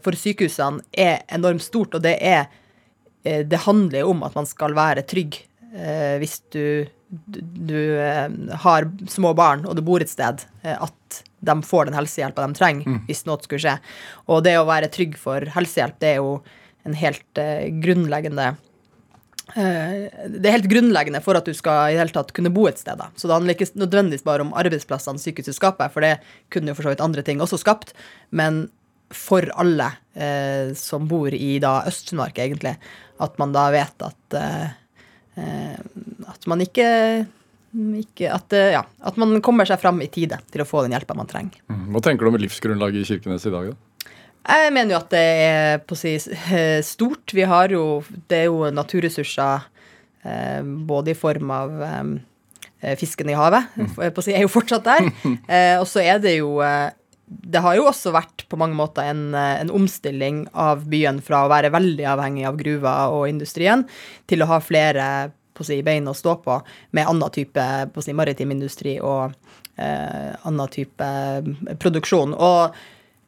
for 0.04 0.15
sykehusene 0.15 0.86
er 0.95 1.26
enormt 1.36 1.65
stort, 1.65 1.98
og 1.98 2.04
det 2.06 2.15
er 2.24 2.45
Det 3.24 3.60
handler 3.65 4.00
jo 4.00 4.13
om 4.13 4.22
at 4.24 4.36
man 4.38 4.45
skal 4.48 4.72
være 4.78 5.04
trygg 5.04 5.36
hvis 6.22 6.38
du 6.54 6.88
du 7.10 7.41
du 7.69 7.82
har 8.63 8.88
små 9.10 9.34
barn 9.34 9.65
og 9.65 9.76
du 9.78 9.84
bor 9.86 10.02
et 10.02 10.12
sted, 10.12 10.45
eh, 10.62 10.78
at 10.78 11.22
de 11.39 11.56
får 11.65 11.88
den 11.88 11.98
helsehjelpa 11.98 12.45
de 12.45 12.58
trenger 12.58 12.88
mm. 12.88 13.04
hvis 13.08 13.26
noe 13.26 13.41
skulle 13.41 13.63
skje. 13.63 13.76
Og 14.30 14.43
det 14.45 14.58
å 14.60 14.67
være 14.69 14.91
trygg 14.93 15.17
for 15.17 15.45
helsehjelp, 15.56 15.98
det 16.04 16.15
er 16.15 16.19
jo 16.19 16.39
en 16.88 16.95
helt 16.95 17.39
grunnleggende 17.84 18.54
Det 19.50 20.45
er 20.45 20.54
helt 20.54 20.69
grunnleggende 20.69 21.19
for 21.26 21.38
at 21.39 21.48
du 21.48 21.56
skal 21.58 21.89
i 21.89 21.95
det 21.95 22.04
hele 22.04 22.13
tatt 22.13 22.32
kunne 22.38 22.52
bo 22.54 22.67
et 22.69 22.78
sted. 22.78 23.00
Da. 23.00 23.10
Så 23.17 23.28
det 23.28 23.34
handler 23.34 23.56
ikke 23.56 23.82
nødvendigvis 23.82 24.26
bare 24.28 24.45
om 24.45 24.54
arbeidsplassene 24.54 25.22
sykehuset 25.22 25.58
skaper, 25.58 25.89
for 25.89 26.06
det 26.06 26.19
kunne 26.54 26.72
jo 26.72 26.78
for 26.78 26.86
så 26.86 26.93
vidt 26.93 27.04
andre 27.04 27.24
ting 27.26 27.41
også 27.41 27.58
skapt. 27.58 27.95
Men 28.30 28.67
for 29.15 29.48
alle 29.58 29.91
eh, 30.13 30.76
som 30.78 31.08
bor 31.10 31.34
i 31.34 31.58
da 31.63 31.80
Øst-Finnmark, 31.89 32.38
egentlig, 32.41 32.76
at 33.19 33.39
man 33.41 33.56
da 33.56 33.69
vet 33.74 34.06
at 34.06 34.38
Eh, 35.39 35.80
at 36.30 36.48
man 36.50 36.63
ikke, 36.63 36.88
ikke 38.02 38.32
at, 38.34 38.56
eh, 38.56 38.72
ja, 38.76 38.84
at, 38.84 39.19
man 39.22 39.39
kommer 39.45 39.67
seg 39.69 39.82
fram 39.82 40.02
i 40.04 40.10
tide 40.12 40.39
til 40.52 40.63
å 40.63 40.67
få 40.67 40.84
den 40.86 40.95
hjelpa 40.95 41.17
man 41.17 41.30
trenger. 41.30 41.62
Mm. 41.72 41.91
Hva 41.93 42.04
tenker 42.06 42.26
du 42.26 42.32
om 42.34 42.39
livsgrunnlaget 42.41 43.04
i 43.04 43.10
Kirkenes 43.13 43.48
i 43.48 43.54
dag, 43.54 43.72
da? 43.72 44.15
Jeg 44.50 44.72
mener 44.74 44.95
jo 44.95 45.02
at 45.02 45.12
det 45.12 45.26
er 45.43 45.82
på 45.86 45.95
å 45.98 46.00
si 46.00 46.15
eh, 46.15 46.80
stort. 46.93 47.36
Vi 47.36 47.45
har 47.45 47.76
jo 47.76 48.02
Det 48.28 48.45
er 48.45 48.50
jo 48.50 48.72
naturressurser 48.74 49.76
både 50.89 51.13
i 51.13 51.15
form 51.15 51.52
av 51.56 51.69
fisken 53.00 53.30
i 53.32 53.38
havet, 53.39 53.69
mm. 53.80 53.93
på 54.12 54.19
å 54.19 54.24
si, 54.26 54.34
er 54.36 54.43
jo 54.43 54.50
fortsatt 54.52 54.84
der. 54.84 55.08
og 55.80 55.86
så 55.88 56.02
er 56.04 56.19
det 56.19 56.34
jo 56.36 56.58
det 57.30 57.62
har 57.62 57.78
jo 57.78 57.88
også 57.89 58.13
vært 58.13 58.46
på 58.50 58.58
mange 58.58 58.78
måter 58.78 59.06
en, 59.12 59.34
en, 59.38 59.72
omstilling 59.74 60.48
av 60.58 60.88
byen 60.89 61.20
fra 61.22 61.44
å 61.46 61.52
være 61.52 61.70
veldig 61.74 62.08
avhengig 62.10 62.48
av 62.50 62.58
gruver 62.58 63.13
og 63.13 63.28
industrien 63.30 63.86
til 64.30 64.42
å 64.42 64.50
ha 64.50 64.58
flere 64.63 65.06
si, 65.62 65.82
bein 65.86 66.08
å 66.10 66.15
stå 66.15 66.38
på 66.44 66.56
med 66.96 67.10
annen 67.10 67.34
type 67.36 67.65
si, 68.02 68.15
maritim 68.18 68.54
industri 68.56 68.96
og 69.04 69.36
eh, 69.78 70.32
annen 70.48 70.74
type 70.74 71.10
produksjon. 71.84 72.34
Og 72.34 72.80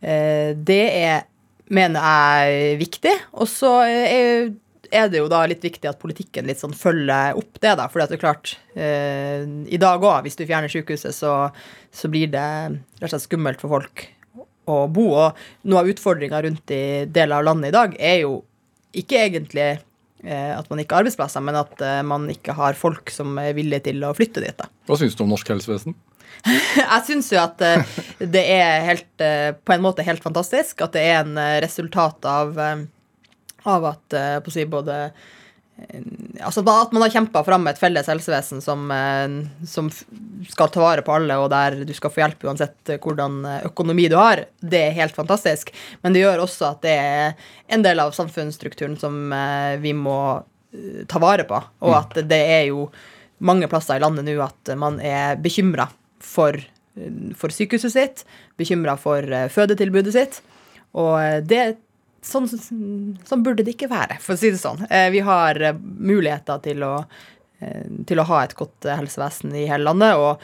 eh, 0.02 0.58
det 0.58 0.84
er, 1.04 1.26
mener 1.70 2.08
jeg, 2.08 2.80
viktig. 2.82 3.16
Og 3.38 3.52
så 3.52 3.74
er, 3.86 4.54
er 4.92 5.10
det 5.12 5.22
jo 5.22 5.30
da 5.32 5.42
litt 5.50 5.64
viktig 5.64 5.90
at 5.90 6.00
politikken 6.02 6.48
litt 6.50 6.62
sånn 6.62 6.76
følger 6.78 7.38
opp 7.40 7.60
det, 7.60 7.76
da. 7.80 7.88
For 7.92 8.02
det 8.02 8.18
er 8.18 8.22
klart, 8.22 8.56
eh, 8.76 9.44
i 9.72 9.80
dag 9.82 10.04
òg, 10.04 10.24
hvis 10.26 10.40
du 10.40 10.46
fjerner 10.46 10.72
sykehuset, 10.72 11.16
så, 11.16 11.36
så 11.92 12.12
blir 12.12 12.32
det 12.34 12.48
rett 13.02 13.08
og 13.08 13.14
slett 13.14 13.28
skummelt 13.28 13.64
for 13.64 13.80
folk 13.80 14.06
å 14.70 14.84
bo. 14.92 15.08
Og 15.16 15.70
noe 15.70 15.84
av 15.84 15.92
utfordringa 15.92 16.44
rundt 16.46 16.76
i 16.76 16.84
deler 17.08 17.40
av 17.40 17.48
landet 17.50 17.72
i 17.72 17.78
dag 17.78 17.98
er 17.98 18.22
jo 18.26 18.38
ikke 18.98 19.24
egentlig 19.24 19.68
eh, 19.72 20.54
at 20.58 20.70
man 20.72 20.84
ikke 20.84 20.98
har 20.98 21.06
arbeidsplasser, 21.06 21.44
men 21.48 21.60
at 21.62 21.84
eh, 21.86 22.02
man 22.08 22.30
ikke 22.32 22.56
har 22.58 22.80
folk 22.80 23.12
som 23.14 23.38
er 23.42 23.56
villige 23.58 23.88
til 23.90 24.04
å 24.08 24.14
flytte 24.18 24.44
dit. 24.44 24.58
da. 24.60 24.70
Hva 24.90 25.00
syns 25.00 25.18
du 25.18 25.26
om 25.26 25.32
norsk 25.32 25.54
helsevesen? 25.54 25.98
Jeg 26.78 27.04
syns 27.08 27.30
jo 27.34 27.40
at 27.42 27.62
eh, 27.66 28.00
det 28.20 28.44
er 28.54 28.86
helt, 28.88 29.12
eh, 29.24 29.52
på 29.54 29.76
en 29.76 29.84
måte 29.84 30.06
helt 30.06 30.24
fantastisk. 30.24 30.82
At 30.84 30.96
det 30.96 31.04
er 31.06 31.22
en 31.24 31.38
eh, 31.40 31.60
resultat 31.64 32.28
av, 32.30 32.58
av 33.64 33.86
at 33.94 34.18
eh, 34.18 34.40
på 34.42 34.52
å 34.52 34.54
si 34.54 34.66
både 34.70 34.98
eh, 35.06 36.02
Altså 36.42 36.62
at 36.68 36.92
man 36.94 37.06
har 37.06 37.14
kjempa 37.14 37.42
fram 37.46 37.66
et 37.70 37.80
felles 37.80 38.06
helsevesen 38.10 38.62
som, 38.62 38.84
eh, 38.94 39.66
som 39.68 39.90
skal 40.50 40.70
ta 40.74 40.84
vare 40.84 41.06
på 41.06 41.14
alle, 41.16 41.38
og 41.42 41.50
der 41.54 41.80
du 41.88 41.94
skal 41.98 42.14
få 42.14 42.24
hjelp 42.24 42.46
uansett 42.46 42.94
hvordan 43.02 43.40
økonomi 43.72 44.08
du 44.12 44.18
har. 44.20 44.44
Det 44.60 44.82
er 44.88 44.98
helt 45.00 45.18
fantastisk. 45.18 45.72
Men 46.04 46.14
det 46.14 46.26
gjør 46.26 46.44
også 46.46 46.68
at 46.74 46.84
det 46.86 46.94
er 46.98 47.48
en 47.74 47.86
del 47.86 48.04
av 48.04 48.14
samfunnsstrukturen 48.18 48.98
som 49.02 49.34
vi 49.82 49.96
må 49.98 50.20
ta 51.10 51.20
vare 51.24 51.48
på. 51.50 51.58
Og 51.88 51.98
at 51.98 52.20
det 52.30 52.42
er 52.60 52.66
jo 52.70 52.86
mange 53.44 53.70
plasser 53.72 53.98
i 53.98 54.04
landet 54.04 54.28
nå 54.28 54.38
at 54.44 54.74
man 54.78 55.00
er 55.02 55.40
bekymra 55.42 55.90
for, 56.22 56.58
for 57.38 57.54
sykehuset 57.54 57.96
sitt, 57.96 58.26
bekymra 58.62 59.00
for 59.02 59.26
fødetilbudet 59.52 60.14
sitt. 60.14 60.42
Og 60.94 61.42
det 61.48 61.64
sånn, 62.26 62.48
sånn 63.26 63.44
burde 63.46 63.64
det 63.66 63.76
ikke 63.76 63.90
være, 63.92 64.20
for 64.22 64.36
å 64.36 64.40
si 64.42 64.52
det 64.54 64.60
sånn. 64.62 64.84
Eh, 64.90 65.10
Vi 65.14 65.20
har 65.26 65.60
eh, 65.62 65.74
muligheter 65.82 66.62
til 66.64 66.84
å, 66.88 66.96
eh, 67.62 67.86
til 68.08 68.20
å 68.22 68.28
ha 68.30 68.44
et 68.44 68.56
godt 68.56 68.88
helsevesen 68.90 69.56
i 69.56 69.68
hele 69.70 69.84
landet. 69.90 70.16
og 70.16 70.40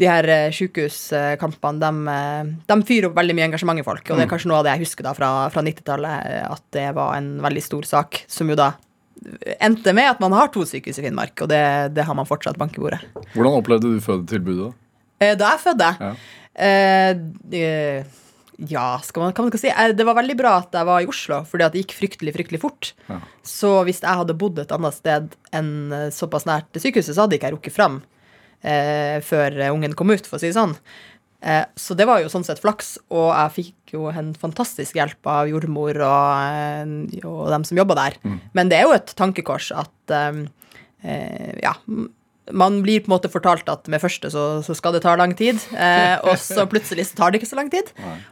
de 0.00 0.06
her 0.08 0.24
eh, 0.32 0.50
sykehuskampene, 0.56 1.76
de, 1.82 2.52
de 2.66 2.76
fyrer 2.88 3.10
opp 3.10 3.16
veldig 3.18 3.34
mye 3.36 3.48
engasjement 3.50 3.78
i 3.82 3.84
folk. 3.84 4.06
Og 4.08 4.16
det 4.16 4.24
er 4.24 4.30
kanskje 4.30 4.48
noe 4.48 4.62
av 4.62 4.64
det 4.64 4.72
jeg 4.78 4.86
husker 4.86 5.04
da 5.04 5.12
fra, 5.12 5.28
fra 5.52 5.60
90-tallet, 5.66 6.22
eh, 6.30 6.46
at 6.48 6.62
det 6.72 6.86
var 6.96 7.18
en 7.18 7.34
veldig 7.44 7.62
stor 7.66 7.84
sak, 7.84 8.22
som 8.26 8.48
jo 8.48 8.56
da 8.56 8.70
endte 9.60 9.92
med 9.92 10.08
at 10.14 10.20
man 10.24 10.32
har 10.32 10.48
to 10.48 10.62
sykehus 10.64 10.96
i 10.96 11.04
Finnmark, 11.04 11.34
og 11.44 11.50
det, 11.52 11.60
det 11.92 12.06
har 12.08 12.16
man 12.16 12.24
fortsatt 12.24 12.56
bank 12.56 12.78
i 12.78 12.80
bordet. 12.80 13.02
Hvordan 13.34 13.58
opplevde 13.58 13.90
du 13.92 14.00
fødetilbudet? 14.00 14.70
da? 15.20 15.34
Jeg 15.36 15.60
fødte 15.60 15.90
Ja. 16.00 16.14
eh, 16.56 18.04
Ja, 18.68 18.98
skal 19.00 19.22
man, 19.24 19.32
kan 19.32 19.46
man 19.46 19.52
ikke 19.52 19.62
si? 19.62 19.70
Eh, 19.72 19.92
Det 19.96 20.04
var 20.04 20.18
veldig 20.18 20.36
bra 20.36 20.56
at 20.60 20.74
jeg 20.76 20.84
var 20.88 21.00
i 21.00 21.08
Oslo, 21.08 21.38
fordi 21.48 21.64
at 21.64 21.72
det 21.72 21.84
gikk 21.86 21.94
fryktelig 21.96 22.34
fryktelig 22.36 22.60
fort. 22.60 22.90
Ja. 23.08 23.20
Så 23.46 23.70
hvis 23.88 24.02
jeg 24.04 24.18
hadde 24.20 24.36
bodd 24.36 24.58
et 24.60 24.74
annet 24.76 24.96
sted 24.98 25.36
enn 25.56 25.70
eh, 25.96 26.10
såpass 26.12 26.44
nært 26.48 26.68
sykehuset, 26.76 27.14
så 27.16 27.24
hadde 27.24 27.38
ikke 27.38 27.48
jeg 27.48 27.56
rukket 27.56 27.76
fram 27.78 28.02
eh, 28.62 29.16
før 29.24 29.56
eh, 29.64 29.72
ungen 29.72 29.96
kom 29.96 30.12
ut, 30.12 30.26
for 30.28 30.36
å 30.36 30.42
si 30.42 30.50
det 30.50 30.58
sånn. 30.58 30.76
Eh, 31.40 31.64
så 31.80 31.96
det 31.96 32.04
var 32.04 32.20
jo 32.20 32.28
sånn 32.28 32.44
sett 32.44 32.60
flaks, 32.60 32.98
og 33.08 33.30
jeg 33.32 33.54
fikk 33.56 33.94
jo 33.96 34.10
en 34.12 34.34
fantastisk 34.36 34.98
hjelp 35.00 35.24
av 35.32 35.48
jordmor 35.48 35.96
og, 36.04 37.16
og 37.24 37.42
dem 37.54 37.64
som 37.64 37.80
jobba 37.80 37.96
der. 37.96 38.18
Men 38.52 38.68
det 38.68 38.76
er 38.82 38.84
jo 38.90 38.96
et 38.98 39.14
tankekors 39.16 39.70
at 39.72 40.12
eh, 40.12 40.42
ja, 41.64 41.72
man 42.52 42.80
blir 42.82 43.00
på 43.04 43.10
en 43.10 43.14
måte 43.16 43.30
fortalt 43.32 43.68
at 43.72 43.88
med 43.92 44.00
første 44.02 44.30
så, 44.32 44.44
så 44.66 44.74
skal 44.76 44.92
det 44.96 45.02
ta 45.04 45.14
lang 45.18 45.34
tid, 45.38 45.58
eh, 45.76 46.16
og 46.24 46.36
så 46.40 46.66
plutselig 46.70 47.06
så 47.10 47.16
tar 47.20 47.30
det 47.34 47.40
ikke 47.40 47.50
så 47.52 47.58
lang 47.60 47.70
tid. 47.72 47.90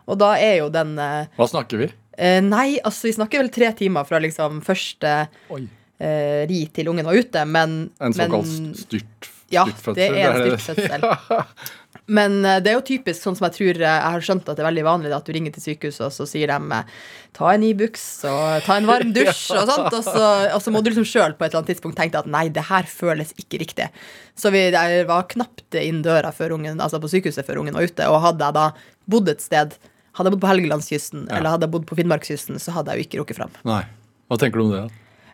Og 0.08 0.18
da 0.20 0.34
er 0.40 0.60
jo 0.62 0.68
den 0.74 0.96
eh, 0.98 1.26
Hva 1.38 1.48
snakker 1.50 1.82
vi? 1.84 1.90
eh, 2.18 2.40
Nei, 2.44 2.78
altså 2.84 3.08
vi 3.10 3.16
snakker 3.18 3.42
vel 3.44 3.50
tre 3.54 3.72
timer 3.78 4.06
fra 4.08 4.20
liksom 4.22 4.60
første 4.66 5.14
eh, 5.48 6.46
ri 6.50 6.60
til 6.74 6.88
ungen 6.92 7.06
var 7.08 7.18
ute, 7.18 7.44
men 7.46 7.78
En 8.00 8.14
såkalt 8.14 8.46
styrt, 8.78 9.28
styrtfødsel? 9.28 9.34
Ja, 9.54 9.64
det 9.96 10.08
er 10.12 10.28
en 10.28 10.42
styrtfødsel. 10.44 11.00
styrt 11.00 11.24
fødsel. 11.28 11.77
Men 12.08 12.38
eh, 12.44 12.58
det 12.64 12.70
er 12.72 12.78
jo 12.78 12.84
typisk 12.88 13.20
sånn 13.20 13.36
som 13.36 13.46
jeg 13.48 13.56
tror 13.58 13.80
eh, 13.82 13.84
jeg 13.84 14.12
har 14.14 14.24
skjønt 14.24 14.46
at 14.48 14.56
det 14.56 14.62
er 14.64 14.68
veldig 14.70 14.84
vanlig 14.86 15.12
at 15.12 15.26
du 15.28 15.32
ringer 15.36 15.52
til 15.54 15.64
sykehuset, 15.66 16.06
og 16.06 16.14
så 16.14 16.26
sier 16.30 16.48
de 16.48 16.78
eh, 16.78 16.94
ta 17.36 17.50
en 17.52 17.66
Ibux 17.68 18.06
og 18.30 18.64
ta 18.64 18.78
en 18.80 18.88
varm 18.88 19.12
dusj 19.16 19.42
og 19.58 19.68
sånt, 19.68 19.98
og 19.98 20.06
så, 20.06 20.24
og 20.56 20.62
så 20.64 20.72
må 20.72 20.80
du 20.82 20.88
liksom 20.88 21.06
sjøl 21.08 21.36
på 21.36 21.44
et 21.44 21.52
eller 21.52 21.60
annet 21.62 21.74
tidspunkt 21.74 22.00
tenke 22.00 22.22
at 22.22 22.30
nei, 22.30 22.46
det 22.54 22.64
her 22.70 22.88
føles 22.88 23.34
ikke 23.36 23.60
riktig. 23.60 23.90
Så 24.38 24.52
vi 24.54 24.64
var 25.08 25.28
knapt 25.28 25.76
inn 25.82 26.00
døra 26.06 26.32
før 26.32 26.56
ungen, 26.56 26.80
altså 26.80 27.00
på 27.02 27.10
sykehuset 27.12 27.46
før 27.46 27.60
ungen 27.62 27.76
var 27.76 27.84
ute, 27.86 28.08
og 28.08 28.22
hadde 28.24 28.48
jeg 28.48 28.56
da 28.56 28.66
bodd 29.08 29.28
et 29.34 29.44
sted 29.44 29.76
hadde 30.18 30.32
jeg 30.32 30.34
bodd 30.34 30.42
på 30.42 30.50
Helgelandskysten 30.50 31.26
Ja. 31.28 31.36
eller 31.38 31.54
hadde 31.54 31.66
jeg 31.68 31.74
bodd 31.76 31.86
på 31.86 31.98
Finnmarkskysten, 31.98 32.58
så 32.58 32.74
hadde 32.74 32.90
jeg 32.90 32.98
jo 32.98 33.06
ikke 33.06 33.20
rukket 33.22 33.38
fram. 33.38 33.52
Nei. 33.68 33.84
Hva 34.28 34.38
tenker 34.40 34.58
du 34.58 34.64
om 34.66 34.72
det? 34.74 34.80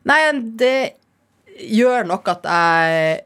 Nei, 0.04 0.18
det 0.60 0.76
gjør 1.70 2.04
nok 2.10 2.28
at 2.34 2.44
jeg 2.44 3.22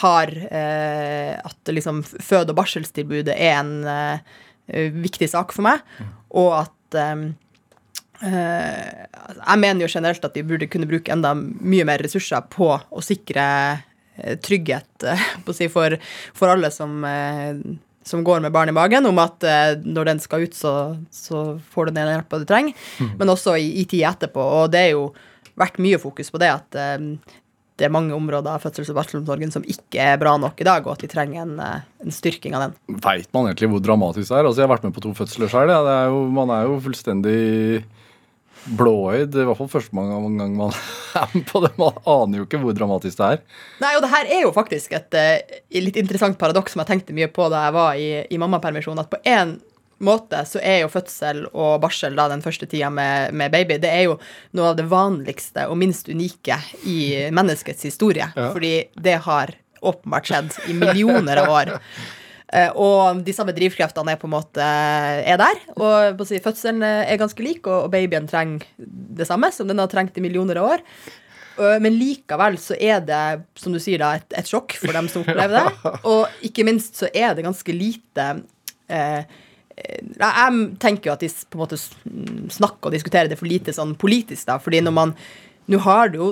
har 0.00 0.30
eh, 0.50 1.36
At 1.44 1.72
liksom 1.72 2.02
føde- 2.04 2.52
og 2.54 2.58
barselstilbudet 2.58 3.34
er 3.36 3.58
en 3.60 3.72
eh, 3.84 4.90
viktig 4.94 5.28
sak 5.28 5.52
for 5.52 5.66
meg, 5.66 5.82
og 6.32 6.52
at 6.62 6.98
eh, 7.00 7.24
eh, 8.24 9.06
Jeg 9.36 9.60
mener 9.60 9.84
jo 9.84 9.92
generelt 9.92 10.24
at 10.24 10.36
vi 10.36 10.42
burde 10.46 10.70
kunne 10.72 10.88
bruke 10.88 11.12
enda 11.12 11.34
mye 11.36 11.84
mer 11.84 12.00
ressurser 12.04 12.46
på 12.48 12.70
å 12.72 13.04
sikre 13.04 13.46
eh, 14.16 14.38
trygghet 14.40 15.08
eh, 15.10 15.26
si, 15.58 15.68
for, 15.68 15.98
for 16.36 16.54
alle 16.54 16.72
som 16.74 17.04
som 18.04 18.20
går 18.20 18.42
med 18.44 18.52
barn 18.52 18.68
i 18.68 18.72
magen, 18.76 19.06
om 19.08 19.16
at 19.16 19.40
når 19.80 20.04
den 20.10 20.18
skal 20.20 20.42
ut, 20.44 20.52
så, 20.52 20.92
så 21.08 21.54
får 21.72 21.88
du 21.88 21.94
den 21.96 22.10
hjelpa 22.10 22.36
du 22.36 22.44
trenger. 22.44 22.74
Men 23.16 23.32
også 23.32 23.54
i, 23.56 23.70
i 23.80 23.86
tida 23.88 24.10
etterpå. 24.10 24.44
Og 24.44 24.66
det 24.74 24.82
er 24.82 24.90
jo 24.90 25.06
vært 25.56 25.80
mye 25.80 25.96
fokus 26.02 26.28
på 26.28 26.36
det 26.42 26.50
at 26.52 26.76
det 27.74 27.88
er 27.88 27.90
mange 27.94 28.14
områder 28.14 28.54
av 28.54 28.62
fødsels- 28.62 28.92
og 28.92 29.00
barselomsorgen 29.00 29.50
som 29.50 29.64
ikke 29.66 29.98
er 29.98 30.18
bra 30.20 30.36
nok 30.38 30.60
i 30.62 30.66
dag, 30.68 30.86
og 30.86 30.94
at 30.94 31.02
vi 31.02 31.10
trenger 31.10 31.42
en, 31.42 31.58
eh, 31.58 31.80
en 32.04 32.14
styrking 32.14 32.54
av 32.54 32.68
den. 32.68 33.00
Veit 33.02 33.26
man 33.34 33.48
egentlig 33.48 33.70
hvor 33.72 33.82
dramatisk 33.82 34.28
det 34.30 34.38
er? 34.38 34.46
Altså, 34.46 34.62
Jeg 34.62 34.68
har 34.68 34.76
vært 34.76 34.86
med 34.86 34.94
på 34.94 35.02
to 35.02 35.14
fødsler 35.18 35.50
sjøl. 35.50 35.74
Man 36.30 36.50
er 36.54 36.68
jo 36.68 36.78
fullstendig 36.84 37.84
blåøyd. 38.78 39.34
I 39.34 39.44
hvert 39.48 39.58
fall 39.58 39.68
første 39.68 39.92
gang 39.92 40.38
gang 40.38 40.56
man 40.56 40.72
er 41.20 41.28
med 41.34 41.46
på 41.50 41.64
det. 41.64 41.72
Man 41.80 41.98
aner 42.06 42.40
jo 42.40 42.46
ikke 42.46 42.62
hvor 42.62 42.76
dramatisk 42.76 43.18
det 43.18 43.30
er. 43.34 43.42
Nei, 43.82 43.92
og 43.96 44.04
det 44.06 44.12
her 44.14 44.30
er 44.38 44.46
jo 44.46 44.54
faktisk 44.54 44.94
et 44.96 45.18
et 45.18 45.82
litt 45.82 45.98
interessant 46.00 46.38
paradoks 46.38 46.72
som 46.74 46.84
jeg 46.84 46.92
tenkte 46.92 47.16
mye 47.16 47.28
på 47.32 47.50
da 47.52 47.66
jeg 47.66 47.76
var 47.76 47.98
i, 47.98 48.10
i 48.30 48.40
mammapermisjon, 48.40 49.02
at 49.02 49.10
på 49.10 49.20
en 49.26 49.58
måte 50.06 50.42
så 50.48 50.60
er 50.62 50.82
jo 50.82 50.90
fødsel 50.92 51.44
og 51.52 51.78
barsel 51.82 52.16
da 52.18 52.28
den 52.32 52.42
første 52.44 52.68
tida 52.70 52.90
med, 52.92 53.32
med 53.36 53.52
baby, 53.54 53.78
det 53.82 53.90
er 53.90 54.04
jo 54.08 54.18
noe 54.56 54.70
av 54.72 54.76
det 54.78 54.86
vanligste 54.90 55.66
og 55.70 55.78
minst 55.80 56.08
unike 56.12 56.58
i 56.86 56.98
menneskets 57.34 57.82
historie. 57.88 58.28
Ja. 58.36 58.50
Fordi 58.54 58.74
det 58.94 59.16
har 59.26 59.54
åpenbart 59.84 60.28
skjedd 60.30 60.54
i 60.70 60.76
millioner 60.78 61.42
av 61.42 61.50
år. 61.52 61.74
Eh, 62.54 62.70
Og 62.76 63.20
de 63.26 63.32
samme 63.36 63.52
drivkreftene 63.56 64.14
er 64.14 64.20
på 64.20 64.28
en 64.28 64.34
måte 64.36 64.62
er 64.64 65.36
der. 65.40 65.60
Og 65.76 66.22
si, 66.28 66.38
fødselen 66.44 66.82
er 66.86 67.18
ganske 67.20 67.42
lik, 67.44 67.66
og 67.66 67.90
babyen 67.92 68.28
trenger 68.30 68.64
det 68.78 69.26
samme 69.28 69.50
som 69.52 69.68
den 69.68 69.80
har 69.82 69.90
trengt 69.92 70.16
i 70.16 70.24
millioner 70.24 70.60
av 70.62 70.70
år. 70.76 70.84
Øh, 71.58 71.76
Men 71.82 71.98
likevel 71.98 72.56
så 72.58 72.76
er 72.80 73.00
det, 73.04 73.22
som 73.60 73.72
du 73.74 73.78
sier, 73.82 73.98
da, 74.00 74.14
et, 74.16 74.32
et 74.40 74.48
sjokk 74.48 74.72
for 74.80 74.92
dem 74.96 75.08
som 75.08 75.22
opplever 75.24 75.60
det. 75.68 75.92
Og 76.12 76.28
ikke 76.48 76.64
minst 76.64 76.96
så 76.96 77.10
er 77.12 77.34
det 77.36 77.44
ganske 77.46 77.72
lite 77.76 78.28
eh, 78.88 79.18
eh, 79.20 79.24
Jeg 79.74 80.58
tenker 80.82 81.10
jo 81.10 81.14
at 81.16 81.24
de 81.24 81.28
på 81.50 81.58
en 81.58 81.64
måte 81.64 81.78
snakker 82.54 82.90
og 82.90 82.94
diskuterer 82.94 83.30
det 83.30 83.38
for 83.40 83.50
lite 83.50 83.74
sånn 83.74 83.96
politisk, 83.98 84.46
da. 84.46 84.60
fordi 84.62 84.84
når 84.84 84.96
man 85.00 85.16
Nå 85.64 85.78
har 85.80 86.10
det 86.12 86.18
jo 86.20 86.26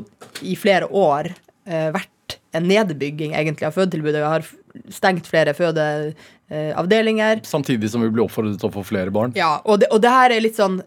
i 0.44 0.52
flere 0.60 0.84
år 0.92 1.30
eh, 1.32 1.86
vært 1.88 2.34
en 2.52 2.66
nedbygging 2.68 3.32
egentlig 3.32 3.64
av 3.64 3.72
fødetilbudet. 3.72 4.20
Vi 4.20 4.28
har 4.28 4.44
stengt 4.92 5.28
flere 5.28 5.54
fødeavdelinger. 5.56 7.40
Samtidig 7.48 7.90
som 7.92 8.04
vi 8.04 8.10
blir 8.12 8.26
oppfordret 8.26 8.60
til 8.60 8.68
å 8.68 8.74
få 8.74 8.84
flere 8.84 9.12
barn. 9.14 9.32
Ja, 9.38 9.54
og 9.64 9.80
det, 9.80 9.88
og 9.92 10.02
det 10.04 10.12
her 10.12 10.34
er 10.34 10.44
litt 10.44 10.60
sånn 10.60 10.82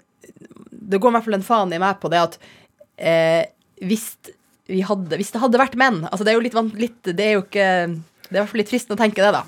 Det 0.69 0.99
går 1.01 1.09
i 1.09 1.15
hvert 1.17 1.25
fall 1.25 1.39
en 1.39 1.45
faen 1.47 1.73
i 1.73 1.81
meg 1.81 1.97
på 2.01 2.11
det 2.13 2.21
at 2.21 2.37
eh, 3.01 3.43
hvis, 3.81 4.11
vi 4.69 4.83
hadde, 4.85 5.17
hvis 5.17 5.33
det 5.33 5.41
hadde 5.41 5.61
vært 5.61 5.77
menn 5.79 6.03
altså 6.11 6.25
Det 6.25 6.33
er 6.33 6.37
jo 6.37 6.45
litt, 6.45 6.59
litt 6.77 7.09
Det 7.09 7.25
er 7.25 7.33
jo 7.33 7.43
ikke 7.47 7.69
Det 7.89 8.29
er 8.29 8.37
i 8.37 8.41
hvert 8.43 8.51
fall 8.53 8.61
litt 8.61 8.73
fristende 8.73 8.99
å 8.99 9.01
tenke 9.01 9.25
det, 9.25 9.33
da. 9.33 9.43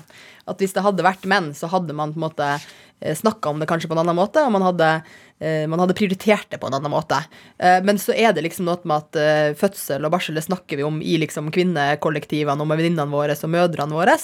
At 0.50 0.58
hvis 0.62 0.74
det 0.74 0.82
hadde 0.82 1.06
vært 1.06 1.26
menn, 1.28 1.52
så 1.54 1.70
hadde 1.70 1.94
man 1.94 2.14
på 2.14 2.18
en 2.18 2.26
måte 2.26 2.50
snakka 3.00 3.52
om 3.52 3.60
det 3.60 3.68
kanskje 3.70 3.88
på 3.90 3.96
en 3.96 4.02
annen 4.02 4.18
måte, 4.18 4.42
og 4.42 4.52
man 4.54 4.64
hadde, 4.66 4.90
eh, 5.38 5.64
man 5.70 5.80
hadde 5.82 5.96
prioritert 5.98 6.48
det 6.50 6.60
på 6.60 6.68
en 6.68 6.78
annen 6.78 6.92
måte. 6.92 7.20
Eh, 7.58 7.78
men 7.84 8.00
så 8.02 8.14
er 8.16 8.34
det 8.34 8.44
liksom 8.46 8.66
noe 8.68 8.80
med 8.82 9.04
at 9.04 9.18
eh, 9.22 9.56
fødsel 9.58 10.06
og 10.06 10.14
barsel 10.14 10.38
det 10.38 10.46
snakker 10.48 10.80
vi 10.80 10.86
om 10.86 11.00
i 11.02 11.18
liksom 11.22 11.52
kvinnekollektivene 11.54 12.64
og 12.64 12.70
med 12.70 12.80
venninnene 12.82 13.12
våre 13.12 13.38
og 13.38 13.54
mødrene 13.54 13.98
våre. 13.98 14.18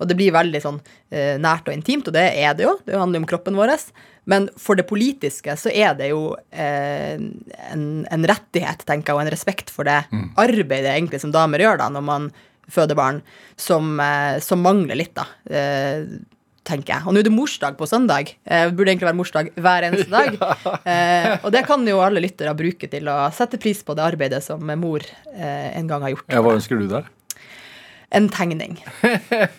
Og 0.00 0.08
det 0.08 0.16
blir 0.16 0.32
veldig 0.32 0.60
sånn 0.64 0.78
eh, 1.12 1.36
nært 1.40 1.68
og 1.68 1.76
intimt, 1.76 2.08
og 2.08 2.16
det 2.16 2.24
er 2.40 2.56
det 2.56 2.64
jo. 2.64 2.76
Det 2.86 2.96
handler 2.96 3.20
jo 3.20 3.24
om 3.24 3.30
kroppen 3.30 3.58
vår. 3.58 3.74
Men 4.30 4.48
for 4.60 4.78
det 4.78 4.88
politiske 4.88 5.56
så 5.60 5.72
er 5.72 5.96
det 5.98 6.10
jo 6.12 6.34
eh, 6.52 7.20
en, 7.70 7.84
en 8.08 8.28
rettighet, 8.28 8.84
tenker 8.88 9.12
jeg, 9.12 9.18
og 9.18 9.24
en 9.24 9.32
respekt 9.32 9.72
for 9.72 9.88
det 9.88 10.02
arbeidet 10.40 10.92
egentlig 10.94 11.20
som 11.20 11.32
damer 11.34 11.64
gjør 11.64 11.82
da, 11.82 11.90
når 11.92 12.06
man 12.06 12.30
føder 12.70 12.96
barn, 12.96 13.20
som, 13.60 13.92
eh, 14.00 14.38
som 14.44 14.62
mangler 14.64 15.00
litt, 15.00 15.16
da. 15.18 15.26
Tenker 16.70 16.94
jeg. 16.94 17.06
Og 17.08 17.14
nå 17.16 17.20
er 17.22 17.26
det 17.26 17.32
morsdag 17.34 17.74
på 17.78 17.86
søndag. 17.90 18.28
Eh, 18.46 18.68
det 18.68 18.76
burde 18.78 18.92
egentlig 18.92 19.08
være 19.08 19.18
morsdag 19.18 19.48
hver 19.58 19.86
eneste 19.88 20.10
dag. 20.18 20.36
Eh, 20.86 21.30
og 21.40 21.48
det 21.54 21.64
kan 21.66 21.82
jo 21.88 21.98
alle 22.04 22.22
lyttere 22.22 22.52
bruke 22.58 22.86
til 22.92 23.10
å 23.10 23.16
sette 23.34 23.58
pris 23.62 23.80
på 23.86 23.96
det 23.98 24.04
arbeidet 24.06 24.42
som 24.44 24.62
mor 24.78 25.02
eh, 25.34 25.70
en 25.74 25.90
gang 25.90 26.06
har 26.06 26.14
gjort. 26.14 26.28
Ja, 26.30 26.44
hva 26.46 26.54
ønsker 26.54 26.78
du 26.78 26.86
der? 26.92 27.08
En 28.14 28.26
tegning. 28.30 28.78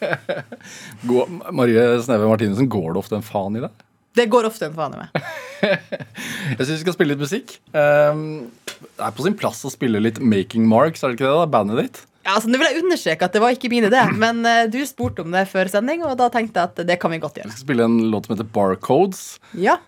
God, 1.10 1.38
Marie 1.56 1.84
Sneve 2.04 2.28
Martinussen, 2.28 2.68
går 2.72 2.94
det 2.96 3.04
ofte 3.04 3.20
en 3.20 3.24
faen 3.26 3.56
i 3.60 3.64
deg? 3.64 3.84
Det 4.20 4.26
går 4.32 4.48
ofte 4.50 4.68
en 4.68 4.76
faen 4.76 4.98
i 4.98 5.04
meg. 5.06 5.30
Jeg 6.58 6.66
syns 6.66 6.74
vi 6.74 6.82
skal 6.82 6.96
spille 6.98 7.16
litt 7.16 7.24
musikk. 7.24 7.54
Um, 7.72 8.50
det 8.82 9.06
er 9.08 9.16
på 9.16 9.24
sin 9.24 9.38
plass 9.40 9.62
å 9.68 9.72
spille 9.72 10.02
litt 10.04 10.20
Making 10.20 10.66
Marks, 10.68 11.04
er 11.04 11.14
det 11.14 11.20
ikke 11.20 11.30
det? 11.30 11.36
da? 11.38 11.48
Bandet 11.54 11.80
ditt? 11.80 12.02
Ja, 12.22 12.36
altså, 12.36 12.52
nå 12.52 12.60
vil 12.62 12.70
jeg 12.70 12.84
understreke 12.84 13.26
at 13.26 13.34
det 13.36 13.42
var 13.42 13.56
ikke 13.56 13.70
min 13.72 13.88
idé, 13.90 14.02
men 14.24 14.44
uh, 14.46 14.66
du 14.72 14.82
spurte 14.88 15.26
om 15.26 15.34
det 15.34 15.48
før 15.52 15.72
sending, 15.72 16.04
og 16.06 16.18
da 16.20 16.30
tenkte 16.34 16.62
jeg 16.62 16.74
at 16.74 16.84
det 16.92 17.00
kan 17.02 17.14
vi 17.14 17.22
godt 17.22 17.40
gjøre. 17.42 17.50
Vi 17.50 17.58
skal 17.58 17.68
spille 17.68 17.88
en 17.90 18.04
låt 18.14 18.28
som 18.28 18.36
heter 18.36 18.52
Barcodes. 18.58 19.24
Ja, 19.58 19.80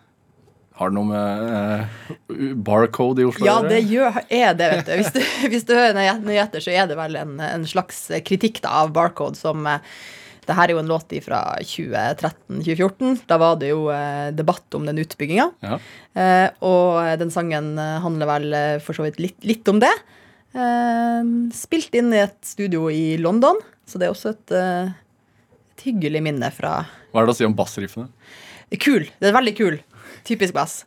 Har 0.74 0.90
det 0.90 0.98
noe 0.98 1.06
med 1.06 1.44
uh, 1.54 2.50
barcode 2.66 3.22
i 3.22 3.28
Oslo 3.30 3.46
ja 3.46 3.60
det 3.62 3.84
gjør, 3.86 4.18
er 4.26 4.56
det, 4.58 4.70
vet 4.72 4.88
du. 4.90 4.96
Hvis 4.98 5.14
du, 5.14 5.22
hvis 5.54 5.68
du 5.70 5.76
hører 5.78 5.94
nøye- 5.94 6.42
etter, 6.42 6.64
så 6.66 6.74
er 6.74 6.90
det 6.90 6.98
vel 6.98 7.20
en, 7.20 7.38
en 7.46 7.70
slags 7.70 8.08
kritikk 8.26 8.64
da, 8.66 8.80
av 8.82 8.94
Barcode 8.96 9.38
som 9.38 9.68
uh, 9.70 9.78
det 10.44 10.58
her 10.58 10.68
er 10.68 10.74
jo 10.74 10.82
en 10.82 10.90
låt 10.90 11.14
fra 11.24 11.38
2013-2014. 11.64 13.22
Da 13.30 13.38
var 13.40 13.62
det 13.62 13.70
jo 13.70 13.86
debatt 14.36 14.76
om 14.76 14.84
den 14.84 14.98
utbygginga. 15.00 15.46
Ja. 15.64 15.78
Og 16.68 16.98
den 17.22 17.32
sangen 17.32 17.78
handler 17.80 18.28
vel 18.28 18.58
for 18.84 18.92
så 18.98 19.06
vidt 19.06 19.22
litt, 19.24 19.38
litt 19.48 19.72
om 19.72 19.80
det. 19.80 19.94
Eh, 20.54 21.22
spilt 21.58 21.96
inn 21.98 22.14
i 22.14 22.22
et 22.22 22.38
studio 22.46 22.86
i 22.94 23.18
London, 23.18 23.58
så 23.90 23.98
det 24.00 24.08
er 24.08 24.14
også 24.14 24.34
et, 24.36 24.54
eh, 24.54 24.92
et 25.74 25.86
hyggelig 25.88 26.22
minne 26.22 26.50
fra 26.54 26.84
Hva 27.12 27.22
er 27.22 27.26
det 27.26 27.34
å 27.34 27.38
si 27.38 27.46
om 27.46 27.56
bassriffene? 27.58 28.10
Kul. 28.82 29.06
Det 29.20 29.30
er 29.30 29.36
veldig 29.36 29.54
kul. 29.58 29.80
Typisk 30.26 30.54
bass. 30.54 30.84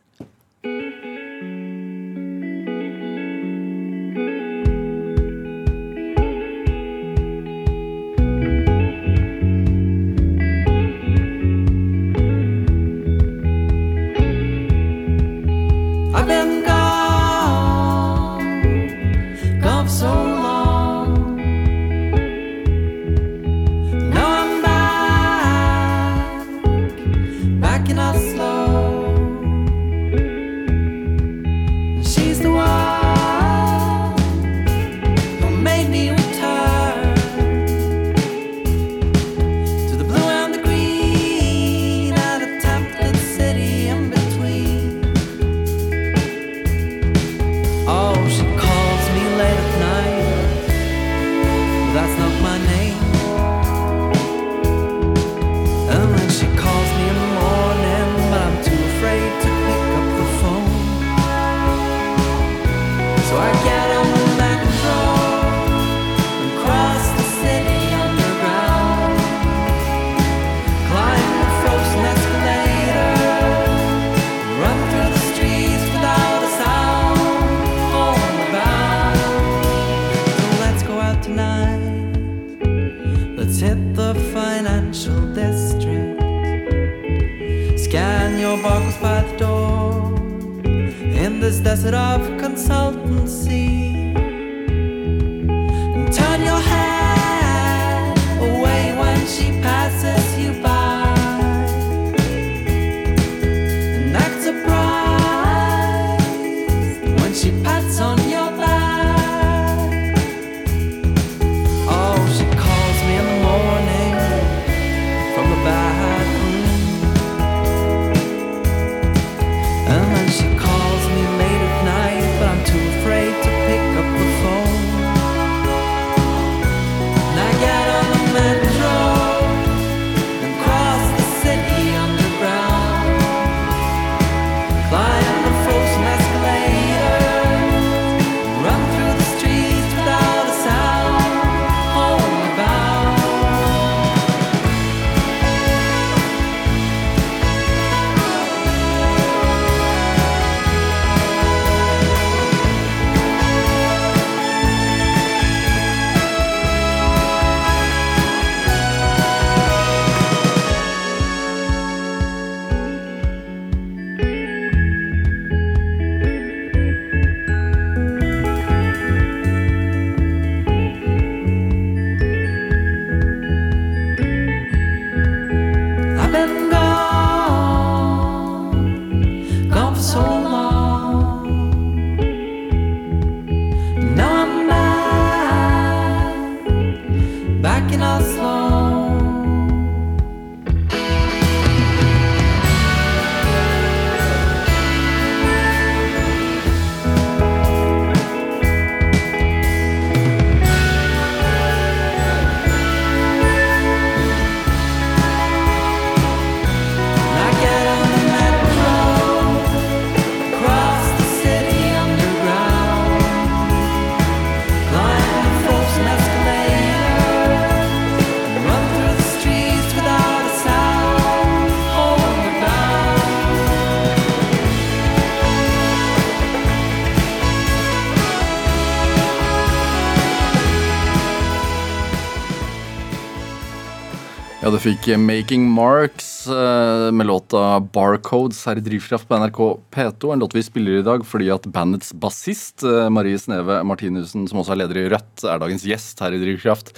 Du 234.77 234.81
fikk 234.83 235.07
Making 235.17 235.63
Marks 235.73 236.45
eh, 236.47 237.11
med 237.11 237.25
låta 237.25 237.79
Barcodes 237.79 238.59
her 238.67 238.77
i 238.77 238.83
Drivkraft 238.85 239.25
på 239.25 239.37
NRK 239.39 239.59
P2. 239.95 240.33
En 240.33 240.43
låt 240.43 240.53
vi 240.53 240.61
spiller 240.63 240.99
i 240.99 241.05
dag 241.05 241.23
fordi 241.25 241.47
at 241.49 241.65
bandets 241.73 242.11
bassist 242.13 242.85
eh, 242.85 243.07
Marie 243.09 243.39
Sneve 243.41 243.79
Martinussen, 243.87 244.45
som 244.45 244.61
også 244.61 244.75
er 244.75 244.81
leder 244.83 244.99
i 245.01 245.07
Rødt, 245.15 245.47
er 245.49 245.63
dagens 245.63 245.85
gjest 245.87 246.21
her 246.21 246.35
i 246.35 246.41
Drivkraft. 246.43 246.93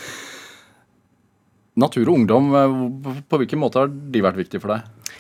Natur 1.79 2.09
og 2.09 2.17
ungdom, 2.17 2.51
eh, 2.59 2.75
på 3.31 3.39
hvilken 3.39 3.63
måte 3.63 3.79
har 3.79 3.87
de 3.87 4.25
vært 4.27 4.41
viktige 4.41 4.65
for 4.65 4.75
deg? 4.75 5.15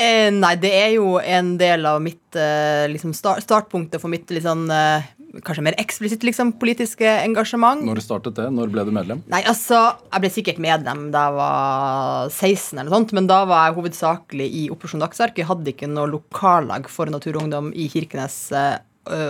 Eh, 0.00 0.30
nei, 0.32 0.54
det 0.60 0.72
er 0.76 0.90
jo 0.94 1.18
en 1.20 1.54
del 1.60 1.84
av 1.88 2.00
mitt 2.04 2.36
eh, 2.40 2.86
liksom 2.92 3.12
start, 3.16 3.44
startpunktet 3.44 4.00
for 4.00 4.12
mitt 4.12 4.32
sånn 4.44 4.64
eh, 4.72 5.12
Kanskje 5.44 5.64
mer 5.66 5.76
eksplisitt 5.80 6.24
liksom, 6.26 6.54
politiske 6.60 7.08
engasjement. 7.24 7.82
Når 7.84 8.00
startet 8.04 8.38
det? 8.38 8.46
Når 8.54 8.70
ble 8.72 8.84
du 8.88 8.92
medlem? 8.94 9.22
Nei, 9.32 9.42
altså, 9.48 9.80
Jeg 10.12 10.22
ble 10.22 10.30
sikkert 10.32 10.62
medlem 10.62 11.08
da 11.14 11.26
jeg 11.26 11.36
var 11.36 12.30
16, 12.30 12.78
eller 12.78 12.88
noe 12.90 12.96
sånt, 12.96 13.14
men 13.18 13.28
da 13.30 13.42
var 13.48 13.68
jeg 13.68 13.76
hovedsakelig 13.80 14.48
i 14.62 14.64
Operasjon 14.72 15.04
Dagsverk. 15.04 15.40
Jeg 15.40 15.50
hadde 15.50 15.72
ikke 15.74 15.90
noe 15.90 16.08
lokallag 16.14 16.88
for 16.92 17.12
Natur 17.12 17.36
og 17.36 17.46
Ungdom 17.46 17.70
i 17.76 17.88
Kirkenes 17.92 18.38
uh, 18.54 18.78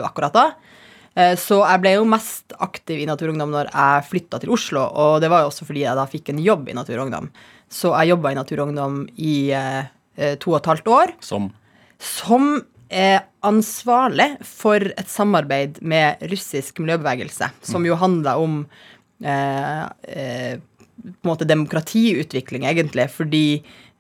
akkurat 0.07 0.37
da. 0.37 0.47
Uh, 1.17 1.35
Så 1.41 1.61
jeg 1.65 1.83
ble 1.83 1.97
jo 1.97 2.07
mest 2.09 2.57
aktiv 2.63 3.03
i 3.03 3.11
Natur 3.11 3.31
og 3.31 3.37
Ungdom 3.37 3.55
når 3.57 3.73
jeg 3.73 4.09
flytta 4.13 4.43
til 4.43 4.55
Oslo, 4.55 4.87
og 4.87 5.21
det 5.25 5.33
var 5.33 5.45
jo 5.45 5.53
også 5.53 5.67
fordi 5.69 5.87
jeg 5.87 5.99
da 5.99 6.07
fikk 6.11 6.33
en 6.35 6.43
jobb 6.45 6.71
i 6.71 6.77
Natur 6.77 7.01
og 7.01 7.09
Ungdom. 7.09 7.31
Så 7.73 7.91
jeg 7.97 8.15
jobba 8.15 8.31
i 8.31 8.39
Natur 8.39 8.63
og 8.63 8.69
Ungdom 8.71 9.05
i 9.19 9.37
eh, 9.51 10.37
to 10.39 10.53
og 10.53 10.61
et 10.61 10.69
halvt 10.71 10.91
år 10.93 11.17
Som 11.19 11.49
som 12.03 12.61
er 12.97 13.27
ansvarlig 13.47 14.29
for 14.47 14.83
et 14.89 15.11
samarbeid 15.11 15.81
med 15.85 16.23
russisk 16.33 16.81
miljøbevegelse, 16.83 17.51
som 17.69 17.85
jo 17.87 17.99
handler 18.01 18.41
om 18.43 18.63
eh, 19.23 19.83
eh, 20.17 20.57
på 21.07 21.27
en 21.27 21.31
måte 21.31 21.49
demokratiutvikling, 21.49 22.67
egentlig, 22.67 23.09
fordi 23.13 23.45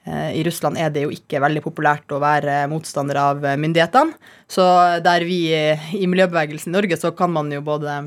eh, 0.06 0.30
i 0.38 0.42
Russland 0.46 0.80
er 0.80 0.90
det 0.94 1.04
jo 1.04 1.12
ikke 1.14 1.42
veldig 1.44 1.62
populært 1.64 2.12
å 2.14 2.22
være 2.22 2.64
motstander 2.72 3.20
av 3.20 3.44
myndighetene. 3.60 4.16
Så 4.50 4.64
der 5.04 5.26
vi 5.28 5.40
eh, 5.54 5.90
i 5.94 6.08
miljøbevegelsen 6.10 6.72
i 6.72 6.76
Norge, 6.78 6.98
så 7.00 7.12
kan 7.16 7.34
man 7.34 7.52
jo 7.54 7.62
både 7.66 8.00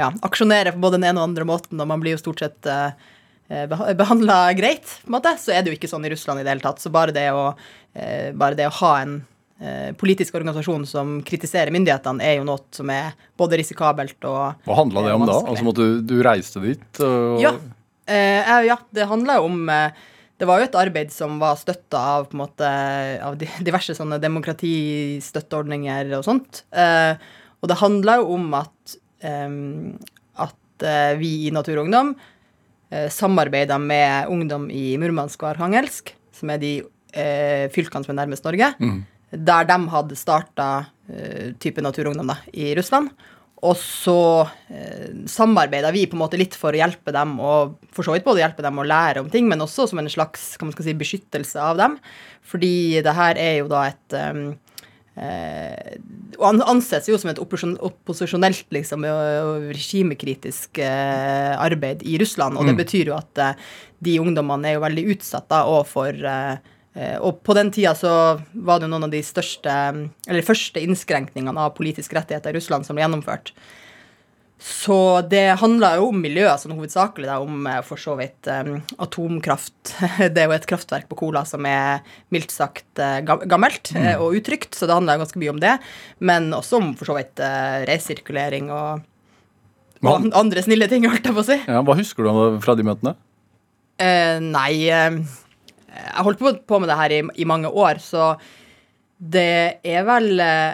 ja, 0.00 0.12
aksjonere 0.24 0.72
på 0.76 0.82
både 0.86 1.00
den 1.00 1.10
ene 1.10 1.20
og 1.20 1.32
andre 1.32 1.48
måten, 1.48 1.80
og 1.80 1.90
man 1.90 2.02
blir 2.02 2.16
jo 2.16 2.22
stort 2.22 2.44
sett 2.44 2.70
eh, 2.70 2.94
behandla 3.98 4.44
greit, 4.56 4.86
på 5.02 5.10
en 5.10 5.18
måte, 5.18 5.34
så 5.42 5.52
er 5.52 5.64
det 5.64 5.74
jo 5.74 5.80
ikke 5.80 5.90
sånn 5.90 6.06
i 6.06 6.14
Russland 6.14 6.40
i 6.40 6.46
det 6.46 6.54
hele 6.54 6.64
tatt. 6.64 6.80
Så 6.80 6.94
bare 6.94 7.12
det 7.12 7.26
å, 7.34 7.50
bare 8.38 8.54
det 8.54 8.68
å 8.70 8.76
ha 8.78 8.94
en 9.02 9.16
politisk 10.00 10.34
organisasjon 10.38 10.86
som 10.88 11.18
kritiserer 11.26 11.68
myndighetene, 11.74 12.24
er 12.24 12.38
jo 12.38 12.46
noe 12.48 12.62
som 12.72 12.88
er 12.94 13.10
både 13.36 13.58
risikabelt 13.60 14.24
og 14.24 14.62
Hva 14.64 14.76
handla 14.78 15.02
det 15.04 15.12
om 15.12 15.26
da? 15.28 15.34
Altså 15.52 15.66
måtte 15.66 15.84
du, 15.84 15.98
du 16.00 16.14
reiste 16.24 16.62
dit? 16.64 16.86
Og, 17.04 17.42
Ja. 17.42 17.52
Eh, 18.10 18.40
eh, 18.40 18.62
ja, 18.70 18.78
det 18.90 19.04
handla 19.06 19.36
jo 19.38 19.44
om 19.50 19.68
eh, 19.70 19.92
Det 20.40 20.48
var 20.48 20.58
jo 20.62 20.64
et 20.66 20.78
arbeid 20.80 21.12
som 21.12 21.36
var 21.38 21.58
støtta 21.60 22.00
av 22.16 22.24
på 22.30 22.34
en 22.38 22.40
måte 22.40 22.70
av 23.20 23.36
diverse 23.68 23.94
sånne 23.94 24.16
demokratistøtteordninger 24.22 26.14
og 26.18 26.24
sånt. 26.26 26.62
Eh, 26.72 27.14
og 27.60 27.68
det 27.68 27.76
handla 27.82 28.16
jo 28.22 28.30
om 28.38 28.48
at, 28.56 28.96
eh, 29.20 29.48
at 30.40 30.86
eh, 30.88 31.12
vi 31.20 31.34
i 31.46 31.52
Natur 31.54 31.76
og 31.76 31.84
Ungdom 31.84 32.14
eh, 32.90 33.08
samarbeida 33.12 33.76
med 33.78 34.32
ungdom 34.32 34.70
i 34.72 34.96
Murmansk 35.00 35.44
og 35.44 35.52
Arkhangelsk, 35.54 36.14
som 36.32 36.50
er 36.56 36.62
de 36.62 36.72
eh, 37.12 37.68
fylkene 37.74 38.06
som 38.06 38.16
er 38.16 38.22
nærmest 38.24 38.46
Norge, 38.48 38.72
der 39.30 39.68
de 39.68 39.76
hadde 39.92 40.18
starta 40.18 40.70
eh, 41.10 41.52
type 41.62 41.82
naturungdom 41.84 42.32
da, 42.32 42.40
i 42.52 42.72
Russland. 42.78 43.12
Og 43.60 43.76
så 43.76 44.48
eh, 44.72 45.10
samarbeida 45.28 45.90
vi 45.92 46.06
på 46.08 46.16
en 46.16 46.22
måte 46.22 46.38
litt 46.40 46.56
for 46.56 46.72
å 46.72 46.80
hjelpe 46.80 47.12
dem, 47.12 47.36
og 47.44 47.76
for 47.92 48.06
så 48.06 48.14
vidt 48.14 48.24
både 48.24 48.40
hjelpe 48.40 48.64
dem 48.64 48.80
å 48.80 48.86
lære 48.88 49.20
om 49.20 49.28
ting, 49.32 49.50
men 49.50 49.60
også 49.60 49.90
som 49.90 50.00
en 50.00 50.08
slags 50.10 50.54
kan 50.56 50.70
man 50.70 50.76
si, 50.80 50.96
beskyttelse 50.96 51.60
av 51.60 51.76
dem. 51.80 51.98
Fordi 52.50 53.02
det 53.04 53.14
her 53.16 53.40
er 53.40 53.58
jo 53.60 53.68
da 53.70 53.84
et 53.90 54.16
um, 54.16 54.46
eh, 55.20 56.00
anses 56.40 57.08
jo 57.10 57.18
som 57.20 57.32
et 57.32 57.40
opposisjonelt 57.42 58.72
liksom, 58.72 59.04
og 59.04 59.70
regimekritisk 59.76 60.80
eh, 60.80 61.52
arbeid 61.60 62.04
i 62.08 62.16
Russland. 62.22 62.56
Og 62.56 62.68
det 62.68 62.78
betyr 62.80 63.12
jo 63.12 63.18
at 63.18 63.44
eh, 63.44 63.70
de 64.00 64.18
ungdommene 64.22 64.70
er 64.70 64.78
jo 64.78 64.84
veldig 64.86 65.08
utsatt 65.16 65.50
da, 65.52 65.66
og 65.68 65.84
for 65.90 66.16
eh, 66.16 66.56
eh, 66.56 66.79
og 67.22 67.36
på 67.46 67.54
den 67.54 67.68
tida 67.70 67.92
så 67.94 68.12
var 68.50 68.80
det 68.80 68.88
jo 68.88 68.90
noen 68.90 69.06
av 69.06 69.12
de 69.12 69.20
største, 69.22 69.74
eller 70.26 70.46
første 70.46 70.82
innskrenkningene 70.82 71.68
av 71.68 71.76
politiske 71.76 72.16
rettigheter 72.18 72.50
i 72.50 72.58
Russland 72.58 72.86
som 72.86 72.98
ble 72.98 73.04
gjennomført. 73.04 73.52
Så 74.60 75.22
det 75.24 75.56
handla 75.56 75.94
jo 75.96 76.10
om 76.10 76.18
miljøet, 76.20 76.60
sånn 76.60 76.74
hovedsakelig 76.76 77.30
da, 77.30 77.38
om 77.40 77.64
eh, 77.64 77.78
for 77.86 78.00
så 78.00 78.12
vidt 78.18 78.44
um, 78.52 78.74
atomkraft. 79.00 79.94
Det 80.34 80.42
er 80.42 80.50
jo 80.50 80.56
et 80.58 80.66
kraftverk 80.68 81.08
på 81.08 81.16
Kola 81.22 81.46
som 81.48 81.64
er 81.64 82.04
mildt 82.34 82.52
sagt 82.52 83.00
eh, 83.00 83.22
gammelt 83.24 83.88
mm. 83.96 84.20
og 84.20 84.36
utrygt, 84.36 84.76
så 84.76 84.84
det 84.84 84.98
handla 84.98 85.16
ganske 85.22 85.40
mye 85.40 85.54
om 85.54 85.62
det. 85.64 85.78
Men 86.20 86.52
også 86.52 86.76
om 86.76 86.92
for 87.00 87.08
så 87.08 87.16
vidt 87.16 87.40
uh, 87.40 87.80
resirkulering 87.88 88.68
og, 88.68 89.06
og 90.04 90.28
andre 90.36 90.66
snille 90.66 90.90
ting, 90.92 91.08
holdt 91.08 91.32
jeg 91.32 91.38
på 91.38 91.44
å 91.46 91.48
si. 91.48 91.56
Ja, 91.64 91.80
hva 91.80 91.96
husker 91.96 92.28
du 92.28 92.60
fra 92.60 92.76
de 92.76 92.84
møtene? 92.84 93.16
Uh, 93.96 94.36
nei 94.44 94.74
eh, 94.92 95.22
Jeg 95.90 96.24
holdt 96.26 96.40
på, 96.40 96.54
på 96.66 96.80
med 96.80 96.90
det 96.90 96.98
her 96.98 97.14
i, 97.14 97.20
i 97.42 97.48
mange 97.48 97.70
år, 97.70 98.00
så 98.02 98.34
det 99.20 99.80
er 99.84 100.06
vel 100.08 100.40
eh, 100.40 100.72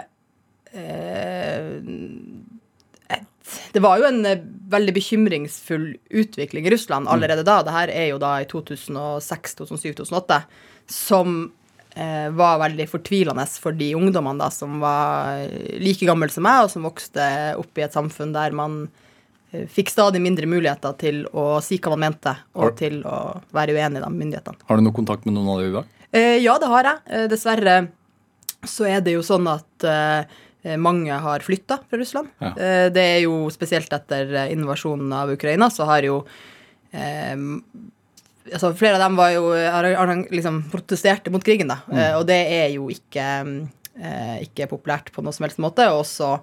et, 3.11 3.25
Det 3.73 3.83
var 3.83 3.99
jo 3.99 4.07
en 4.07 4.21
eh, 4.29 4.45
veldig 4.71 4.93
bekymringsfull 4.95 5.89
utvikling 6.21 6.67
i 6.67 6.71
Russland 6.71 7.11
allerede 7.11 7.43
da. 7.47 7.59
Det 7.65 7.75
her 7.75 7.91
er 7.91 8.07
jo 8.13 8.21
da 8.23 8.37
i 8.39 8.47
2006, 8.47 9.57
2007, 9.59 9.97
2008, 9.99 10.39
som 10.91 11.35
eh, 11.91 12.29
var 12.31 12.61
veldig 12.63 12.87
fortvilende 12.91 13.47
for 13.59 13.75
de 13.75 13.91
ungdommene 13.99 14.45
da 14.45 14.51
som 14.53 14.79
var 14.83 15.43
like 15.83 16.07
gamle 16.07 16.31
som 16.31 16.47
meg, 16.47 16.63
og 16.63 16.71
som 16.71 16.87
vokste 16.87 17.27
opp 17.59 17.79
i 17.79 17.87
et 17.87 17.99
samfunn 17.99 18.35
der 18.35 18.55
man 18.55 18.85
fikk 19.71 19.89
stadig 19.91 20.21
mindre 20.23 20.47
muligheter 20.49 20.95
til 21.01 21.23
å 21.33 21.61
si 21.63 21.79
hva 21.81 21.95
man 21.95 22.05
mente, 22.07 22.33
Har- 22.55 22.71
og 22.71 22.77
til 22.79 23.01
å 23.03 23.41
være 23.55 23.75
uenig 23.77 24.01
med 24.03 24.19
myndighetene. 24.21 24.57
Har 24.67 24.77
du 24.77 24.83
noe 24.85 24.93
kontakt 24.95 25.25
med 25.25 25.33
noen 25.37 25.49
av 25.53 25.61
dem 25.61 25.71
i 25.71 25.77
dag? 25.77 25.85
Eh, 26.11 26.37
ja, 26.43 26.57
det 26.61 26.67
har 26.71 26.83
jeg. 26.83 26.99
Eh, 27.09 27.27
dessverre 27.27 27.77
så 28.67 28.87
er 28.89 29.01
det 29.01 29.13
jo 29.17 29.23
sånn 29.25 29.47
at 29.51 29.83
eh, 29.87 30.77
mange 30.77 31.11
har 31.11 31.39
flytta 31.45 31.79
fra 31.89 31.99
Russland. 31.99 32.29
Ja. 32.41 32.53
Eh, 32.55 32.87
det 32.93 33.03
er 33.17 33.21
jo 33.25 33.47
spesielt 33.53 33.91
etter 33.93 34.33
eh, 34.33 34.51
invasjonen 34.55 35.11
av 35.13 35.31
Ukraina, 35.35 35.69
så 35.73 35.85
har 35.89 36.01
jo 36.07 36.23
altså 38.53 38.69
Flere 38.79 38.95
av 38.95 39.03
dem 39.03 39.17
var 39.19 39.33
jo, 39.35 39.49
har, 39.51 39.87
har 39.99 40.11
liksom 40.31 40.61
protesterte 40.71 41.31
mot 41.33 41.43
krigen, 41.43 41.71
da. 41.71 41.81
Eh, 41.91 42.13
og 42.17 42.25
det 42.29 42.39
er 42.55 42.69
jo 42.75 42.87
ikke, 42.93 43.25
eh, 43.99 44.37
ikke 44.47 44.69
populært 44.71 45.11
på 45.11 45.23
noe 45.25 45.35
som 45.35 45.47
helst 45.47 45.59
måte. 45.63 45.87
Og 45.91 46.05
også 46.05 46.37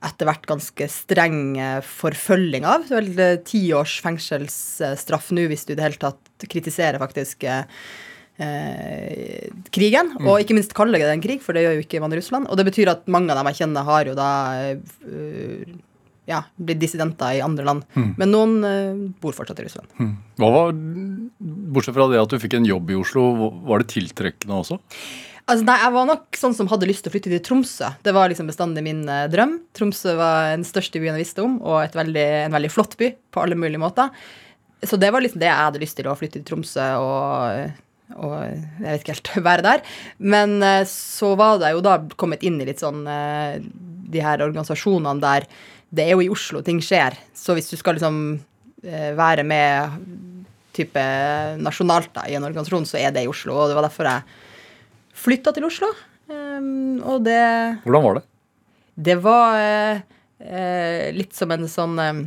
etter 0.00 0.28
hvert 0.28 0.46
ganske 0.48 0.86
streng 0.88 1.58
eh, 1.60 1.80
forfølging 1.84 2.64
av. 2.68 2.86
Vel 2.88 3.10
eh, 3.20 3.36
ti 3.44 3.66
års 3.76 3.98
fengselsstraff 4.04 5.28
nå 5.36 5.44
hvis 5.50 5.66
du 5.68 5.74
i 5.74 5.78
det 5.78 5.84
hele 5.84 6.00
tatt 6.00 6.48
kritiserer 6.50 7.00
faktisk 7.02 7.44
eh, 7.44 7.66
krigen. 8.40 9.60
krigen, 9.68 10.14
og 10.24 10.40
ikke 10.40 10.56
minst 10.56 10.72
kaller 10.76 11.02
det 11.02 11.12
en 11.12 11.24
krig, 11.24 11.44
for 11.44 11.56
det 11.56 11.66
gjør 11.66 11.76
jo 11.76 11.84
ikke 11.84 12.00
man 12.00 12.16
i 12.16 12.20
Russland. 12.20 12.48
Og 12.48 12.56
det 12.56 12.68
betyr 12.70 12.94
at 12.94 13.06
mange 13.12 13.32
av 13.32 13.40
dem 13.40 13.52
jeg 13.52 13.60
kjenner, 13.62 13.88
har 13.88 14.08
jo 14.08 14.16
da 14.16 14.30
eh, 14.64 15.78
ja, 16.30 16.42
blitt 16.56 16.80
dissidenter 16.80 17.36
i 17.36 17.42
andre 17.44 17.66
land. 17.66 17.86
Men 17.94 18.32
noen 18.32 18.56
eh, 18.66 19.00
bor 19.20 19.36
fortsatt 19.36 19.60
i 19.60 19.66
Russland. 19.68 19.92
Hva 20.40 20.52
var, 20.54 20.72
Bortsett 21.74 21.96
fra 21.96 22.08
det 22.10 22.20
at 22.22 22.32
du 22.32 22.40
fikk 22.40 22.56
en 22.58 22.68
jobb 22.68 22.90
i 22.92 22.98
Oslo, 22.98 23.26
var 23.68 23.82
det 23.82 23.92
tiltrekkende 23.92 24.62
også? 24.62 24.80
Altså, 25.50 25.66
nei, 25.66 25.78
Jeg 25.82 25.94
var 25.96 26.06
nok 26.06 26.38
sånn 26.38 26.54
som 26.54 26.68
hadde 26.70 26.86
lyst 26.86 27.02
til 27.02 27.10
å 27.10 27.14
flytte 27.16 27.32
til 27.32 27.42
Tromsø. 27.42 27.88
Det 28.06 28.14
var 28.14 28.30
liksom 28.30 28.50
bestandig 28.50 28.84
min 28.86 29.02
eh, 29.10 29.26
drøm. 29.32 29.56
Tromsø 29.74 30.14
var 30.18 30.52
den 30.52 30.66
største 30.68 31.02
byen 31.02 31.16
jeg 31.18 31.24
visste 31.24 31.42
om, 31.42 31.56
og 31.64 31.80
et 31.82 31.96
veldig, 31.98 32.26
en 32.46 32.54
veldig 32.54 32.70
flott 32.70 32.94
by 33.00 33.10
på 33.34 33.42
alle 33.42 33.58
mulige 33.58 33.82
måter. 33.82 34.12
Så 34.86 34.96
det 35.00 35.10
var 35.12 35.24
liksom 35.24 35.42
det 35.42 35.50
jeg 35.50 35.58
hadde 35.58 35.82
lyst 35.82 35.98
til, 35.98 36.08
å 36.08 36.16
flytte 36.16 36.38
til 36.38 36.46
Tromsø 36.52 36.86
og, 37.02 37.72
og 38.14 38.36
jeg 38.38 38.86
vet 38.86 39.02
ikke 39.02 39.16
helt 39.16 39.32
være 39.50 39.66
der. 39.66 39.82
Men 40.22 40.56
eh, 40.62 40.84
så 40.88 41.34
var 41.40 41.58
det 41.62 41.74
jo 41.74 41.82
da 41.84 41.98
kommet 42.20 42.46
inn 42.46 42.60
i 42.62 42.68
litt 42.70 42.84
sånn 42.84 43.02
eh, 43.10 43.58
de 44.10 44.22
her 44.22 44.46
organisasjonene 44.46 45.18
der 45.22 45.48
det 45.90 46.04
er 46.06 46.14
jo 46.14 46.22
i 46.22 46.30
Oslo 46.30 46.62
ting 46.62 46.78
skjer. 46.84 47.16
Så 47.34 47.56
hvis 47.58 47.72
du 47.72 47.74
skal 47.78 47.98
liksom 47.98 48.20
eh, 48.86 49.10
være 49.18 49.42
med 49.42 49.98
type 50.76 51.02
nasjonalt 51.58 52.12
da, 52.14 52.28
i 52.30 52.36
en 52.38 52.46
organisasjon, 52.46 52.86
så 52.86 53.00
er 53.00 53.10
det 53.10 53.24
i 53.26 53.30
Oslo. 53.30 53.56
Og 53.58 53.72
det 53.72 53.74
var 53.74 53.88
derfor 53.88 54.06
jeg 54.06 54.46
flytta 55.20 55.52
til 55.56 55.66
Oslo. 55.68 55.90
Um, 56.30 57.00
og 57.02 57.24
det, 57.26 57.40
Hvordan 57.84 58.04
var 58.04 58.20
det? 58.20 58.26
det 59.00 59.16
var 59.24 59.56
eh, 59.58 60.02
eh, 60.44 61.08
litt 61.16 61.32
som 61.34 61.50
en 61.54 61.66
sånn 61.70 61.98
eh, 61.98 62.20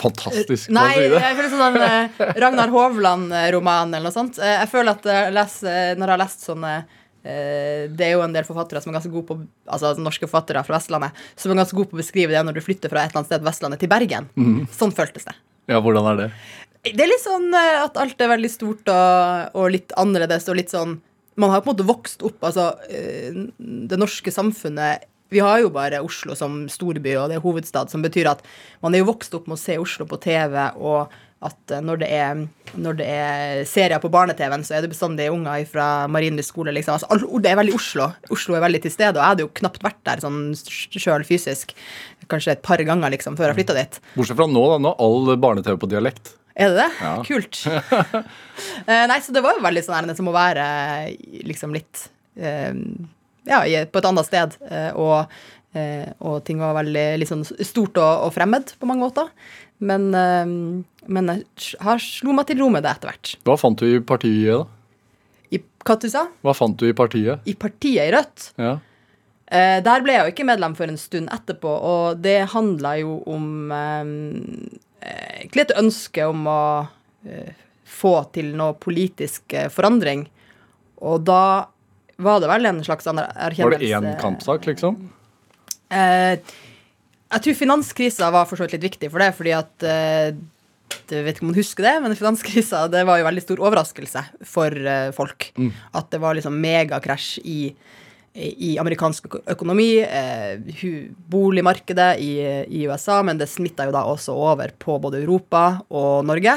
Fantastisk. 0.00 0.70
Nei, 0.70 0.92
si 0.94 1.08
det? 1.10 1.18
jeg 1.18 1.36
føler 1.36 1.50
sånn 1.50 1.64
en 1.66 1.82
eh, 1.82 2.20
Ragnar 2.38 2.70
Hovland-roman 2.70 3.90
eller 3.90 4.06
noe 4.06 4.14
sånt. 4.14 4.38
Eh, 4.38 4.52
jeg 4.60 4.70
føler 4.70 4.92
at 4.94 5.08
jeg 5.10 5.34
leser, 5.34 5.98
når 5.98 6.06
jeg 6.06 6.14
har 6.14 6.22
lest 6.22 6.46
sånne 6.46 6.70
eh, 6.76 7.88
det 7.90 8.06
er 8.06 8.14
jo 8.14 8.22
en 8.24 8.36
del 8.36 8.46
forfattere 8.46 8.80
som 8.84 8.92
er 8.92 9.00
ganske 9.00 9.12
gode 9.12 9.28
på 9.28 9.40
Altså 9.70 9.92
norske 9.98 10.28
forfattere 10.30 10.62
fra 10.66 10.78
Vestlandet 10.78 11.18
som 11.34 11.52
er 11.52 11.60
ganske 11.64 11.76
gode 11.76 11.90
på 11.90 11.98
å 11.98 12.02
beskrive 12.04 12.32
det 12.36 12.44
når 12.46 12.60
du 12.60 12.64
flytter 12.64 12.92
fra 12.92 13.02
et 13.02 13.10
eller 13.10 13.24
annet 13.24 13.32
sted 13.32 13.50
Vestlandet 13.50 13.82
til 13.82 13.90
Bergen. 13.92 14.30
Mm. 14.38 14.64
Sånn 14.78 14.94
føltes 14.94 15.26
det. 15.28 15.36
Ja, 15.70 15.82
hvordan 15.82 16.06
er 16.12 16.22
det? 16.22 16.30
Det 16.86 17.02
er 17.02 17.10
litt 17.10 17.26
sånn 17.26 17.50
eh, 17.52 17.82
at 17.82 17.98
alt 18.00 18.22
er 18.22 18.34
veldig 18.36 18.52
stort 18.52 18.94
og, 18.94 19.56
og 19.58 19.72
litt 19.74 19.96
annerledes 20.00 20.46
og 20.48 20.60
litt 20.62 20.72
sånn 20.72 21.00
Man 21.40 21.52
har 21.52 21.62
på 21.62 21.70
en 21.70 21.74
måte 21.74 21.88
vokst 21.88 22.22
opp, 22.26 22.38
altså 22.44 22.74
eh, 22.92 23.46
Det 23.60 23.98
norske 24.00 24.32
samfunnet 24.34 25.08
Vi 25.32 25.40
har 25.40 25.62
jo 25.62 25.72
bare 25.72 26.02
Oslo 26.04 26.36
som 26.38 26.64
storby, 26.72 27.14
og 27.16 27.30
det 27.30 27.38
er 27.38 27.44
hovedstad, 27.44 27.92
som 27.92 28.04
betyr 28.04 28.32
at 28.32 28.44
man 28.84 28.94
er 28.94 29.04
jo 29.04 29.10
vokst 29.12 29.34
opp 29.38 29.48
med 29.48 29.58
å 29.58 29.62
se 29.62 29.78
Oslo 29.78 30.06
på 30.10 30.18
TV, 30.24 30.56
og 30.76 31.12
at 31.46 31.72
eh, 31.72 31.82
når 31.84 32.00
det 32.02 32.08
er, 32.12 32.40
når 32.76 32.98
det 32.98 33.06
er 33.08 33.62
serier 33.68 34.02
på 34.02 34.10
barne-TV-en, 34.12 34.64
så 34.66 34.76
er 34.76 34.84
det 34.84 34.90
bestandig 34.92 35.30
unger 35.32 35.64
fra 35.70 35.86
Marienlyst 36.12 36.52
skole, 36.52 36.74
liksom. 36.76 36.98
Altså, 36.98 37.40
det 37.40 37.52
er 37.52 37.60
veldig 37.60 37.76
Oslo. 37.78 38.10
Oslo 38.34 38.58
er 38.58 38.64
veldig 38.66 38.82
til 38.84 38.94
stede, 38.94 39.14
og 39.16 39.22
jeg 39.22 39.34
hadde 39.34 39.46
jo 39.46 39.52
knapt 39.62 39.86
vært 39.86 40.02
der 40.08 40.24
sånn 40.24 40.42
sjøl 40.58 41.24
fysisk. 41.28 41.72
Kanskje 42.30 42.56
et 42.56 42.66
par 42.66 42.82
ganger, 42.84 43.14
liksom, 43.14 43.38
før 43.40 43.52
jeg 43.52 43.62
flytta 43.62 43.78
dit. 43.78 44.02
Bortsett 44.18 44.40
fra 44.40 44.50
nå, 44.50 44.66
da. 44.74 44.82
Nå 44.82 44.92
er 44.92 45.06
all 45.06 45.40
barne-TV 45.46 45.80
på 45.80 45.90
dialekt. 45.94 46.34
Er 46.56 46.72
det 46.72 46.80
det? 46.80 46.88
Ja. 47.00 47.12
Kult. 47.28 47.60
Eh, 48.86 49.04
nei, 49.08 49.20
så 49.22 49.32
det 49.32 49.42
var 49.44 49.56
jo 49.56 49.64
veldig 49.64 49.82
sånn 49.86 49.96
her, 50.00 50.14
som 50.18 50.28
å 50.30 50.34
være 50.34 50.64
liksom 51.46 51.72
litt 51.76 52.08
eh, 52.36 52.74
Ja, 53.48 53.62
på 53.90 54.02
et 54.02 54.08
annet 54.10 54.26
sted. 54.28 54.56
eh, 54.68 54.90
og, 54.98 55.30
eh, 55.78 56.10
og 56.20 56.42
ting 56.44 56.60
var 56.62 56.74
veldig 56.80 57.28
sånn 57.30 57.46
stort 57.46 57.96
og, 58.02 58.26
og 58.26 58.34
fremmed 58.36 58.74
på 58.80 58.88
mange 58.90 59.06
måter. 59.06 59.30
Men, 59.80 60.10
eh, 60.12 60.44
men 61.08 61.32
jeg 61.32 61.78
har 61.80 62.02
slo 62.04 62.34
meg 62.36 62.50
til 62.50 62.60
ro 62.60 62.68
med 62.72 62.84
det 62.84 62.92
etter 62.96 63.12
hvert. 63.14 63.34
Hva 63.48 63.56
fant 63.60 63.80
du 63.80 63.86
i 63.88 64.02
partiet, 64.04 64.52
da? 64.52 64.66
I, 65.50 65.58
hva 65.86 65.96
du 65.98 66.06
sa 66.12 66.26
Hva 66.44 66.52
fant 66.54 66.76
du 66.78 66.84
i 66.90 66.94
partiet? 66.94 67.40
I 67.48 67.54
partiet 67.58 68.04
i 68.04 68.12
Rødt. 68.14 68.50
Ja. 68.60 68.76
Eh, 69.50 69.80
der 69.82 70.04
ble 70.04 70.14
jeg 70.14 70.26
jo 70.28 70.34
ikke 70.34 70.46
medlem 70.46 70.76
for 70.78 70.86
en 70.86 71.00
stund 71.00 71.30
etterpå, 71.34 71.72
og 71.72 72.20
det 72.22 72.36
handla 72.52 72.92
jo 73.00 73.16
om 73.32 73.48
eh, 73.74 74.12
egentlig 75.00 75.66
et 75.66 75.76
ønske 75.80 76.26
om 76.28 76.46
å 76.50 76.62
eh, 77.26 77.52
få 77.90 78.14
til 78.34 78.52
noe 78.58 78.76
politisk 78.78 79.56
eh, 79.56 79.70
forandring. 79.72 80.26
Og 81.00 81.24
da 81.26 81.42
var 82.20 82.42
det 82.42 82.50
vel 82.50 82.68
en 82.68 82.82
slags 82.84 83.08
erkjennelse 83.08 83.64
Var 83.64 83.78
det 83.80 83.92
én 83.96 84.10
kampsak, 84.20 84.68
liksom? 84.68 84.98
Eh, 85.90 86.36
jeg 87.30 87.44
tror 87.44 87.58
finanskrisa 87.58 88.30
var 88.34 88.48
for 88.50 88.58
så 88.58 88.66
vidt 88.66 88.78
litt 88.78 88.88
viktig 88.90 89.10
for 89.12 89.22
det, 89.22 89.30
fordi 89.38 89.54
at 89.56 89.86
eh, 89.86 90.34
jeg 91.10 91.24
vet 91.26 91.36
ikke 91.36 91.46
om 91.46 91.52
man 91.52 91.58
husker 91.58 91.86
det, 91.86 91.94
men 92.02 92.18
finanskrisa 92.18 92.84
det 92.90 93.04
var 93.06 93.20
jo 93.20 93.26
veldig 93.28 93.44
stor 93.44 93.62
overraskelse 93.62 94.24
for 94.46 94.74
eh, 94.74 95.10
folk. 95.16 95.50
At 95.96 96.10
det 96.12 96.20
var 96.22 96.36
liksom 96.38 96.58
megakrasj 96.60 97.40
i, 97.46 97.60
i 98.34 98.76
amerikansk 98.78 99.26
økonomi, 99.50 99.98
eh, 100.04 100.60
boligmarkedet 101.30 102.12
i, 102.22 102.34
i 102.70 102.84
USA, 102.86 103.18
men 103.26 103.40
det 103.40 103.50
smitta 103.50 103.88
jo 103.88 103.94
da 103.94 104.04
også 104.06 104.36
over 104.38 104.70
på 104.78 105.00
både 105.02 105.18
Europa 105.24 105.80
og 105.90 106.28
Norge. 106.28 106.54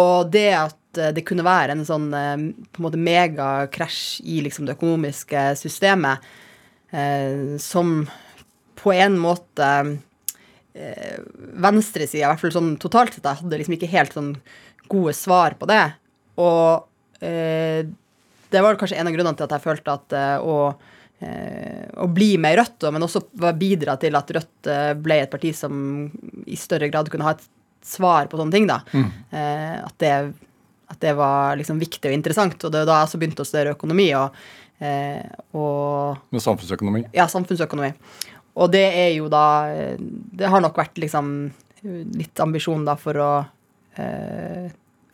Og 0.00 0.30
det 0.32 0.48
at 0.56 1.00
eh, 1.00 1.12
det 1.16 1.26
kunne 1.28 1.44
være 1.44 1.76
en 1.76 1.84
sånn 1.88 2.08
eh, 2.16 2.46
på 2.72 2.80
en 2.80 2.86
måte 2.88 3.00
megakrasj 3.00 4.24
i 4.24 4.40
liksom 4.46 4.68
det 4.68 4.78
økonomiske 4.78 5.44
systemet, 5.60 6.24
eh, 6.92 7.56
som 7.60 7.98
på 8.80 8.96
en 8.96 9.20
måte 9.20 9.68
eh, 10.72 11.20
venstresida, 11.60 12.24
i 12.24 12.30
hvert 12.30 12.40
fall 12.40 12.56
sånn 12.56 12.74
totalt 12.80 13.16
sett, 13.16 13.28
hadde 13.28 13.60
liksom 13.60 13.76
ikke 13.76 13.92
helt 13.92 14.16
sånn 14.16 14.32
gode 14.88 15.12
svar 15.18 15.58
på 15.60 15.68
det. 15.68 15.84
Og 16.40 17.24
eh, 17.24 17.84
det 18.50 18.62
var 18.62 18.78
kanskje 18.78 18.98
en 19.00 19.08
av 19.08 19.14
grunnene 19.14 19.38
til 19.38 19.46
at 19.46 19.56
jeg 19.56 19.64
følte 19.64 19.94
at 19.94 20.16
eh, 20.16 20.44
å, 20.44 20.56
eh, 21.24 21.84
å 22.02 22.08
bli 22.12 22.34
med 22.42 22.54
i 22.54 22.58
Rødt, 22.60 22.88
men 22.94 23.06
også 23.06 23.24
bidra 23.58 23.96
til 24.00 24.18
at 24.18 24.32
Rødt 24.36 24.70
eh, 24.72 24.92
ble 24.98 25.20
et 25.24 25.32
parti 25.32 25.52
som 25.56 26.06
i 26.46 26.58
større 26.60 26.90
grad 26.92 27.10
kunne 27.12 27.26
ha 27.26 27.34
et 27.36 27.46
svar 27.86 28.30
på 28.30 28.38
sånne 28.38 28.54
ting, 28.54 28.64
da. 28.66 28.80
Mm. 28.90 29.10
at, 29.86 29.94
det, 30.02 30.14
at 30.90 31.02
det 31.04 31.12
var 31.14 31.54
liksom 31.60 31.78
viktig 31.78 32.08
og 32.10 32.16
interessant. 32.16 32.56
Og 32.66 32.72
det 32.74 32.80
var 32.82 32.88
da 32.88 32.96
jeg 32.98 33.08
også 33.10 33.20
begynte 33.22 33.44
å 33.44 33.46
studere 33.46 33.74
økonomi 33.76 34.08
og, 34.18 34.40
og 35.54 36.32
Med 36.34 36.42
samfunnsøkonomi? 36.42 37.04
ja, 37.14 37.28
samfunnsøkonomi. 37.30 37.92
Og 38.58 38.72
det 38.74 38.82
er 38.88 39.12
jo 39.14 39.28
da 39.30 39.44
Det 39.86 40.50
har 40.50 40.64
nok 40.64 40.80
vært 40.80 40.98
liksom 40.98 41.30
litt 42.18 42.42
ambisjon 42.42 42.82
da 42.88 42.96
for 42.98 43.22
å 43.22 43.30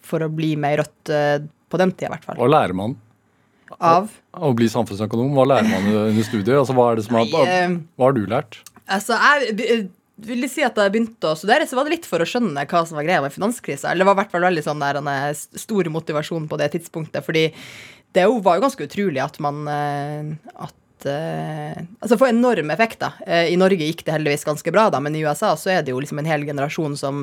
For 0.09 0.25
å 0.25 0.33
bli 0.33 0.55
med 0.57 0.79
i 0.79 0.81
Rødt 0.81 1.13
på 1.69 1.83
den 1.83 1.93
tida, 1.93 2.09
i 2.09 2.15
hvert 2.15 2.31
fall. 2.31 2.41
Hva 2.41 2.49
lærer 2.55 2.79
man 2.79 2.97
Av 3.79 4.13
å 4.33 4.53
bli 4.57 4.69
samfunnsøkonom? 4.73 5.33
Hva 5.37 5.49
lærer 5.49 5.69
man 5.71 5.89
under 6.11 6.27
studiet? 6.27 6.55
Altså, 6.59 6.77
hva, 6.77 6.91
er 6.93 7.01
det 7.01 7.07
som 7.07 7.19
har, 7.19 7.29
Nei, 7.33 7.49
eh, 7.49 7.77
hva 7.97 8.09
har 8.09 8.17
du 8.17 8.23
lært? 8.31 8.61
Altså, 8.93 9.17
jeg 9.17 9.83
vil 10.23 10.47
si 10.51 10.65
at 10.67 10.77
da 10.77 10.87
jeg 10.87 10.95
begynte 10.95 11.31
å 11.31 11.39
studere, 11.39 11.67
så 11.69 11.79
var 11.79 11.89
det 11.89 11.97
litt 11.97 12.09
for 12.09 12.23
å 12.23 12.29
skjønne 12.29 12.67
hva 12.69 12.85
som 12.89 12.99
var 12.99 13.07
greia 13.07 13.23
med 13.25 13.35
finanskrisa. 13.35 13.91
Eller 13.91 14.05
det 14.05 14.11
var 14.11 14.19
i 14.19 14.23
hvert 14.23 14.35
fall 14.35 14.47
veldig 14.47 14.67
sånn 14.67 14.85
der, 14.85 15.01
en 15.01 15.11
eh, 15.11 15.33
stor 15.35 15.91
motivasjon 15.95 16.49
på 16.51 16.61
det 16.61 16.73
tidspunktet. 16.77 17.25
Fordi 17.27 17.49
det 18.13 18.29
var 18.45 18.59
jo 18.59 18.65
ganske 18.67 18.87
utrolig 18.89 19.23
at 19.25 19.39
man 19.41 19.65
eh, 19.73 20.55
At 20.67 20.77
eh, 21.09 21.79
Altså 22.01 22.19
få 22.21 22.27
enorm 22.29 22.71
effekt, 22.75 22.99
da. 23.03 23.11
Eh, 23.27 23.47
I 23.53 23.57
Norge 23.61 23.87
gikk 23.87 24.05
det 24.07 24.15
heldigvis 24.15 24.47
ganske 24.47 24.73
bra, 24.75 24.85
da, 24.93 24.99
men 25.03 25.15
i 25.17 25.25
USA 25.25 25.51
så 25.59 25.69
er 25.75 25.81
det 25.83 25.93
jo 25.95 26.01
liksom 26.03 26.19
en 26.23 26.29
hel 26.29 26.43
generasjon 26.49 26.95
som 26.99 27.15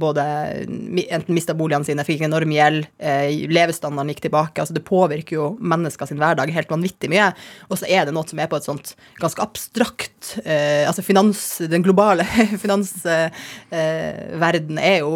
både 0.00 0.22
enten 0.66 1.34
mista 1.36 1.52
boligene 1.58 1.86
sine, 1.86 2.06
fikk 2.06 2.20
enorm 2.26 2.52
gjeld, 2.54 2.82
eh, 2.98 3.28
levestandarden 3.50 4.10
gikk 4.12 4.22
tilbake. 4.26 4.58
altså 4.60 4.74
Det 4.76 4.88
påvirker 4.88 5.34
jo 5.36 5.44
mennesker 5.60 6.06
sin 6.08 6.20
hverdag 6.20 6.54
helt 6.54 6.72
vanvittig 6.72 7.08
mye. 7.12 7.28
Og 7.70 7.76
så 7.80 7.84
er 7.88 8.02
det 8.06 8.14
noe 8.16 8.28
som 8.28 8.38
er 8.38 8.50
på 8.50 8.58
et 8.58 8.68
sånt 8.68 8.86
ganske 9.22 9.42
abstrakt 9.42 10.24
Altså 10.48 11.02
finans, 11.04 11.40
den 11.70 11.84
globale 11.84 12.24
finansverdenen 12.64 14.78
er 14.82 14.98
jo 15.04 15.12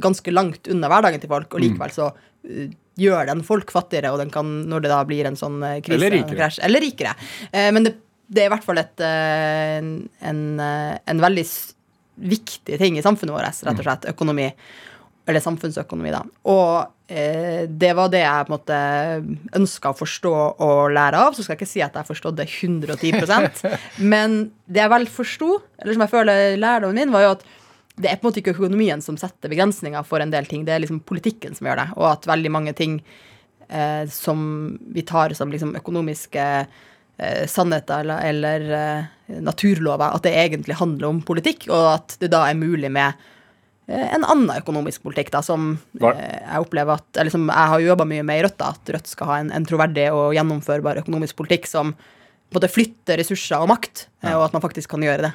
ganske 0.00 0.32
langt 0.32 0.68
unna 0.70 0.88
hverdagen 0.90 1.20
til 1.22 1.30
folk, 1.30 1.54
og 1.54 1.62
likevel 1.62 1.92
så 1.94 2.10
gjør 2.96 3.28
den 3.28 3.44
folk 3.46 3.70
fattigere, 3.74 4.12
og 4.14 4.20
den 4.22 4.32
kan, 4.32 4.48
når 4.70 4.86
det 4.86 4.92
da 4.92 5.02
blir 5.08 5.28
en 5.28 5.38
sånn 5.38 5.60
eh, 5.66 5.78
krise 5.84 5.98
Eller 6.00 6.14
rikere. 6.16 6.38
krasj, 6.40 6.60
eller 6.64 6.84
rikere. 6.84 7.14
Eh, 7.52 7.70
men 7.76 7.86
det, 7.86 7.96
det 8.26 8.44
er 8.44 8.50
i 8.50 8.54
hvert 8.54 8.66
fall 8.66 8.80
et, 8.82 8.96
eh, 9.04 9.76
en, 9.78 9.94
en, 10.32 10.42
en 11.04 11.24
veldig 11.26 11.46
viktig 12.16 12.78
ting 12.80 12.96
i 12.96 13.04
samfunnet 13.04 13.36
vårt, 13.36 13.64
rett 13.66 13.80
og 13.80 13.84
slett. 13.86 14.08
Økonomi. 14.14 14.50
Eller 15.26 15.42
samfunnsøkonomi, 15.42 16.12
da. 16.14 16.20
Og 16.48 17.10
eh, 17.10 17.66
det 17.66 17.90
var 17.98 18.12
det 18.12 18.22
jeg 18.22 18.46
på 18.46 18.52
en 18.52 18.54
måte 18.54 18.78
ønska 19.58 19.90
å 19.90 19.98
forstå 19.98 20.34
og 20.62 20.94
lære 20.94 21.22
av. 21.26 21.34
Så 21.34 21.42
skal 21.42 21.56
jeg 21.56 21.64
ikke 21.64 21.72
si 21.72 21.82
at 21.84 21.98
jeg 21.98 22.08
forstod 22.12 22.38
det 22.38 22.46
110% 22.46 23.64
men 24.12 24.38
det 24.70 24.84
jeg 24.84 24.92
vel 24.94 25.08
forsto, 25.10 25.58
eller 25.82 25.98
som 25.98 26.06
jeg 26.06 26.14
føler 26.14 26.60
lærdommen 26.62 27.02
min, 27.02 27.14
var 27.14 27.26
jo 27.26 27.32
at 27.34 27.44
det 27.96 28.10
er 28.10 28.18
på 28.20 28.26
en 28.26 28.30
måte 28.30 28.42
ikke 28.42 28.52
økonomien 28.52 29.00
som 29.04 29.16
setter 29.20 29.50
begrensninger 29.52 30.04
for 30.04 30.20
en 30.20 30.32
del 30.32 30.48
ting, 30.48 30.66
det 30.66 30.74
er 30.74 30.82
liksom 30.84 31.00
politikken 31.08 31.56
som 31.56 31.68
gjør 31.68 31.80
det. 31.80 31.86
Og 31.96 32.08
at 32.10 32.28
veldig 32.28 32.52
mange 32.52 32.74
ting 32.76 32.98
eh, 33.68 34.04
som 34.12 34.40
vi 34.92 35.04
tar 35.06 35.32
som 35.38 35.52
liksom 35.52 35.72
økonomiske 35.78 36.44
eh, 37.16 37.46
sannheter 37.48 38.04
eller, 38.04 38.20
eller 38.28 38.66
eh, 38.80 39.38
naturlover, 39.40 40.12
at 40.12 40.26
det 40.26 40.34
egentlig 40.36 40.76
handler 40.76 41.08
om 41.08 41.22
politikk, 41.24 41.70
og 41.70 41.94
at 41.94 42.18
det 42.20 42.30
da 42.34 42.44
er 42.50 42.58
mulig 42.60 42.90
med 42.92 43.16
eh, 43.88 44.04
en 44.10 44.26
annen 44.28 44.52
økonomisk 44.58 45.06
politikk, 45.06 45.32
da, 45.32 45.40
som 45.46 45.72
eh, 46.02 46.20
jeg 46.20 46.66
opplever 46.66 47.00
at 47.00 47.22
Eller 47.22 47.32
som 47.32 47.48
jeg 47.48 47.72
har 47.72 47.86
jobba 47.86 48.08
mye 48.12 48.26
med 48.28 48.42
i 48.42 48.44
Rødt, 48.44 48.58
da, 48.60 48.74
at 48.76 48.94
Rødt 48.98 49.08
skal 49.08 49.32
ha 49.32 49.40
en, 49.40 49.54
en 49.56 49.68
troverdig 49.68 50.10
og 50.12 50.36
gjennomførbar 50.36 51.00
økonomisk 51.06 51.40
politikk 51.40 51.64
som 51.70 51.96
måte 52.54 52.70
flytter 52.70 53.18
ressurser 53.24 53.58
og 53.58 53.72
makt, 53.72 54.06
eh, 54.22 54.36
og 54.36 54.50
at 54.50 54.56
man 54.56 54.68
faktisk 54.68 54.92
kan 54.92 55.08
gjøre 55.08 55.30
det. 55.30 55.34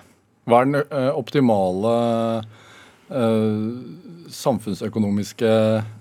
Hva 0.49 0.61
er 0.61 0.69
den 0.69 0.77
optimale 1.13 1.91
ø, 3.11 3.25
samfunnsøkonomiske 4.31 5.49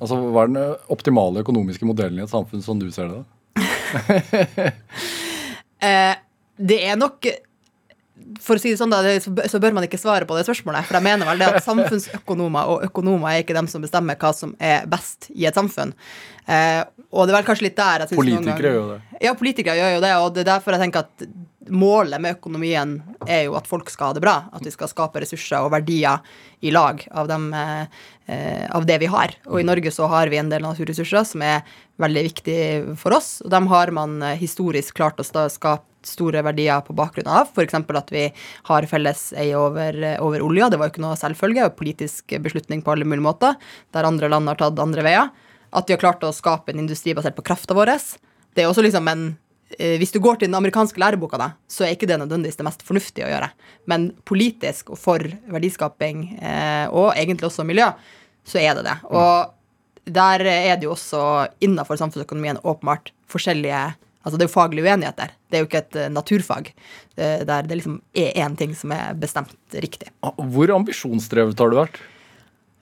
Altså, 0.00 0.16
hva 0.16 0.44
er 0.46 0.52
den 0.52 0.76
optimale 0.94 1.42
økonomiske 1.44 1.88
modellen 1.88 2.20
i 2.20 2.24
et 2.24 2.32
samfunn 2.32 2.62
som 2.64 2.80
du 2.80 2.88
ser 2.94 3.10
det? 3.10 3.20
da? 3.20 3.24
Eh, 5.80 6.12
det 6.60 6.76
er 6.84 6.98
nok 7.00 7.24
For 8.38 8.54
å 8.54 8.60
si 8.62 8.70
det 8.70 8.78
sånn, 8.78 8.90
da, 8.92 9.00
så 9.20 9.58
bør- 9.60 9.72
man 9.74 9.84
ikke 9.84 9.98
svare 9.98 10.26
på 10.28 10.36
det 10.38 10.46
spørsmålet. 10.46 10.84
For 10.86 10.94
jeg 10.94 11.02
mener 11.02 11.26
vel 11.26 11.38
det 11.38 11.48
at 11.48 11.64
samfunnsøkonomer 11.64 12.68
og 12.68 12.84
økonomer 12.86 13.32
er 13.34 13.42
ikke 13.42 13.54
dem 13.56 13.66
som 13.66 13.82
bestemmer 13.82 14.14
hva 14.20 14.32
som 14.34 14.54
er 14.60 14.86
best 14.86 15.30
i 15.34 15.46
et 15.46 15.54
samfunn. 15.54 15.92
Eh, 16.46 16.84
og 17.12 17.26
det 17.26 17.34
er 17.34 17.42
vel 17.42 17.48
kanskje 17.50 17.66
litt 17.68 17.76
der 17.76 18.04
jeg 18.04 18.08
synes 18.12 18.20
Politikere 18.22 18.44
ganger- 18.54 18.62
gjør 18.70 18.74
jo 18.80 18.88
det. 18.94 19.00
Ja, 19.26 19.34
politikere 19.34 19.74
gjør 19.80 19.94
jo 19.96 20.00
det, 20.00 20.12
og 20.16 20.34
det 20.34 20.40
er 20.46 20.50
derfor 20.52 20.72
jeg 20.76 20.80
tenker 20.84 20.98
at 21.06 21.28
målet 21.70 22.20
med 22.20 22.36
økonomien 22.40 23.02
er 23.28 23.44
jo 23.44 23.54
at 23.54 23.66
folk 23.68 23.90
skal 23.90 24.08
ha 24.08 24.12
det 24.14 24.22
bra. 24.22 24.36
At 24.52 24.62
vi 24.64 24.70
skal 24.70 24.88
skape 24.88 25.20
ressurser 25.22 25.60
og 25.62 25.70
verdier 25.72 26.20
i 26.62 26.70
lag 26.70 27.02
av, 27.12 27.28
dem, 27.28 27.52
eh, 27.54 27.86
eh, 28.28 28.66
av 28.70 28.86
det 28.86 28.98
vi 29.00 29.06
har. 29.06 29.34
Og 29.46 29.60
i 29.60 29.66
Norge 29.66 29.90
så 29.92 30.08
har 30.08 30.28
vi 30.28 30.38
en 30.38 30.48
del 30.48 30.62
naturressurser 30.62 31.26
som 31.26 31.42
er 31.42 31.62
veldig 32.00 32.24
viktige 32.32 32.96
for 32.96 33.12
oss, 33.12 33.40
og 33.44 33.50
dem 33.50 33.66
har 33.68 33.90
man 33.90 34.22
eh, 34.22 34.36
historisk 34.36 34.94
klart 34.94 35.16
å 35.20 35.24
skape 35.50 35.84
store 36.06 36.42
verdier 36.46 36.80
på 36.86 36.94
bakgrunn 36.96 37.28
av. 37.30 37.50
F.eks. 37.52 37.74
at 37.74 38.12
vi 38.14 38.24
har 38.70 38.88
felles 38.90 39.26
eie 39.38 39.58
over, 39.58 39.96
over 40.22 40.44
olja. 40.46 40.70
Det 40.70 40.80
var 40.80 40.88
jo 40.88 40.94
ikke 40.94 41.04
noe 41.04 41.18
selvfølge, 41.20 41.66
og 41.68 41.76
politisk 41.78 42.36
beslutning 42.42 42.82
på 42.84 42.94
alle 42.94 43.08
mulige 43.08 43.26
måter, 43.26 43.60
der 43.94 44.08
andre 44.08 44.30
land 44.32 44.50
har 44.50 44.60
tatt 44.60 44.82
andre 44.82 45.04
veier. 45.06 45.30
At 45.70 45.86
vi 45.86 45.94
har 45.94 46.02
klart 46.02 46.24
å 46.26 46.34
skape 46.34 46.72
en 46.72 46.82
industri 46.82 47.14
basert 47.14 47.36
på 47.36 47.46
krafta 47.46 47.76
vår. 47.76 47.94
Det 48.54 48.64
er 48.64 48.70
også 48.70 48.82
liksom 48.82 49.06
en 49.10 49.28
eh, 49.78 49.96
Hvis 50.00 50.12
du 50.14 50.18
går 50.22 50.40
til 50.40 50.50
den 50.50 50.58
amerikanske 50.58 50.98
læreboka, 50.98 51.38
da, 51.38 51.52
så 51.70 51.86
er 51.86 51.94
ikke 51.94 52.08
det 52.10 52.18
nødvendigvis 52.18 52.58
det 52.58 52.66
mest 52.66 52.82
fornuftige 52.86 53.28
å 53.28 53.30
gjøre. 53.30 53.52
Men 53.90 54.10
politisk 54.26 54.90
og 54.94 54.98
for 54.98 55.22
verdiskaping, 55.52 56.26
eh, 56.40 56.86
og 56.90 57.14
egentlig 57.14 57.50
også 57.50 57.66
miljø, 57.68 57.92
så 58.42 58.58
er 58.58 58.74
det 58.78 58.88
det. 58.88 58.98
Og 59.14 59.56
der 60.10 60.42
er 60.48 60.76
det 60.76 60.88
jo 60.88 60.96
også 60.96 61.22
innafor 61.62 62.00
samfunnsøkonomien 62.00 62.58
åpenbart 62.64 63.12
forskjellige 63.30 63.90
Altså 64.20 64.36
det 64.36 64.44
er 64.44 64.50
jo 64.50 64.52
faglig 64.52 64.84
uenighet 64.84 65.16
der. 65.16 65.34
Det 65.48 65.56
er 65.56 65.62
jo 65.64 65.68
ikke 65.68 65.82
et 65.84 65.98
eh, 66.02 66.12
naturfag 66.12 66.70
eh, 66.70 67.42
der 67.48 67.68
det 67.68 67.80
liksom 67.80 67.98
er 68.12 68.36
én 68.44 68.56
ting 68.58 68.74
som 68.76 68.92
er 68.92 69.16
bestemt 69.18 69.76
riktig. 69.80 70.10
Hvor 70.20 70.74
ambisjonsdrevet 70.76 71.60
har 71.60 71.72
du 71.72 71.78
vært? 71.80 72.00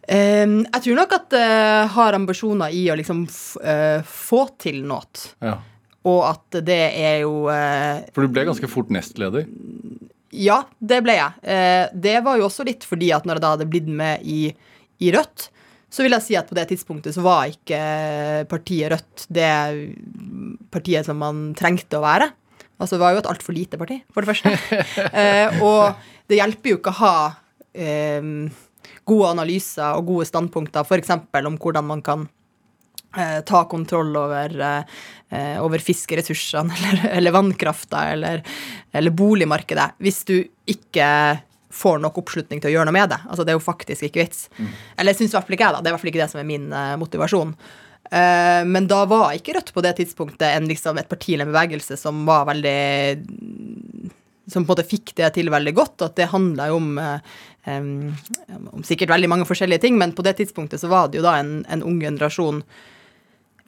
Eh, 0.09 0.47
jeg 0.47 0.84
tror 0.84 0.99
nok 0.99 1.16
at 1.18 1.39
jeg 1.39 1.91
har 1.95 2.18
ambisjoner 2.18 2.74
i 2.74 2.86
å 2.91 2.99
liksom 2.99 3.26
eh, 3.62 4.01
få 4.03 4.45
til 4.59 4.82
noe. 4.89 5.28
Ja. 5.45 5.59
Og 6.09 6.22
at 6.28 6.61
det 6.64 6.82
er 6.97 7.20
jo 7.22 7.47
eh, 7.53 8.07
For 8.14 8.24
du 8.26 8.34
ble 8.34 8.47
ganske 8.49 8.70
fort 8.70 8.91
nestleder. 8.95 9.47
Ja, 10.34 10.62
det 10.78 11.01
ble 11.07 11.16
jeg. 11.16 11.39
Eh, 11.43 11.86
det 11.95 12.18
var 12.26 12.39
jo 12.41 12.49
også 12.49 12.66
litt 12.68 12.84
fordi 12.86 13.12
at 13.16 13.28
når 13.28 13.39
jeg 13.39 13.45
da 13.45 13.55
hadde 13.55 13.70
blitt 13.70 13.89
med 13.89 14.26
i, 14.26 14.51
i 15.03 15.12
Rødt, 15.14 15.49
så 15.89 16.05
vil 16.05 16.12
jeg 16.16 16.24
si 16.24 16.36
at 16.36 16.49
på 16.49 16.57
det 16.59 16.66
tidspunktet 16.70 17.16
så 17.16 17.24
var 17.24 17.49
ikke 17.49 17.80
partiet 18.51 18.93
Rødt 18.93 19.24
det 19.32 19.53
partiet 20.72 21.09
som 21.09 21.20
man 21.20 21.51
trengte 21.59 21.99
å 21.99 22.05
være. 22.05 22.28
Altså 22.78 22.97
det 22.97 23.03
var 23.03 23.14
jo 23.14 23.22
et 23.22 23.30
altfor 23.30 23.57
lite 23.57 23.80
parti, 23.80 23.99
for 24.14 24.22
det 24.22 24.30
første. 24.30 24.55
Eh, 25.18 25.61
og 25.64 25.97
det 26.30 26.39
hjelper 26.39 26.74
jo 26.74 26.78
ikke 26.78 26.93
å 26.93 27.01
ha 27.01 27.14
eh, 27.72 28.28
gode 29.09 29.30
analyser 29.32 29.97
og 29.97 30.12
gode 30.12 30.28
standpunkter, 30.28 30.84
f.eks. 30.84 31.14
om 31.49 31.57
hvordan 31.59 31.89
man 31.89 32.05
kan 32.05 32.26
eh, 33.16 33.41
ta 33.49 33.64
kontroll 33.70 34.12
over, 34.20 34.55
eh, 34.61 35.57
over 35.64 35.82
fiskeressursene 35.82 36.76
eller, 36.78 37.11
eller 37.16 37.34
vannkrafta 37.34 38.05
eller, 38.12 38.45
eller 38.93 39.16
boligmarkedet, 39.16 39.91
hvis 40.05 40.22
du 40.28 40.36
ikke 40.68 41.09
får 41.71 42.01
nok 42.03 42.23
oppslutning 42.23 42.62
til 42.62 42.71
å 42.71 42.75
gjøre 42.77 42.89
noe 42.89 42.97
med 42.97 43.12
det. 43.12 43.19
Altså, 43.29 43.45
det 43.45 43.53
er 43.53 43.59
jo 43.59 43.64
faktisk 43.64 44.07
ikke 44.09 44.23
vits. 44.23 44.47
Eller 44.97 45.16
syns 45.16 45.35
i 45.35 45.37
hvert 45.37 45.49
fall 45.49 45.59
ikke 45.59 45.69
jeg, 45.69 45.77
da. 45.77 45.83
Det 45.83 45.89
er 45.89 45.93
i 45.93 45.97
hvert 45.97 46.05
fall 46.05 46.12
ikke 46.12 46.23
det 46.23 46.33
som 46.33 46.41
er 46.41 46.49
min 46.49 46.66
uh, 46.73 46.97
motivasjon. 47.01 47.55
Uh, 48.09 48.62
men 48.64 48.89
da 48.89 49.03
var 49.09 49.35
ikke 49.37 49.59
Rødt 49.59 49.75
på 49.77 49.85
det 49.85 49.99
tidspunktet 49.99 50.49
en, 50.49 50.69
liksom, 50.71 50.97
et 50.97 51.11
parti 51.11 51.35
eller 51.35 51.45
en 51.45 51.53
bevegelse 51.53 51.99
som 52.01 52.23
var 52.25 52.47
veldig 52.49 52.79
Som 54.49 54.64
på 54.64 54.71
en 54.71 54.71
måte 54.71 54.87
fikk 54.89 55.12
det 55.21 55.35
til 55.37 55.53
veldig 55.53 55.75
godt. 55.77 56.07
At 56.09 56.16
det 56.16 56.31
handla 56.33 56.71
jo 56.71 56.81
om 56.81 56.91
uh, 56.97 57.19
um, 57.69 58.14
om 58.73 58.87
sikkert 58.87 59.12
veldig 59.12 59.29
mange 59.29 59.49
forskjellige 59.49 59.85
ting, 59.85 60.01
men 60.01 60.16
på 60.16 60.25
det 60.25 60.39
tidspunktet 60.41 60.81
så 60.81 60.89
var 60.89 61.12
det 61.12 61.21
jo 61.21 61.27
da 61.29 61.37
en, 61.43 61.66
en 61.69 61.85
ung 61.85 62.01
generasjon 62.01 62.62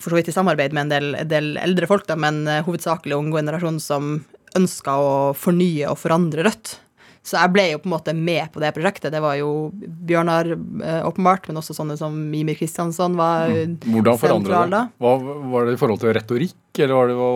for 0.01 0.15
så 0.15 0.17
vidt 0.17 0.31
i 0.33 0.33
samarbeid 0.33 0.73
med 0.73 0.87
en 0.87 0.93
del, 0.95 1.15
en 1.21 1.29
del 1.29 1.49
eldre 1.61 1.85
folk, 1.85 2.07
da, 2.09 2.15
men 2.17 2.47
hovedsakelig 2.65 3.19
ung 3.19 3.35
generasjon 3.35 3.77
som 3.85 4.15
ønska 4.57 4.95
å 4.97 5.11
fornye 5.37 5.91
og 5.91 5.99
forandre 6.01 6.47
Rødt. 6.47 6.79
Så 7.21 7.37
jeg 7.37 7.53
ble 7.53 7.66
jo 7.68 7.81
på 7.83 7.89
en 7.91 7.93
måte 7.93 8.14
med 8.16 8.49
på 8.53 8.62
det 8.62 8.73
prosjektet. 8.73 9.12
Det 9.12 9.21
var 9.21 9.37
jo 9.37 9.71
Bjørnar 9.77 10.49
eh, 10.55 11.03
åpenbart, 11.05 11.51
men 11.51 11.61
også 11.61 11.77
sånne 11.77 11.99
som 12.01 12.16
Mimir 12.33 12.57
Kristiansson 12.59 13.18
var 13.18 13.51
Mm. 13.51 13.77
Hvordan 13.83 14.18
forandra 14.21 14.61
det? 14.71 14.81
Hva, 15.03 15.12
var 15.53 15.66
det 15.66 15.75
i 15.75 15.79
forhold 15.81 16.01
til 16.03 16.12
retorikk, 16.14 16.59
eller 16.79 16.95
var 16.97 17.11
det 17.11 17.16
å 17.21 17.31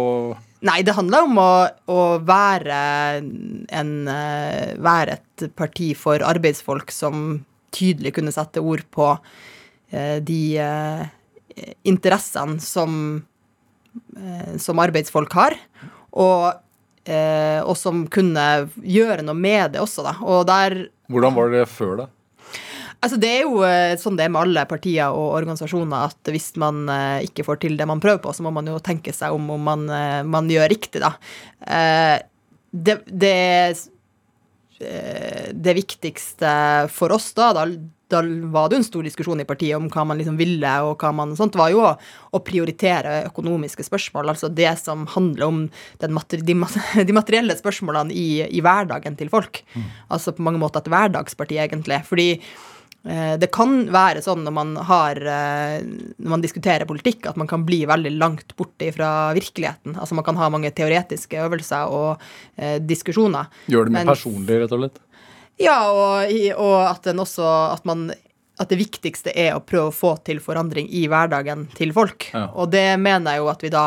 Nei, 0.64 0.78
det 0.80 0.94
handla 0.96 1.18
om 1.26 1.36
å, 1.36 1.50
å 1.92 2.00
være, 2.24 2.76
en, 3.20 3.90
eh, 4.08 4.70
være 4.80 5.18
et 5.18 5.44
parti 5.58 5.90
for 5.98 6.24
arbeidsfolk 6.24 6.92
som 6.94 7.42
tydelig 7.74 8.14
kunne 8.16 8.32
sette 8.32 8.62
ord 8.64 8.84
på 8.94 9.10
eh, 9.92 10.22
de 10.24 10.56
eh, 10.64 11.04
interessene 11.84 12.62
som, 12.64 12.96
eh, 14.16 14.54
som 14.62 14.80
arbeidsfolk 14.80 15.36
har, 15.36 15.58
og, 16.14 16.63
eh, 17.08 17.60
og 17.62 17.76
som 17.78 18.04
kunne 18.12 18.44
gjøre 18.80 19.24
noe 19.26 19.38
med 19.38 19.74
det 19.74 19.82
også, 19.82 20.04
da. 20.06 20.16
Og 20.22 20.44
der 20.48 20.86
Hvordan 21.12 21.36
var 21.36 21.50
det 21.52 21.64
før, 21.68 21.96
da? 22.04 22.10
Altså 23.04 23.18
Det 23.20 23.30
er 23.30 23.42
jo 23.44 23.58
eh, 23.66 23.94
sånn 24.00 24.16
det 24.16 24.24
er 24.24 24.32
med 24.32 24.46
alle 24.46 24.64
partier 24.68 25.12
og 25.12 25.34
organisasjoner, 25.36 26.08
at 26.08 26.32
hvis 26.32 26.54
man 26.60 26.86
eh, 26.88 27.26
ikke 27.26 27.44
får 27.44 27.60
til 27.64 27.76
det 27.76 27.86
man 27.88 28.00
prøver 28.00 28.22
på, 28.24 28.32
så 28.32 28.46
må 28.46 28.52
man 28.54 28.70
jo 28.70 28.78
tenke 28.80 29.12
seg 29.12 29.34
om 29.36 29.50
om 29.52 29.66
man, 29.68 29.84
eh, 29.92 30.22
man 30.24 30.48
gjør 30.48 30.70
riktig, 30.72 31.02
da. 31.04 31.12
Det, 32.74 32.96
det, 33.06 33.34
det 34.78 35.74
viktigste 35.76 36.48
for 36.90 37.14
oss 37.14 37.28
da, 37.36 37.52
da 37.54 37.62
da 38.14 38.20
var 38.52 38.68
det 38.68 38.76
jo 38.76 38.82
en 38.82 38.86
stor 38.86 39.06
diskusjon 39.06 39.40
i 39.42 39.46
partiet 39.48 39.76
om 39.78 39.88
hva 39.92 40.04
man 40.08 40.18
liksom 40.20 40.36
ville, 40.38 40.72
og 40.84 41.00
hva 41.00 41.10
man 41.16 41.34
sånt, 41.38 41.56
var 41.58 41.72
jo 41.72 41.82
å, 41.84 41.94
å 42.36 42.42
prioritere 42.44 43.22
økonomiske 43.30 43.86
spørsmål. 43.86 44.32
Altså 44.34 44.50
det 44.52 44.70
som 44.80 45.06
handler 45.14 45.46
om 45.46 45.62
den 46.02 46.14
mater, 46.16 46.44
de, 46.44 46.56
de 47.08 47.16
materielle 47.16 47.56
spørsmålene 47.58 48.14
i, 48.14 48.44
i 48.44 48.62
hverdagen 48.64 49.18
til 49.20 49.32
folk. 49.32 49.62
Altså 50.12 50.34
på 50.36 50.44
mange 50.44 50.60
måter 50.62 50.84
et 50.84 50.92
hverdagsparti, 50.92 51.58
egentlig. 51.64 52.02
Fordi 52.08 52.28
eh, 52.36 52.73
det 53.04 53.50
kan 53.52 53.82
være 53.92 54.22
sånn 54.24 54.46
når 54.46 54.52
man 54.56 54.70
har 54.88 55.18
eh, 55.20 55.82
Når 55.84 56.30
man 56.32 56.40
diskuterer 56.40 56.88
politikk, 56.88 57.26
at 57.28 57.36
man 57.36 57.50
kan 57.50 57.66
bli 57.68 57.82
veldig 57.84 58.14
langt 58.16 58.54
borte 58.56 58.88
fra 58.96 59.34
virkeligheten. 59.36 59.98
Altså 59.98 60.16
man 60.16 60.24
kan 60.24 60.38
ha 60.40 60.48
mange 60.52 60.72
teoretiske 60.72 61.42
øvelser 61.44 61.92
og 61.92 62.22
eh, 62.56 62.78
diskusjoner. 62.80 63.50
Gjør 63.68 63.90
det 63.90 63.96
mer 63.98 64.08
personlig, 64.08 64.62
rett 64.62 64.72
og 64.72 64.80
slett? 64.80 65.02
Ja, 65.60 65.76
og, 65.92 66.32
og 66.58 66.78
at 66.88 67.04
den 67.06 67.20
også 67.22 67.44
At 67.76 67.84
man 67.86 68.08
at 68.60 68.70
det 68.70 68.78
viktigste 68.78 69.32
er 69.34 69.56
å 69.56 69.62
prøve 69.66 69.90
å 69.90 69.94
få 69.94 70.14
til 70.26 70.40
forandring 70.42 70.86
i 70.94 71.06
hverdagen 71.10 71.66
til 71.74 71.90
folk. 71.94 72.28
Ja. 72.34 72.46
Og 72.54 72.70
det 72.70 72.86
mener 73.02 73.34
jeg 73.34 73.42
jo 73.42 73.50
at 73.50 73.64
vi 73.64 73.70
da 73.74 73.84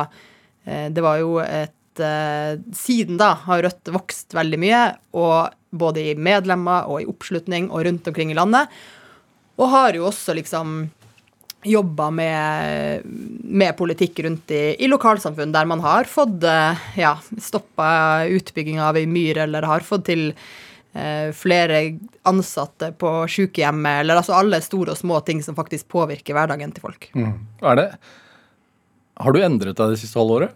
eh, 0.67 0.87
Det 0.91 1.03
var 1.03 1.21
jo 1.21 1.37
et 1.43 2.03
eh, 2.03 2.59
Siden 2.75 3.19
da 3.21 3.31
har 3.45 3.63
Rødt 3.63 3.93
vokst 3.95 4.35
veldig 4.35 4.59
mye, 4.61 4.83
og 5.15 5.55
både 5.77 6.09
i 6.11 6.17
medlemmer 6.19 6.87
og 6.91 7.01
i 7.01 7.07
oppslutning 7.09 7.71
og 7.71 7.85
rundt 7.87 8.07
omkring 8.11 8.31
i 8.31 8.37
landet. 8.37 8.71
Og 9.57 9.71
har 9.73 9.97
jo 9.97 10.05
også 10.09 10.35
liksom 10.37 10.77
jobba 11.67 12.11
med, 12.13 13.01
med 13.43 13.73
politikk 13.77 14.19
rundt 14.23 14.51
i, 14.53 14.75
i 14.77 14.87
lokalsamfunn 14.87 15.51
der 15.51 15.67
man 15.67 15.81
har 15.83 16.07
fått 16.09 16.45
eh, 16.45 16.85
ja, 17.01 17.15
stoppa 17.41 17.89
utbygging 18.29 18.79
av 18.83 18.99
ei 18.99 19.07
myr, 19.09 19.41
eller 19.47 19.65
har 19.67 19.83
fått 19.85 20.05
til 20.11 20.29
eh, 20.29 21.33
flere 21.35 21.81
ansatte 22.29 22.91
på 23.01 23.11
sykehjemmet, 23.33 24.03
eller 24.03 24.21
altså 24.21 24.37
alle 24.37 24.61
store 24.63 24.93
og 24.93 25.01
små 25.01 25.19
ting 25.27 25.41
som 25.43 25.57
faktisk 25.57 25.89
påvirker 25.91 26.37
hverdagen 26.37 26.71
til 26.75 26.85
folk. 26.85 27.09
Er 27.17 27.81
det 27.81 27.89
Har 29.17 29.33
du 29.33 29.41
endret 29.41 29.81
deg 29.81 29.95
det 29.95 30.01
siste 30.03 30.21
halvåret? 30.21 30.53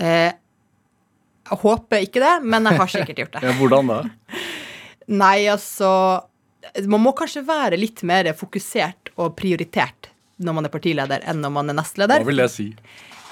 Eh, 0.00 0.32
jeg 1.46 1.60
håper 1.62 2.02
ikke 2.08 2.24
det, 2.24 2.34
men 2.42 2.66
jeg 2.66 2.80
har 2.80 2.90
sikkert 2.90 3.20
gjort 3.22 3.34
det. 3.36 3.44
Ja, 3.46 3.54
hvordan 3.60 3.92
da? 3.92 4.00
Nei, 5.06 5.36
altså 5.52 5.90
Man 6.90 7.04
må 7.04 7.14
kanskje 7.16 7.44
være 7.46 7.78
litt 7.80 8.02
mer 8.06 8.32
fokusert 8.36 9.12
og 9.16 9.36
prioritert 9.38 10.10
når 10.36 10.58
man 10.58 10.68
er 10.68 10.72
partileder, 10.72 11.22
enn 11.24 11.40
når 11.40 11.52
man 11.54 11.72
er 11.72 11.78
nestleder. 11.78 12.20
Hva 12.20 12.28
vil 12.28 12.42
det 12.42 12.50
si? 12.52 12.66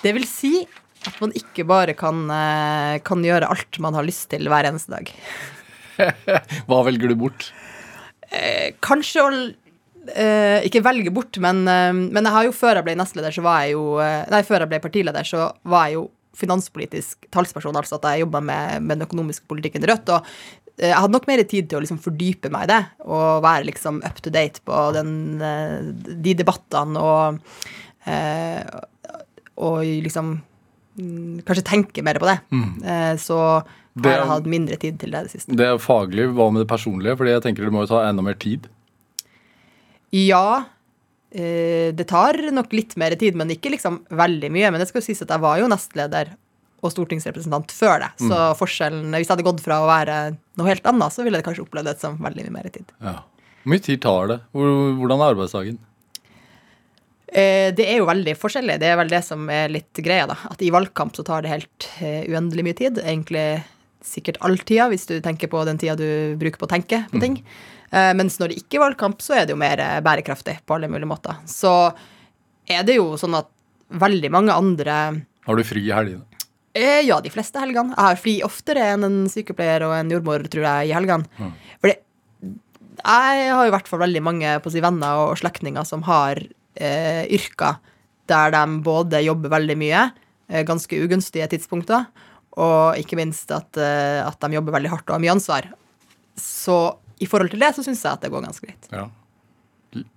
Det 0.04 0.14
vil 0.16 0.24
si 0.28 0.54
at 1.04 1.18
man 1.20 1.34
ikke 1.36 1.66
bare 1.68 1.92
kan, 1.98 2.22
eh, 2.32 3.00
kan 3.04 3.24
gjøre 3.24 3.50
alt 3.52 3.78
man 3.84 3.96
har 3.98 4.06
lyst 4.06 4.30
til 4.32 4.48
hver 4.48 4.70
eneste 4.70 4.94
dag. 4.94 5.10
Hva 6.68 6.80
velger 6.86 7.12
du 7.12 7.18
bort? 7.20 7.50
Kanskje 8.82 9.22
å 9.22 9.28
eh, 10.12 10.64
ikke 10.66 10.82
velge 10.84 11.12
bort, 11.14 11.38
men, 11.42 11.64
eh, 11.68 11.92
men 11.92 12.24
jeg 12.24 12.34
har 12.36 12.48
jo 12.48 12.56
før 12.56 12.80
jeg 12.80 12.86
ble 12.88 12.96
nestleder, 12.98 13.34
så 13.34 13.44
var 13.44 13.64
jeg 13.64 13.76
jo 13.76 13.84
eh, 14.02 14.24
Nei, 14.32 14.42
før 14.46 14.64
jeg 14.64 14.72
ble 14.72 14.82
partileder, 14.84 15.28
så 15.28 15.48
var 15.62 15.88
jeg 15.88 15.98
jo 15.98 16.08
finanspolitisk 16.34 17.28
talsperson, 17.34 17.76
altså 17.78 18.00
at 18.00 18.08
jeg 18.10 18.24
jobba 18.24 18.40
med, 18.42 18.82
med 18.82 18.98
den 18.98 19.06
økonomiske 19.06 19.46
politikken 19.50 19.84
i 19.84 19.90
Rødt. 19.90 20.10
og 20.10 20.24
eh, 20.24 20.63
jeg 20.80 20.94
hadde 20.96 21.12
nok 21.14 21.26
mer 21.30 21.42
tid 21.46 21.68
til 21.70 21.78
å 21.78 21.82
liksom 21.84 22.00
fordype 22.02 22.50
meg 22.50 22.64
i 22.66 22.72
det, 22.72 22.80
og 23.06 23.42
være 23.44 23.68
liksom 23.68 24.00
up 24.04 24.18
to 24.24 24.30
date 24.34 24.60
på 24.66 24.80
den, 24.96 25.12
eh, 25.40 25.92
de 26.24 26.34
debattene 26.34 26.98
og 26.98 27.38
eh, 28.10 28.64
Og 29.56 29.84
liksom 30.02 30.32
mm, 30.98 31.42
kanskje 31.46 31.62
tenke 31.68 32.02
mer 32.02 32.18
på 32.18 32.26
det. 32.26 32.40
Mm. 32.50 33.18
Så 33.22 33.36
har 33.38 33.64
Det 33.94 34.10
er- 34.10 34.18
jeg 34.18 34.26
hatt 34.26 34.44
mindre 34.50 34.76
tid 34.76 34.98
til 34.98 35.10
det 35.14 35.20
i 35.20 35.22
det 35.28 35.30
siste. 35.30 35.54
Det 35.54 35.64
er 35.68 35.78
faglig, 35.78 36.26
hva 36.34 36.50
med 36.52 36.66
det 36.66 36.68
personlige? 36.68 37.14
Fordi 37.16 37.30
jeg 37.30 37.42
tenker 37.44 37.62
det 37.62 37.70
må 37.72 37.86
jo 37.86 37.92
ta 37.94 38.00
enda 38.08 38.20
mer 38.26 38.34
tid. 38.34 38.66
Ja, 40.12 40.64
eh, 41.32 41.92
det 41.94 42.06
tar 42.10 42.34
nok 42.54 42.72
litt 42.72 42.96
mer 42.96 43.14
tid, 43.18 43.34
men 43.38 43.48
ikke 43.50 43.70
liksom 43.70 44.00
veldig 44.10 44.50
mye. 44.50 44.70
Men 44.72 44.80
det 44.82 44.88
skal 44.88 45.00
jo 45.02 45.06
sies 45.06 45.22
at 45.22 45.28
jeg 45.34 45.40
var 45.42 45.58
jo 45.58 45.68
nestleder 45.70 46.34
og 46.84 46.92
stortingsrepresentant 46.92 47.72
før 47.72 48.02
det. 48.04 48.10
Så 48.20 48.38
forskjellen, 48.60 49.08
hvis 49.16 49.26
jeg 49.26 49.32
hadde 49.34 49.46
gått 49.46 49.62
fra 49.64 49.80
å 49.82 49.88
være 49.88 50.18
noe 50.60 50.68
helt 50.70 50.86
annet, 50.90 51.14
så 51.14 51.24
ville 51.24 51.40
jeg 51.40 51.46
kanskje 51.48 51.64
opplevd 51.64 51.88
det 51.90 51.96
som 52.02 52.18
veldig 52.22 52.44
mye 52.46 52.54
mer 52.58 52.68
tid. 52.74 52.92
Ja. 53.00 53.16
Hvor 53.64 53.72
mye 53.72 53.84
tid 53.86 54.02
tar 54.04 54.28
det? 54.28 54.38
Hvordan 54.52 55.20
er 55.24 55.32
arbeidsdagen? 55.34 55.78
Eh, 57.34 57.72
Det 57.74 57.86
er 57.88 57.98
jo 57.98 58.06
veldig 58.08 58.34
forskjellig. 58.38 58.78
Det 58.80 58.90
er 58.92 58.98
vel 59.00 59.08
det 59.10 59.22
som 59.26 59.48
er 59.50 59.72
litt 59.72 60.00
greia, 60.04 60.26
da. 60.30 60.36
At 60.50 60.62
i 60.62 60.70
valgkamp 60.74 61.16
så 61.16 61.24
tar 61.26 61.42
det 61.42 61.50
helt 61.54 61.88
eh, 62.00 62.26
uendelig 62.30 62.64
mye 62.66 62.78
tid. 62.78 63.00
Egentlig 63.02 63.46
sikkert 64.04 64.36
all 64.44 64.58
tida, 64.60 64.90
hvis 64.92 65.06
du 65.08 65.16
tenker 65.24 65.48
på 65.48 65.62
den 65.64 65.80
tida 65.80 65.96
du 65.96 66.36
bruker 66.36 66.60
på 66.60 66.68
å 66.68 66.74
tenke 66.74 67.06
på 67.08 67.22
ting. 67.22 67.38
Mm. 67.40 68.18
Mens 68.18 68.36
når 68.40 68.50
det 68.50 68.56
ikke 68.58 68.76
er 68.76 68.82
valgkamp, 68.82 69.20
så 69.22 69.36
er 69.38 69.44
det 69.46 69.54
jo 69.54 69.60
mer 69.60 69.78
bærekraftig 70.04 70.58
på 70.66 70.74
alle 70.74 70.88
mulige 70.90 71.06
måter. 71.08 71.36
Så 71.48 71.70
er 72.68 72.82
det 72.84 72.96
jo 72.98 73.14
sånn 73.16 73.36
at 73.38 73.48
veldig 73.88 74.30
mange 74.34 74.52
andre 74.52 74.96
Har 75.46 75.56
du 75.56 75.62
fri 75.64 75.86
i 75.86 75.92
helgene? 75.94 76.24
Eh, 76.74 77.04
ja, 77.06 77.20
de 77.22 77.30
fleste 77.30 77.60
helgene. 77.62 77.94
Jeg 77.94 78.02
har 78.02 78.18
fri 78.18 78.34
oftere 78.46 78.88
enn 78.94 79.06
en 79.06 79.18
sykepleier 79.30 79.86
og 79.86 79.94
en 79.94 80.10
jordmor, 80.10 80.42
tror 80.50 80.66
jeg, 80.66 80.90
i 80.90 80.96
helgene. 80.96 81.52
For 81.78 81.92
det, 81.92 82.00
Jeg 83.04 83.48
har 83.52 83.66
i 83.66 83.72
hvert 83.74 83.88
fall 83.90 84.00
veldig 84.00 84.22
mange 84.22 84.50
på 84.62 84.70
si 84.72 84.80
venner 84.80 85.26
og 85.26 85.38
slektninger 85.38 85.84
som 85.86 86.02
har 86.06 86.38
eh, 86.74 87.24
yrker 87.30 87.78
der 88.30 88.54
de 88.54 88.62
både 88.84 89.20
jobber 89.24 89.52
veldig 89.52 89.76
mye, 89.76 90.04
eh, 90.48 90.64
ganske 90.64 90.96
ugunstige 91.04 91.48
tidspunkter, 91.52 92.06
og 92.56 92.96
ikke 92.96 93.18
minst 93.18 93.50
at, 93.52 93.76
eh, 93.76 94.24
at 94.24 94.40
de 94.40 94.56
jobber 94.56 94.72
veldig 94.78 94.90
hardt 94.90 95.08
og 95.10 95.16
har 95.18 95.20
mye 95.20 95.34
ansvar. 95.34 95.68
Så 96.38 96.96
i 97.20 97.26
forhold 97.26 97.50
til 97.50 97.60
det 97.60 97.74
så 97.76 97.84
syns 97.84 98.02
jeg 98.02 98.12
at 98.12 98.24
det 98.24 98.32
går 98.32 98.46
ganske 98.46 98.66
greit. 98.66 98.88
Ja. 98.90 99.08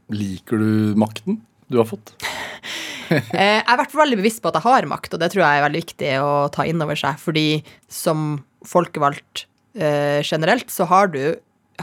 Liker 0.10 0.58
du 0.58 0.96
makten 0.98 1.42
du 1.68 1.78
har 1.82 1.90
fått? 1.90 2.14
Eh, 3.12 3.60
jeg 3.60 3.68
er 3.70 3.80
vært 3.80 3.96
veldig 3.96 4.18
bevisst 4.20 4.42
på 4.44 4.50
at 4.52 4.58
jeg 4.60 4.68
har 4.68 4.88
makt, 4.90 5.14
og 5.16 5.22
det 5.22 5.30
tror 5.34 5.44
jeg 5.44 5.60
er 5.60 5.66
veldig 5.66 5.82
viktig 5.84 6.12
å 6.24 6.32
ta 6.54 6.66
inn 6.68 6.82
over 6.84 7.00
seg. 7.00 7.20
Fordi 7.22 7.46
som 7.92 8.40
folkevalgt 8.68 9.46
eh, 9.78 10.20
generelt, 10.26 10.72
så 10.74 10.88
har 10.90 11.12
du, 11.14 11.22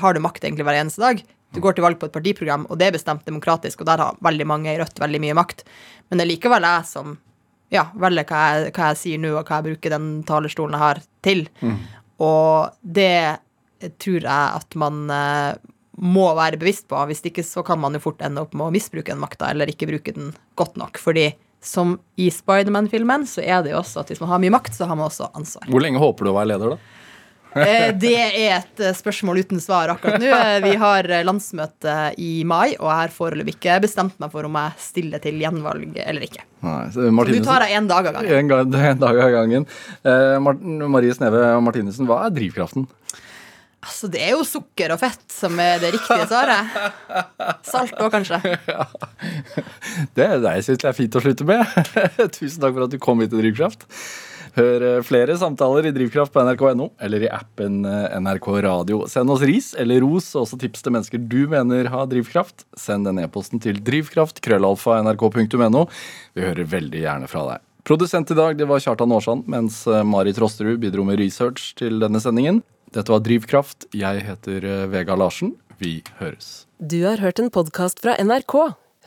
har 0.01 0.15
du 0.17 0.23
makt 0.25 0.45
egentlig 0.45 0.67
hver 0.69 0.81
eneste 0.81 1.05
dag. 1.05 1.23
Du 1.55 1.61
går 1.63 1.77
til 1.77 1.87
valg 1.87 2.01
på 2.01 2.09
et 2.09 2.15
partiprogram, 2.15 2.67
og 2.69 2.81
det 2.81 2.89
er 2.89 2.97
bestemt 2.97 3.27
demokratisk, 3.29 3.83
og 3.83 3.91
der 3.91 4.03
har 4.03 4.19
veldig 4.27 4.47
mange 4.51 4.73
i 4.73 4.79
Rødt 4.81 4.99
veldig 5.01 5.21
mye 5.23 5.37
makt. 5.39 5.63
Men 6.09 6.19
det 6.19 6.27
er 6.27 6.33
likevel 6.33 6.67
jeg 6.67 6.89
som 6.91 7.17
ja, 7.73 7.87
velger 7.99 8.27
hva 8.29 8.41
jeg, 8.45 8.73
hva 8.75 8.91
jeg 8.91 9.01
sier 9.01 9.23
nå, 9.23 9.35
og 9.39 9.49
hva 9.49 9.61
jeg 9.61 9.69
bruker 9.71 9.95
den 9.95 10.09
talerstolen 10.27 10.77
jeg 10.77 10.85
har, 10.85 11.03
til. 11.25 11.47
Og 12.23 12.75
det 12.83 13.39
tror 14.01 14.21
jeg 14.21 14.59
at 14.61 14.77
man 14.81 15.01
eh, 15.13 15.55
må 16.01 16.27
være 16.37 16.59
bevisst 16.61 16.89
på. 16.91 16.99
Hvis 17.11 17.23
ikke 17.29 17.45
så 17.47 17.65
kan 17.67 17.81
man 17.81 17.95
jo 17.95 18.03
fort 18.05 18.23
ende 18.25 18.43
opp 18.43 18.55
med 18.55 18.67
å 18.69 18.75
misbruke 18.75 19.13
den 19.13 19.23
makta, 19.23 19.51
eller 19.55 19.71
ikke 19.71 19.89
bruke 19.91 20.15
den 20.17 20.33
godt 20.59 20.77
nok. 20.81 20.99
Fordi 21.03 21.31
som 21.65 21.97
i 22.21 22.29
Spiderman-filmen, 22.35 23.25
så 23.29 23.41
er 23.45 23.63
det 23.65 23.73
jo 23.73 23.79
også 23.81 24.03
at 24.03 24.11
hvis 24.13 24.21
man 24.21 24.35
har 24.35 24.43
mye 24.43 24.53
makt, 24.53 24.75
så 24.77 24.89
har 24.91 24.99
man 25.01 25.09
også 25.09 25.31
ansvar. 25.33 25.65
Hvor 25.71 25.81
lenge 25.85 26.03
håper 26.03 26.27
du 26.29 26.33
å 26.35 26.37
være 26.37 26.51
leder, 26.53 26.75
da? 26.75 27.01
Eh, 27.55 27.93
Det 27.95 28.11
er 28.19 28.57
et 28.59 28.81
eh, 28.83 28.95
spørsmål 28.99 29.39
uten 29.45 29.61
svar 29.63 29.93
akkurat 29.93 30.19
nå. 30.19 30.27
Eh, 30.27 30.57
Vi 30.65 30.73
har 30.83 31.07
landsmøte 31.25 31.95
i 32.19 32.43
mai, 32.45 32.75
og 32.81 32.89
jeg 32.91 32.99
har 32.99 33.15
foreløpig 33.15 33.55
ikke 33.55 33.77
bestemt 33.85 34.19
meg 34.19 34.33
for 34.35 34.49
om 34.49 34.59
jeg 34.59 34.75
stiller 34.83 35.23
til 35.23 35.39
gjenvalg 35.39 35.95
eller 36.03 36.27
ikke. 36.27 36.43
Nei, 36.67 36.81
så 36.91 37.07
du 37.07 37.39
tar 37.47 37.63
deg 37.63 37.77
én 37.79 37.87
dag 37.89 38.11
av 38.11 38.19
gangen. 38.19 38.35
En, 38.41 38.51
gang, 38.51 38.75
en 38.91 38.99
dag 39.07 39.23
av 39.29 39.33
gangen. 39.39 39.69
Eh, 40.03 40.37
Marie 40.91 41.15
Sneve 41.15 41.47
Martinussen, 41.63 42.11
hva 42.11 42.25
er 42.27 42.35
drivkraften? 42.35 42.89
Altså, 43.85 44.09
det 44.09 44.21
er 44.25 44.33
jo 44.33 44.45
sukker 44.49 44.95
og 44.95 45.01
fett 45.03 45.25
som 45.33 45.59
er 45.61 45.81
det 45.83 45.93
riktige 45.95 46.25
svaret. 46.31 46.77
Salt 47.69 47.97
òg, 48.01 48.11
kanskje. 48.15 48.41
Det 50.17 50.25
er 50.25 50.41
det 50.43 50.55
jeg 50.65 50.79
er 50.81 50.97
fint 50.97 51.17
å 51.17 51.23
slutte 51.23 51.47
med. 51.47 51.61
Tusen 52.37 52.63
takk 52.63 52.73
for 52.75 52.87
at 52.87 52.95
du 52.95 53.01
kom 53.03 53.21
hit 53.23 53.31
til 53.35 53.43
Drivkraft. 53.45 53.85
Hør 54.55 54.85
eh, 54.87 55.01
flere 55.03 55.35
samtaler 55.39 55.89
i 55.89 55.93
Drivkraft 55.95 56.33
på 56.35 56.43
nrk.no 56.47 56.89
eller 57.03 57.27
i 57.27 57.31
appen 57.33 57.83
eh, 57.91 58.17
NRK 58.23 58.49
Radio. 58.67 59.01
Send 59.11 59.33
oss 59.35 59.43
ris 59.43 59.73
eller 59.79 60.03
ros, 60.05 60.31
og 60.37 60.45
også 60.45 60.59
tips 60.63 60.85
til 60.85 60.95
mennesker 60.95 61.23
du 61.23 61.43
mener 61.51 61.91
har 61.91 62.07
drivkraft. 62.11 62.67
Send 62.79 63.09
den 63.09 63.19
e-posten 63.25 63.63
til 63.63 63.83
drivkraft, 63.85 64.39
krøllalfa, 64.45 65.01
nrk.no. 65.03 65.87
Vi 66.39 66.47
hører 66.47 66.71
veldig 66.71 67.03
gjerne 67.03 67.31
fra 67.31 67.49
deg. 67.51 67.65
Produsent 67.85 68.31
i 68.33 68.39
dag 68.39 68.55
det 68.57 68.69
var 68.71 68.81
Kjartan 68.81 69.13
Aarsand, 69.13 69.45
mens 69.51 69.83
Mari 70.09 70.33
Trosterud 70.33 70.79
bidro 70.81 71.05
med 71.05 71.19
research 71.21 71.75
til 71.77 71.99
denne 72.01 72.23
sendingen. 72.23 72.63
Dette 72.95 73.11
var 73.11 73.25
Drivkraft. 73.27 73.89
Jeg 73.91 74.23
heter 74.23 74.65
eh, 74.65 74.83
Vega 74.87 75.17
Larsen. 75.19 75.57
Vi 75.83 75.97
høres. 76.21 76.69
Du 76.79 77.01
har 77.03 77.19
hørt 77.19 77.41
en 77.43 77.51
podkast 77.51 77.99
fra 78.05 78.15
NRK. 78.23 78.55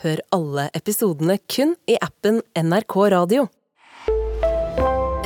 Hør 0.04 0.22
alle 0.36 0.66
episodene 0.76 1.38
kun 1.48 1.78
i 1.88 1.96
appen 2.04 2.42
NRK 2.60 2.98
Radio. 3.16 3.46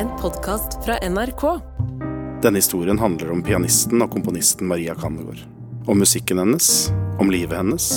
En 0.01 0.12
podkast 0.22 0.78
fra 0.86 0.99
NRK. 1.01 1.45
Denne 2.45 2.62
historien 2.62 3.01
handler 3.01 3.34
om 3.34 3.41
pianisten 3.45 4.01
og 4.05 4.14
komponisten 4.14 4.70
Maria 4.70 4.93
Kandegaard. 4.97 5.41
Om 5.89 5.97
musikken 5.97 6.41
hennes, 6.41 6.91
om 7.18 7.34
livet 7.34 7.57
hennes 7.57 7.89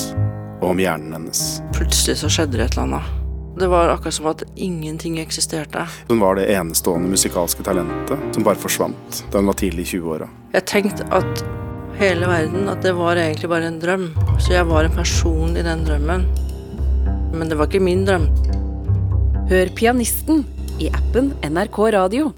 og 0.62 0.70
om 0.70 0.80
hjernen 0.80 1.12
hennes. 1.12 1.44
Plutselig 1.76 2.22
så 2.22 2.32
skjedde 2.32 2.56
det 2.56 2.70
et 2.70 2.78
eller 2.78 2.88
annet. 2.88 3.23
Det 3.54 3.68
var 3.70 3.88
akkurat 3.88 4.14
som 4.14 4.26
at 4.26 4.42
ingenting 4.56 5.18
eksisterte. 5.22 5.86
Hun 6.08 6.20
var 6.20 6.34
det 6.34 6.48
enestående 6.50 7.10
musikalske 7.10 7.62
talentet 7.62 8.18
som 8.34 8.46
bare 8.46 8.58
forsvant 8.58 9.20
da 9.30 9.38
hun 9.38 9.50
var 9.52 9.58
tidlig 9.60 9.86
i 9.86 9.90
20-åra. 9.94 10.28
Jeg 10.56 10.66
tenkte 10.70 11.06
at 11.14 11.44
hele 12.00 12.26
verden, 12.26 12.68
at 12.68 12.82
det 12.82 12.96
var 12.98 13.16
egentlig 13.16 13.50
bare 13.50 13.70
en 13.70 13.78
drøm. 13.82 14.08
Så 14.42 14.56
jeg 14.56 14.66
var 14.66 14.88
en 14.88 14.96
person 14.96 15.54
i 15.56 15.62
den 15.62 15.84
drømmen. 15.86 16.26
Men 17.34 17.50
det 17.50 17.58
var 17.58 17.70
ikke 17.70 17.82
min 17.82 18.02
drøm. 18.06 18.26
Hør 19.50 19.70
pianisten 19.76 20.42
i 20.82 20.90
appen 20.90 21.34
NRK 21.46 21.78
Radio. 21.94 22.32